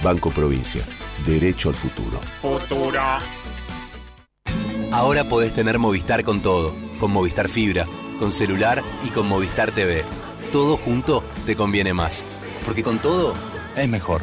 Banco 0.02 0.30
Provincia. 0.30 0.82
Derecho 1.26 1.68
al 1.68 1.74
futuro. 1.74 2.20
Futuro. 2.40 3.00
Ahora 4.92 5.24
podés 5.24 5.52
tener 5.52 5.78
Movistar 5.78 6.24
con 6.24 6.40
todo, 6.40 6.74
con 6.98 7.12
Movistar 7.12 7.48
Fibra, 7.48 7.86
con 8.18 8.32
celular 8.32 8.82
y 9.04 9.08
con 9.10 9.28
Movistar 9.28 9.70
TV. 9.70 10.04
Todo 10.50 10.76
junto 10.76 11.22
te 11.44 11.54
conviene 11.56 11.92
más, 11.92 12.24
porque 12.64 12.82
con 12.82 12.98
todo 12.98 13.34
es 13.76 13.88
mejor. 13.88 14.22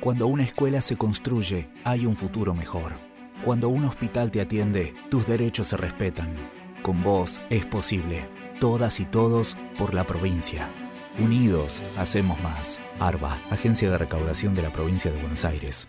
Cuando 0.00 0.28
una 0.28 0.44
escuela 0.44 0.80
se 0.80 0.96
construye, 0.96 1.68
hay 1.82 2.06
un 2.06 2.14
futuro 2.14 2.54
mejor. 2.54 2.92
Cuando 3.44 3.68
un 3.68 3.84
hospital 3.84 4.30
te 4.30 4.40
atiende, 4.40 4.94
tus 5.10 5.26
derechos 5.26 5.68
se 5.68 5.76
respetan. 5.76 6.36
Con 6.82 7.02
vos 7.02 7.40
es 7.50 7.66
posible. 7.66 8.28
Todas 8.60 9.00
y 9.00 9.04
todos 9.04 9.56
por 9.76 9.94
la 9.94 10.04
provincia. 10.04 10.70
Unidos, 11.18 11.82
hacemos 11.96 12.40
más. 12.42 12.80
ARBA, 13.00 13.38
Agencia 13.50 13.90
de 13.90 13.98
Recaudación 13.98 14.54
de 14.54 14.62
la 14.62 14.70
Provincia 14.70 15.10
de 15.10 15.20
Buenos 15.20 15.44
Aires. 15.44 15.88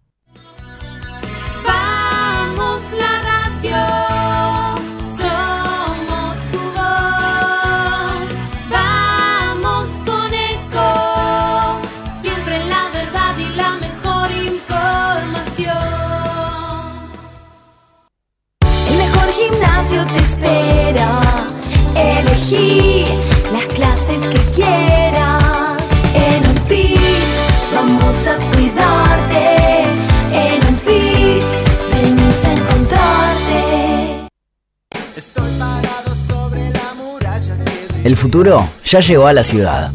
El 38.11 38.17
futuro 38.17 38.67
ya 38.83 38.99
llegó 38.99 39.25
a 39.25 39.31
la 39.31 39.41
ciudad. 39.41 39.89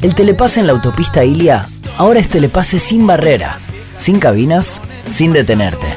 El 0.00 0.14
telepase 0.14 0.60
en 0.60 0.68
la 0.68 0.74
autopista 0.74 1.24
Ilia 1.24 1.66
ahora 1.98 2.20
es 2.20 2.28
telepase 2.28 2.78
sin 2.78 3.04
barrera, 3.04 3.58
sin 3.96 4.20
cabinas, 4.20 4.80
sin 5.10 5.32
detenerte. 5.32 5.88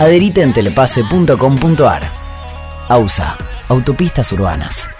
Adherite 0.00 0.42
en 0.42 0.52
telepase.com.ar. 0.52 2.10
AUSA, 2.88 3.38
Autopistas 3.68 4.32
Urbanas. 4.32 4.90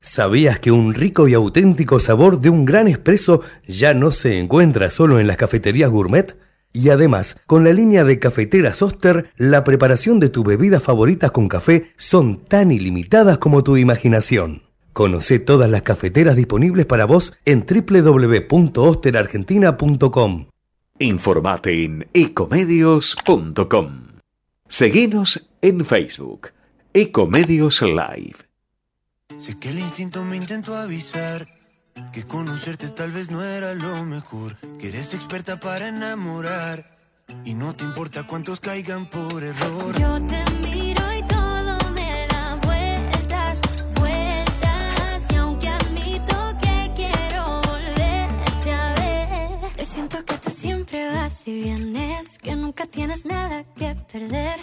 ¿Sabías 0.00 0.58
que 0.58 0.72
un 0.72 0.94
rico 0.94 1.28
y 1.28 1.34
auténtico 1.34 2.00
sabor 2.00 2.40
de 2.40 2.50
un 2.50 2.64
gran 2.64 2.88
espresso 2.88 3.42
ya 3.68 3.94
no 3.94 4.10
se 4.10 4.40
encuentra 4.40 4.90
solo 4.90 5.20
en 5.20 5.28
las 5.28 5.36
cafeterías 5.36 5.90
gourmet? 5.90 6.36
Y 6.72 6.88
además, 6.88 7.36
con 7.46 7.62
la 7.64 7.72
línea 7.72 8.04
de 8.04 8.18
cafeteras 8.18 8.82
Oster, 8.82 9.30
la 9.36 9.62
preparación 9.64 10.20
de 10.20 10.30
tus 10.30 10.44
bebidas 10.44 10.82
favoritas 10.82 11.30
con 11.30 11.48
café 11.48 11.92
son 11.96 12.38
tan 12.44 12.72
ilimitadas 12.72 13.38
como 13.38 13.62
tu 13.62 13.76
imaginación. 13.76 14.62
Conoce 14.92 15.38
todas 15.38 15.70
las 15.70 15.82
cafeteras 15.82 16.34
disponibles 16.36 16.86
para 16.86 17.04
vos 17.04 17.34
en 17.44 17.66
www.osterargentina.com. 17.66 20.46
Informate 20.98 21.84
en 21.84 22.08
ecomedios.com. 22.12 24.08
Seguinos 24.68 25.48
en 25.60 25.84
Facebook, 25.84 26.48
Ecomedios 26.94 27.82
Live. 27.82 28.36
Sé 29.38 29.58
que 29.58 29.70
el 29.70 29.78
instinto 29.78 30.22
me 30.24 30.36
intentó 30.36 30.76
avisar 30.76 31.48
que 32.12 32.24
conocerte 32.26 32.88
tal 32.88 33.10
vez 33.10 33.30
no 33.30 33.42
era 33.42 33.74
lo 33.74 34.04
mejor. 34.04 34.56
Que 34.78 34.88
eres 34.88 35.14
experta 35.14 35.58
para 35.58 35.88
enamorar 35.88 36.98
y 37.44 37.54
no 37.54 37.74
te 37.74 37.84
importa 37.84 38.26
cuántos 38.26 38.60
caigan 38.60 39.06
por 39.06 39.42
error. 39.42 39.98
Yo 39.98 40.20
te 40.26 40.44
miro 40.66 41.02
y 41.14 41.22
todo 41.22 41.90
me 41.92 42.26
da 42.28 42.58
vueltas, 42.62 43.60
vueltas. 43.94 45.22
Y 45.32 45.36
aunque 45.36 45.68
admito 45.68 46.36
que 46.60 46.92
quiero 46.96 47.60
volverte 47.62 48.72
a 48.72 48.94
ver, 48.94 50.24
que 50.24 50.38
tú 50.38 50.50
siempre 50.50 51.08
vas 51.08 51.46
y 51.46 51.62
vienes, 51.62 52.38
que 52.38 52.54
nunca 52.56 52.86
tienes 52.86 53.24
nada 53.24 53.64
que 53.76 53.94
perder. 54.12 54.60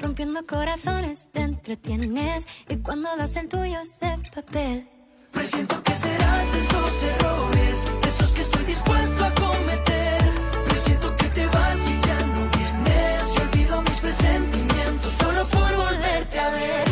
Rompiendo 0.00 0.44
corazones 0.46 1.28
te 1.32 1.42
entretienes 1.42 2.46
y 2.68 2.76
cuando 2.76 3.14
das 3.16 3.36
el 3.36 3.48
tuyo 3.48 3.80
es 3.80 4.00
de 4.00 4.18
papel. 4.34 4.91
Presiento 5.32 5.82
que 5.82 5.94
serás 5.94 6.52
de 6.52 6.60
esos 6.60 7.02
errores, 7.02 7.84
esos 8.06 8.30
que 8.32 8.42
estoy 8.42 8.64
dispuesto 8.64 9.24
a 9.24 9.34
cometer. 9.34 10.22
Presiento 10.66 11.16
que 11.16 11.28
te 11.28 11.46
vas 11.46 11.78
y 11.88 12.00
ya 12.06 12.18
no 12.26 12.48
vienes. 12.56 13.22
Y 13.34 13.40
olvido 13.40 13.82
mis 13.82 13.98
presentimientos 13.98 15.12
solo 15.18 15.46
por 15.48 15.76
volverte 15.76 16.38
a 16.38 16.50
ver. 16.50 16.84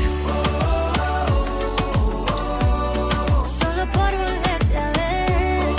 Solo 3.61 3.83
por 3.93 4.13
volverte 4.25 4.79
a 4.79 4.91
ver. 4.99 5.77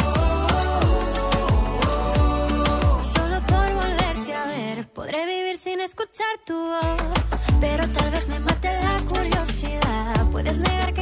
Solo 3.15 3.37
por 3.47 3.73
volverte 3.73 4.33
a 4.33 4.45
ver. 4.45 4.87
Podré 4.93 5.25
vivir 5.25 5.57
sin 5.57 5.79
escuchar 5.81 6.37
tu 6.45 6.55
voz, 6.55 7.01
pero 7.59 7.87
tal 7.89 8.11
vez 8.11 8.27
me 8.27 8.39
mate 8.39 8.69
la 8.81 8.97
curiosidad. 9.07 10.29
Puedes 10.31 10.59
negar 10.59 10.93
que 10.93 11.00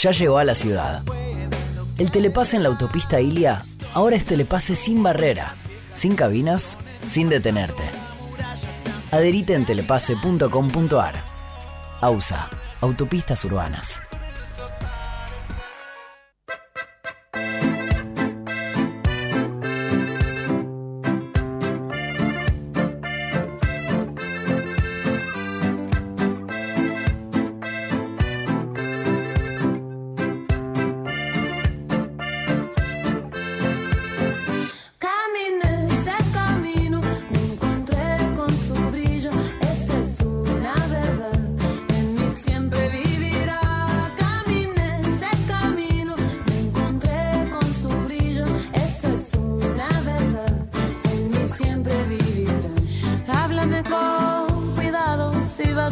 ya 0.00 0.12
llegó 0.12 0.38
a 0.38 0.44
la 0.44 0.54
ciudad. 0.54 1.02
El 1.98 2.10
telepase 2.10 2.56
en 2.56 2.62
la 2.62 2.70
autopista 2.70 3.20
Ilia 3.20 3.62
ahora 3.92 4.16
es 4.16 4.24
telepase 4.24 4.74
sin 4.74 5.02
barrera, 5.02 5.54
sin 5.92 6.16
cabinas, 6.16 6.78
sin 7.04 7.28
detenerte. 7.28 7.82
Adherite 9.12 9.54
en 9.54 9.66
telepase.com.ar. 9.66 11.14
AUSA, 12.00 12.48
Autopistas 12.80 13.44
Urbanas. 13.44 14.00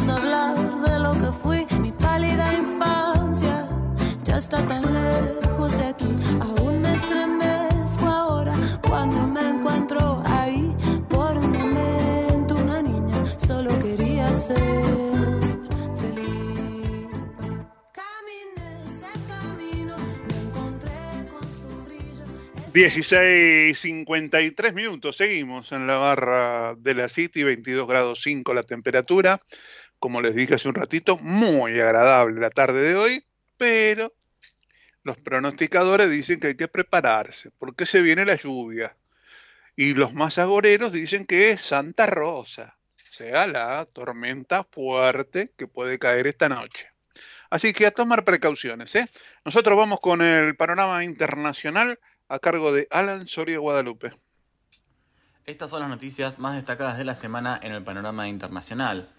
A 0.07 0.15
hablar 0.15 0.55
de 0.81 0.99
lo 0.99 1.13
que 1.13 1.31
fui, 1.41 1.65
mi 1.81 1.91
pálida 1.91 2.53
infancia 2.53 3.67
ya 4.23 4.37
está 4.37 4.65
tan 4.65 4.83
lejos 4.93 5.77
de 5.77 5.85
aquí, 5.85 6.15
aún 6.39 6.81
me 6.81 6.93
estremezco 6.93 8.05
ahora 8.05 8.53
cuando 8.87 9.27
me 9.27 9.49
encuentro 9.49 10.23
ahí. 10.25 10.73
Por 11.09 11.37
un 11.37 11.51
momento 11.51 12.55
una 12.55 12.81
niña 12.81 13.25
solo 13.37 13.77
quería 13.79 14.33
ser 14.33 14.59
brillo. 21.85 22.23
16.53 22.73 24.73
minutos, 24.73 25.17
seguimos 25.17 25.71
en 25.71 25.87
la 25.87 25.97
barra 25.97 26.75
de 26.75 26.93
la 26.93 27.09
City, 27.09 27.43
22 27.43 27.87
grados 27.87 28.21
5 28.23 28.53
la 28.53 28.63
temperatura. 28.63 29.41
Como 29.99 30.21
les 30.21 30.35
dije 30.35 30.55
hace 30.55 30.69
un 30.69 30.75
ratito, 30.75 31.17
muy 31.17 31.79
agradable 31.79 32.39
la 32.39 32.49
tarde 32.49 32.81
de 32.81 32.95
hoy, 32.95 33.25
pero 33.57 34.13
los 35.03 35.17
pronosticadores 35.17 36.09
dicen 36.09 36.39
que 36.39 36.47
hay 36.47 36.55
que 36.55 36.67
prepararse, 36.67 37.51
porque 37.57 37.85
se 37.85 38.01
viene 38.01 38.25
la 38.25 38.35
lluvia. 38.35 38.95
Y 39.75 39.93
los 39.93 40.13
más 40.13 40.37
agoreros 40.37 40.91
dicen 40.91 41.25
que 41.25 41.51
es 41.51 41.61
Santa 41.61 42.05
Rosa, 42.05 42.77
o 42.95 43.13
sea, 43.13 43.47
la 43.47 43.85
tormenta 43.85 44.63
fuerte 44.63 45.51
que 45.57 45.67
puede 45.67 45.99
caer 45.99 46.27
esta 46.27 46.49
noche. 46.49 46.87
Así 47.49 47.73
que 47.73 47.87
a 47.87 47.91
tomar 47.91 48.23
precauciones. 48.23 48.93
¿eh? 48.95 49.09
Nosotros 49.43 49.77
vamos 49.77 49.99
con 49.99 50.21
el 50.21 50.55
panorama 50.55 51.03
internacional 51.03 51.99
a 52.27 52.39
cargo 52.39 52.71
de 52.71 52.87
Alan 52.91 53.27
Soria 53.27 53.57
Guadalupe. 53.57 54.13
Estas 55.45 55.71
son 55.71 55.79
las 55.79 55.89
noticias 55.89 56.37
más 56.37 56.55
destacadas 56.55 56.97
de 56.97 57.05
la 57.05 57.15
semana 57.15 57.59
en 57.63 57.71
el 57.71 57.83
panorama 57.83 58.27
internacional. 58.27 59.09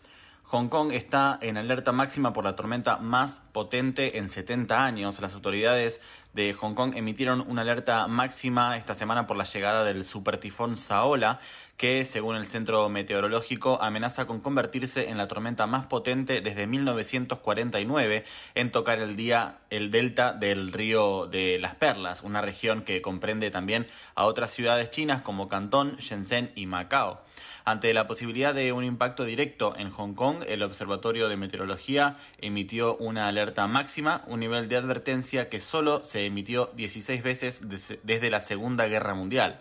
Hong 0.50 0.66
Kong 0.68 0.90
está 0.90 1.38
en 1.42 1.56
alerta 1.56 1.92
máxima 1.92 2.32
por 2.32 2.42
la 2.42 2.56
tormenta 2.56 2.96
más 2.96 3.40
potente 3.52 4.18
en 4.18 4.28
70 4.28 4.84
años. 4.84 5.20
Las 5.20 5.34
autoridades 5.34 6.00
de 6.32 6.54
Hong 6.54 6.74
Kong 6.74 6.94
emitieron 6.96 7.44
una 7.46 7.62
alerta 7.62 8.08
máxima 8.08 8.76
esta 8.76 8.96
semana 8.96 9.28
por 9.28 9.36
la 9.36 9.44
llegada 9.44 9.84
del 9.84 10.02
supertifón 10.04 10.76
Saola, 10.76 11.38
que 11.76 12.04
según 12.04 12.34
el 12.34 12.46
centro 12.46 12.88
meteorológico 12.88 13.80
amenaza 13.80 14.26
con 14.26 14.40
convertirse 14.40 15.08
en 15.08 15.18
la 15.18 15.28
tormenta 15.28 15.68
más 15.68 15.86
potente 15.86 16.40
desde 16.40 16.66
1949 16.66 18.24
en 18.56 18.72
tocar 18.72 18.98
el 18.98 19.14
día 19.14 19.58
el 19.70 19.92
delta 19.92 20.32
del 20.32 20.72
río 20.72 21.28
de 21.28 21.60
las 21.60 21.76
Perlas, 21.76 22.22
una 22.22 22.42
región 22.42 22.82
que 22.82 23.00
comprende 23.00 23.52
también 23.52 23.86
a 24.16 24.24
otras 24.24 24.50
ciudades 24.50 24.90
chinas 24.90 25.22
como 25.22 25.48
Cantón, 25.48 25.94
Shenzhen 25.98 26.50
y 26.56 26.66
Macao. 26.66 27.20
Ante 27.64 27.92
la 27.92 28.06
posibilidad 28.06 28.54
de 28.54 28.72
un 28.72 28.84
impacto 28.84 29.24
directo 29.24 29.74
en 29.76 29.90
Hong 29.90 30.14
Kong, 30.14 30.44
el 30.48 30.62
Observatorio 30.62 31.28
de 31.28 31.36
Meteorología 31.36 32.16
emitió 32.38 32.96
una 32.96 33.28
alerta 33.28 33.66
máxima, 33.66 34.22
un 34.26 34.40
nivel 34.40 34.68
de 34.68 34.76
advertencia 34.76 35.48
que 35.48 35.60
solo 35.60 36.02
se 36.02 36.24
emitió 36.26 36.70
16 36.74 37.22
veces 37.22 37.68
des- 37.68 37.98
desde 38.02 38.30
la 38.30 38.40
Segunda 38.40 38.86
Guerra 38.86 39.14
Mundial. 39.14 39.60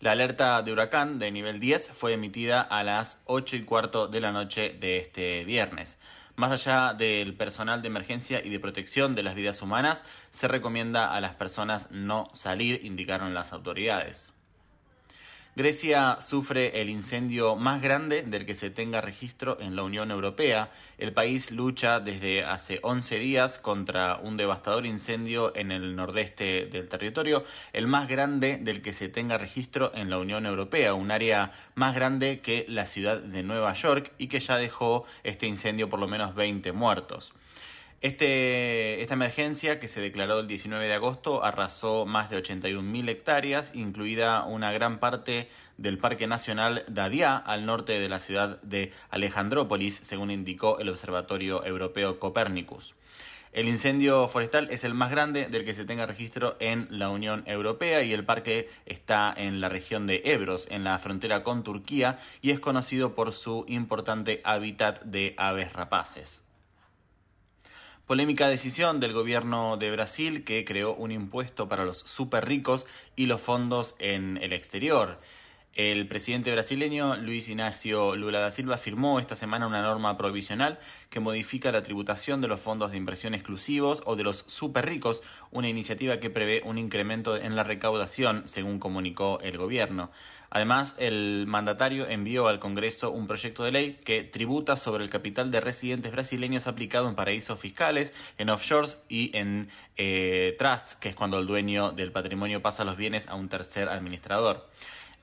La 0.00 0.12
alerta 0.12 0.62
de 0.62 0.72
huracán 0.72 1.18
de 1.18 1.30
nivel 1.30 1.60
10 1.60 1.88
fue 1.92 2.12
emitida 2.14 2.60
a 2.60 2.82
las 2.82 3.22
8 3.26 3.56
y 3.56 3.62
cuarto 3.62 4.08
de 4.08 4.20
la 4.20 4.32
noche 4.32 4.76
de 4.78 4.98
este 4.98 5.44
viernes. 5.44 5.98
Más 6.34 6.50
allá 6.50 6.92
del 6.94 7.34
personal 7.34 7.82
de 7.82 7.88
emergencia 7.88 8.44
y 8.44 8.48
de 8.50 8.58
protección 8.58 9.14
de 9.14 9.22
las 9.22 9.34
vidas 9.34 9.62
humanas, 9.62 10.04
se 10.30 10.48
recomienda 10.48 11.14
a 11.14 11.20
las 11.20 11.34
personas 11.34 11.88
no 11.90 12.26
salir, 12.32 12.80
indicaron 12.84 13.32
las 13.32 13.52
autoridades. 13.52 14.32
Grecia 15.54 16.16
sufre 16.22 16.80
el 16.80 16.88
incendio 16.88 17.56
más 17.56 17.82
grande 17.82 18.22
del 18.22 18.46
que 18.46 18.54
se 18.54 18.70
tenga 18.70 19.02
registro 19.02 19.58
en 19.60 19.76
la 19.76 19.82
Unión 19.82 20.10
Europea. 20.10 20.70
El 20.96 21.12
país 21.12 21.50
lucha 21.50 22.00
desde 22.00 22.42
hace 22.42 22.80
11 22.82 23.18
días 23.18 23.58
contra 23.58 24.16
un 24.16 24.38
devastador 24.38 24.86
incendio 24.86 25.54
en 25.54 25.70
el 25.70 25.94
nordeste 25.94 26.64
del 26.72 26.88
territorio, 26.88 27.44
el 27.74 27.86
más 27.86 28.08
grande 28.08 28.56
del 28.56 28.80
que 28.80 28.94
se 28.94 29.10
tenga 29.10 29.36
registro 29.36 29.92
en 29.94 30.08
la 30.08 30.16
Unión 30.16 30.46
Europea, 30.46 30.94
un 30.94 31.10
área 31.10 31.52
más 31.74 31.94
grande 31.94 32.40
que 32.40 32.64
la 32.66 32.86
ciudad 32.86 33.20
de 33.20 33.42
Nueva 33.42 33.74
York 33.74 34.10
y 34.16 34.28
que 34.28 34.40
ya 34.40 34.56
dejó 34.56 35.04
este 35.22 35.46
incendio 35.46 35.90
por 35.90 36.00
lo 36.00 36.08
menos 36.08 36.34
20 36.34 36.72
muertos. 36.72 37.34
Este, 38.02 39.00
esta 39.00 39.14
emergencia, 39.14 39.78
que 39.78 39.86
se 39.86 40.00
declaró 40.00 40.40
el 40.40 40.48
19 40.48 40.88
de 40.88 40.94
agosto, 40.94 41.44
arrasó 41.44 42.04
más 42.04 42.30
de 42.30 42.42
81.000 42.42 43.08
hectáreas, 43.08 43.70
incluida 43.74 44.44
una 44.44 44.72
gran 44.72 44.98
parte 44.98 45.48
del 45.78 45.98
Parque 45.98 46.26
Nacional 46.26 46.84
Dadia, 46.88 47.36
al 47.36 47.64
norte 47.64 48.00
de 48.00 48.08
la 48.08 48.18
ciudad 48.18 48.60
de 48.62 48.92
Alejandrópolis, 49.10 50.00
según 50.02 50.32
indicó 50.32 50.80
el 50.80 50.88
Observatorio 50.88 51.64
Europeo 51.64 52.18
Copernicus. 52.18 52.96
El 53.52 53.68
incendio 53.68 54.26
forestal 54.26 54.66
es 54.72 54.82
el 54.82 54.94
más 54.94 55.12
grande 55.12 55.46
del 55.46 55.64
que 55.64 55.74
se 55.74 55.84
tenga 55.84 56.04
registro 56.04 56.56
en 56.58 56.88
la 56.90 57.08
Unión 57.08 57.44
Europea 57.46 58.02
y 58.02 58.12
el 58.12 58.24
parque 58.24 58.68
está 58.84 59.32
en 59.36 59.60
la 59.60 59.68
región 59.68 60.08
de 60.08 60.22
Ebros, 60.24 60.66
en 60.72 60.82
la 60.82 60.98
frontera 60.98 61.44
con 61.44 61.62
Turquía, 61.62 62.18
y 62.40 62.50
es 62.50 62.58
conocido 62.58 63.14
por 63.14 63.32
su 63.32 63.64
importante 63.68 64.40
hábitat 64.42 65.04
de 65.04 65.34
aves 65.36 65.72
rapaces. 65.72 66.41
Polémica 68.06 68.48
decisión 68.48 68.98
del 68.98 69.12
gobierno 69.12 69.76
de 69.76 69.92
Brasil 69.92 70.42
que 70.44 70.64
creó 70.64 70.92
un 70.92 71.12
impuesto 71.12 71.68
para 71.68 71.84
los 71.84 71.98
super 71.98 72.46
ricos 72.46 72.86
y 73.14 73.26
los 73.26 73.40
fondos 73.40 73.94
en 74.00 74.38
el 74.38 74.52
exterior. 74.52 75.20
El 75.74 76.06
presidente 76.06 76.52
brasileño 76.52 77.16
Luis 77.16 77.48
Ignacio 77.48 78.14
Lula 78.14 78.40
da 78.40 78.50
Silva 78.50 78.76
firmó 78.76 79.18
esta 79.18 79.36
semana 79.36 79.66
una 79.66 79.80
norma 79.80 80.18
provisional 80.18 80.78
que 81.08 81.18
modifica 81.18 81.72
la 81.72 81.82
tributación 81.82 82.42
de 82.42 82.48
los 82.48 82.60
fondos 82.60 82.90
de 82.90 82.98
inversión 82.98 83.32
exclusivos 83.32 84.02
o 84.04 84.14
de 84.14 84.22
los 84.22 84.44
super 84.46 84.84
ricos, 84.84 85.22
una 85.50 85.70
iniciativa 85.70 86.20
que 86.20 86.28
prevé 86.28 86.60
un 86.66 86.76
incremento 86.76 87.38
en 87.38 87.56
la 87.56 87.64
recaudación, 87.64 88.46
según 88.46 88.78
comunicó 88.78 89.40
el 89.40 89.56
gobierno. 89.56 90.10
Además, 90.50 90.94
el 90.98 91.46
mandatario 91.48 92.06
envió 92.06 92.48
al 92.48 92.58
Congreso 92.58 93.10
un 93.10 93.26
proyecto 93.26 93.64
de 93.64 93.72
ley 93.72 93.98
que 94.04 94.24
tributa 94.24 94.76
sobre 94.76 95.02
el 95.02 95.08
capital 95.08 95.50
de 95.50 95.62
residentes 95.62 96.12
brasileños 96.12 96.66
aplicado 96.66 97.08
en 97.08 97.14
paraísos 97.14 97.58
fiscales, 97.58 98.12
en 98.36 98.50
offshores 98.50 98.98
y 99.08 99.34
en 99.34 99.70
eh, 99.96 100.54
trusts, 100.58 100.96
que 100.96 101.08
es 101.08 101.14
cuando 101.14 101.38
el 101.38 101.46
dueño 101.46 101.92
del 101.92 102.12
patrimonio 102.12 102.60
pasa 102.60 102.84
los 102.84 102.98
bienes 102.98 103.26
a 103.28 103.36
un 103.36 103.48
tercer 103.48 103.88
administrador. 103.88 104.68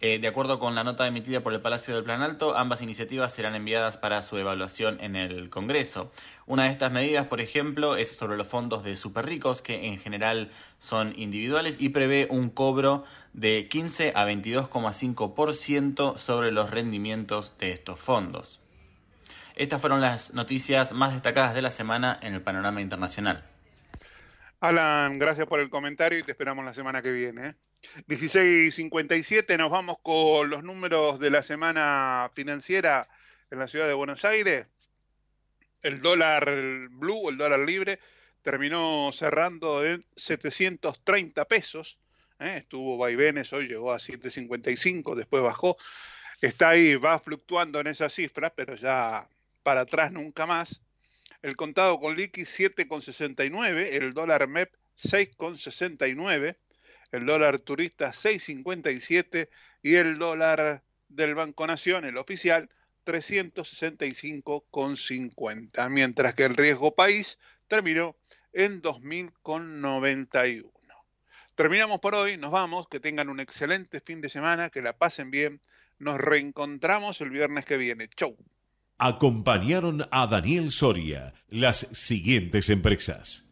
Eh, 0.01 0.19
de 0.19 0.29
acuerdo 0.29 0.59
con 0.59 0.75
la 0.75 0.85
nota 0.85 1.05
emitida 1.07 1.41
por 1.41 1.53
el 1.53 1.59
Palacio 1.59 1.93
del 1.93 2.05
Planalto, 2.05 2.57
ambas 2.57 2.81
iniciativas 2.81 3.33
serán 3.33 3.53
enviadas 3.55 3.97
para 3.97 4.21
su 4.21 4.37
evaluación 4.37 4.97
en 5.01 5.17
el 5.17 5.49
Congreso. 5.49 6.09
Una 6.45 6.63
de 6.63 6.69
estas 6.69 6.93
medidas, 6.93 7.27
por 7.27 7.41
ejemplo, 7.41 7.97
es 7.97 8.15
sobre 8.15 8.37
los 8.37 8.47
fondos 8.47 8.85
de 8.85 8.95
superricos, 8.95 9.61
que 9.61 9.87
en 9.87 9.99
general 9.99 10.51
son 10.77 11.13
individuales, 11.17 11.81
y 11.81 11.89
prevé 11.89 12.27
un 12.29 12.49
cobro 12.49 13.03
de 13.33 13.67
15 13.69 14.13
a 14.15 14.25
22,5% 14.25 16.15
sobre 16.15 16.53
los 16.53 16.71
rendimientos 16.71 17.57
de 17.57 17.73
estos 17.73 17.99
fondos. 17.99 18.61
Estas 19.57 19.81
fueron 19.81 19.99
las 19.99 20.33
noticias 20.33 20.93
más 20.93 21.11
destacadas 21.11 21.53
de 21.53 21.61
la 21.61 21.71
semana 21.71 22.17
en 22.21 22.33
el 22.33 22.41
panorama 22.41 22.79
internacional. 22.79 23.43
Alan, 24.61 25.19
gracias 25.19 25.45
por 25.47 25.59
el 25.59 25.69
comentario 25.69 26.19
y 26.19 26.23
te 26.23 26.31
esperamos 26.31 26.63
la 26.63 26.73
semana 26.73 27.01
que 27.01 27.11
viene. 27.11 27.47
¿eh? 27.47 27.55
16.57, 28.07 29.57
nos 29.57 29.69
vamos 29.69 29.97
con 30.01 30.49
los 30.49 30.63
números 30.63 31.19
de 31.19 31.29
la 31.29 31.43
semana 31.43 32.29
financiera 32.33 33.07
en 33.51 33.59
la 33.59 33.67
ciudad 33.67 33.87
de 33.87 33.93
Buenos 33.93 34.25
Aires. 34.25 34.67
El 35.81 36.01
dólar 36.01 36.89
blue, 36.89 37.29
el 37.29 37.37
dólar 37.37 37.59
libre, 37.59 37.99
terminó 38.41 39.11
cerrando 39.13 39.85
en 39.85 40.05
730 40.15 41.45
pesos. 41.45 41.97
¿eh? 42.39 42.57
Estuvo 42.57 42.97
vaivenes, 42.97 43.53
hoy 43.53 43.67
llegó 43.67 43.93
a 43.93 43.99
755, 43.99 45.15
después 45.15 45.41
bajó. 45.41 45.77
Está 46.41 46.69
ahí, 46.69 46.95
va 46.95 47.19
fluctuando 47.19 47.79
en 47.79 47.87
esa 47.87 48.09
cifra, 48.09 48.49
pero 48.53 48.75
ya 48.75 49.27
para 49.63 49.81
atrás 49.81 50.11
nunca 50.11 50.45
más. 50.45 50.81
El 51.41 51.55
contado 51.55 51.99
con 51.99 52.17
liqui 52.17 52.41
7,69, 52.41 53.89
el 53.91 54.13
dólar 54.13 54.47
MEP 54.47 54.73
6,69, 55.01 56.57
el 57.11 57.25
dólar 57.25 57.59
turista 57.59 58.11
6,57 58.11 59.49
y 59.81 59.95
el 59.95 60.17
dólar 60.17 60.83
del 61.07 61.35
Banco 61.35 61.65
Nación, 61.67 62.05
el 62.05 62.17
oficial, 62.17 62.69
365,50, 63.05 65.89
mientras 65.89 66.33
que 66.35 66.43
el 66.43 66.55
riesgo 66.55 66.93
país 66.93 67.39
terminó 67.67 68.15
en 68.53 68.81
2.091. 68.81 70.69
Terminamos 71.55 71.99
por 71.99 72.15
hoy, 72.15 72.37
nos 72.37 72.51
vamos, 72.51 72.87
que 72.87 72.99
tengan 72.99 73.29
un 73.29 73.39
excelente 73.39 73.99
fin 73.99 74.21
de 74.21 74.29
semana, 74.29 74.69
que 74.69 74.81
la 74.81 74.97
pasen 74.97 75.31
bien, 75.31 75.59
nos 75.97 76.17
reencontramos 76.17 77.19
el 77.21 77.31
viernes 77.31 77.65
que 77.65 77.77
viene. 77.77 78.09
Chau. 78.15 78.37
Acompañaron 78.97 80.07
a 80.11 80.27
Daniel 80.27 80.71
Soria 80.71 81.33
las 81.49 81.79
siguientes 81.93 82.69
empresas. 82.69 83.48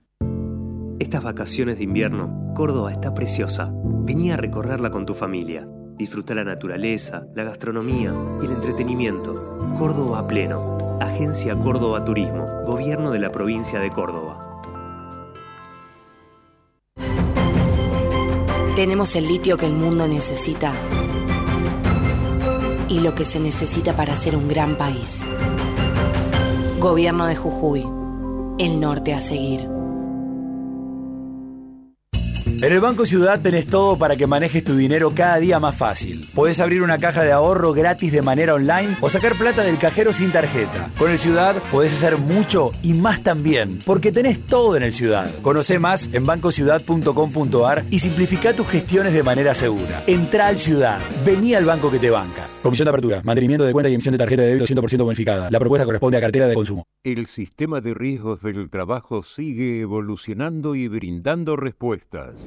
Estas 1.00 1.22
vacaciones 1.22 1.78
de 1.78 1.84
invierno, 1.84 2.54
Córdoba 2.56 2.92
está 2.92 3.14
preciosa. 3.14 3.72
Vení 3.72 4.32
a 4.32 4.38
recorrerla 4.38 4.90
con 4.90 5.06
tu 5.06 5.14
familia. 5.14 5.68
Disfruta 5.96 6.34
la 6.34 6.44
naturaleza, 6.44 7.28
la 7.36 7.44
gastronomía 7.44 8.12
y 8.42 8.46
el 8.46 8.54
entretenimiento. 8.54 9.76
Córdoba 9.78 10.26
pleno. 10.26 10.98
Agencia 11.00 11.56
Córdoba 11.56 12.04
Turismo. 12.04 12.48
Gobierno 12.66 13.12
de 13.12 13.20
la 13.20 13.32
provincia 13.32 13.80
de 13.80 13.92
Córdoba. 13.92 14.64
Tenemos 18.76 19.16
el 19.16 19.28
litio 19.28 19.56
que 19.56 19.68
el 19.68 19.74
mundo 19.74 20.08
necesita 20.08 20.74
y 22.90 23.02
lo 23.02 23.14
que 23.14 23.24
se 23.24 23.40
necesita 23.40 23.96
para 23.96 24.16
ser 24.16 24.36
un 24.36 24.48
gran 24.48 24.78
país. 24.78 25.28
Gobierno 26.80 27.28
de 27.28 27.36
Jujuy. 27.36 27.86
El 28.58 28.80
norte 28.80 29.14
a 29.14 29.22
seguir. 29.22 29.77
En 32.60 32.74
el 32.74 32.80
Banco 32.80 33.06
Ciudad 33.06 33.40
tenés 33.40 33.68
todo 33.68 34.00
para 34.00 34.16
que 34.16 34.26
manejes 34.26 34.64
tu 34.64 34.76
dinero 34.76 35.12
cada 35.16 35.38
día 35.38 35.60
más 35.60 35.76
fácil. 35.76 36.28
Podés 36.34 36.60
abrir 36.60 36.82
una 36.82 36.98
caja 36.98 37.24
de 37.24 37.32
ahorro 37.32 37.72
gratis 37.72 38.12
de 38.12 38.24
manera 38.24 38.56
online 38.56 38.98
o 39.00 39.10
sacar 39.12 39.36
plata 39.36 39.62
del 39.64 39.78
cajero 39.78 40.12
sin 40.12 40.32
tarjeta. 40.32 40.90
Con 40.98 41.12
el 41.12 41.20
Ciudad 41.20 41.56
podés 41.72 41.94
hacer 41.94 42.18
mucho 42.18 42.72
y 42.82 42.96
más 42.96 43.22
también, 43.22 43.78
porque 43.86 44.12
tenés 44.12 44.40
todo 44.40 44.76
en 44.76 44.82
el 44.82 44.92
Ciudad. 44.92 45.30
Conoce 45.44 45.78
más 45.78 46.12
en 46.14 46.26
bancociudad.com.ar 46.26 47.84
y 47.92 48.00
simplifica 48.00 48.54
tus 48.54 48.68
gestiones 48.68 49.14
de 49.14 49.22
manera 49.22 49.54
segura. 49.54 50.04
Entra 50.08 50.48
al 50.48 50.58
Ciudad. 50.58 51.00
Vení 51.24 51.54
al 51.54 51.66
banco 51.66 51.92
que 51.92 52.00
te 52.00 52.10
banca. 52.10 52.48
Comisión 52.64 52.86
de 52.86 52.90
apertura, 52.90 53.22
mantenimiento 53.24 53.66
de 53.66 53.72
cuenta 53.72 53.88
y 53.90 53.94
emisión 53.94 54.14
de 54.14 54.18
tarjeta 54.18 54.42
de 54.42 54.56
débito 54.56 54.66
100% 54.66 55.04
bonificada. 55.04 55.52
La 55.52 55.60
propuesta 55.60 55.86
corresponde 55.86 56.18
a 56.18 56.22
cartera 56.22 56.48
de 56.48 56.56
consumo. 56.56 56.86
El 57.04 57.28
sistema 57.28 57.82
de 57.82 57.94
riesgos 57.94 58.42
del 58.42 58.70
trabajo 58.70 59.22
sigue 59.22 59.80
evolucionando 59.82 60.76
y 60.76 60.88
brindando 60.88 61.56
respuestas. 61.56 62.47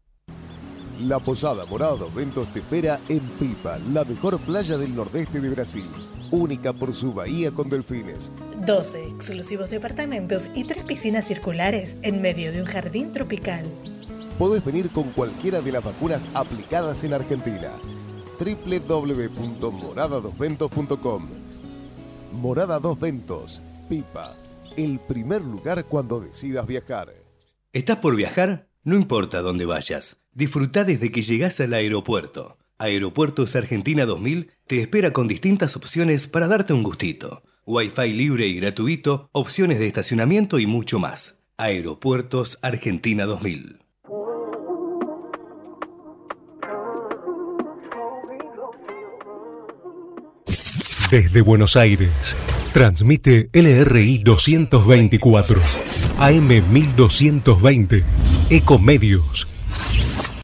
La 1.05 1.19
Posada 1.19 1.65
Morada 1.65 2.05
Ventos 2.13 2.51
te 2.53 2.59
espera 2.59 2.99
en 3.09 3.21
Pipa, 3.39 3.79
la 3.91 4.05
mejor 4.05 4.39
playa 4.39 4.77
del 4.77 4.95
nordeste 4.95 5.41
de 5.41 5.49
Brasil. 5.49 5.89
Única 6.29 6.73
por 6.73 6.93
su 6.93 7.11
bahía 7.11 7.49
con 7.49 7.69
delfines. 7.69 8.31
12 8.67 9.07
exclusivos 9.07 9.71
departamentos 9.71 10.47
y 10.53 10.63
tres 10.63 10.83
piscinas 10.83 11.25
circulares 11.25 11.95
en 12.03 12.21
medio 12.21 12.51
de 12.51 12.61
un 12.61 12.67
jardín 12.67 13.13
tropical. 13.13 13.65
Podés 14.37 14.63
venir 14.63 14.91
con 14.91 15.05
cualquiera 15.11 15.61
de 15.61 15.71
las 15.71 15.83
vacunas 15.83 16.23
aplicadas 16.35 17.03
en 17.03 17.15
Argentina. 17.15 17.71
www.moradadosventos.com 18.39 21.29
Morada 22.33 22.79
Dos 22.79 22.99
Ventos, 22.99 23.63
Pipa, 23.89 24.35
el 24.77 24.99
primer 24.99 25.41
lugar 25.41 25.83
cuando 25.85 26.19
decidas 26.19 26.67
viajar. 26.67 27.11
¿Estás 27.73 27.97
por 27.97 28.15
viajar? 28.15 28.67
No 28.83 28.95
importa 28.95 29.41
dónde 29.41 29.65
vayas. 29.65 30.20
Disfruta 30.33 30.85
desde 30.85 31.11
que 31.11 31.23
llegás 31.23 31.59
al 31.59 31.73
aeropuerto. 31.73 32.57
Aeropuertos 32.77 33.55
Argentina 33.57 34.05
2000 34.05 34.49
te 34.65 34.79
espera 34.79 35.11
con 35.11 35.27
distintas 35.27 35.75
opciones 35.75 36.27
para 36.27 36.47
darte 36.47 36.71
un 36.71 36.83
gustito. 36.83 37.43
Wi-Fi 37.65 38.13
libre 38.13 38.47
y 38.47 38.55
gratuito, 38.55 39.29
opciones 39.33 39.79
de 39.79 39.87
estacionamiento 39.87 40.57
y 40.57 40.65
mucho 40.65 40.99
más. 40.99 41.37
Aeropuertos 41.57 42.57
Argentina 42.61 43.25
2000. 43.25 43.79
Desde 51.11 51.41
Buenos 51.41 51.75
Aires, 51.75 52.37
transmite 52.71 53.49
LRI 53.51 54.19
224, 54.19 55.61
AM 56.19 56.47
1220, 56.71 58.05
Ecomedios 58.49 59.51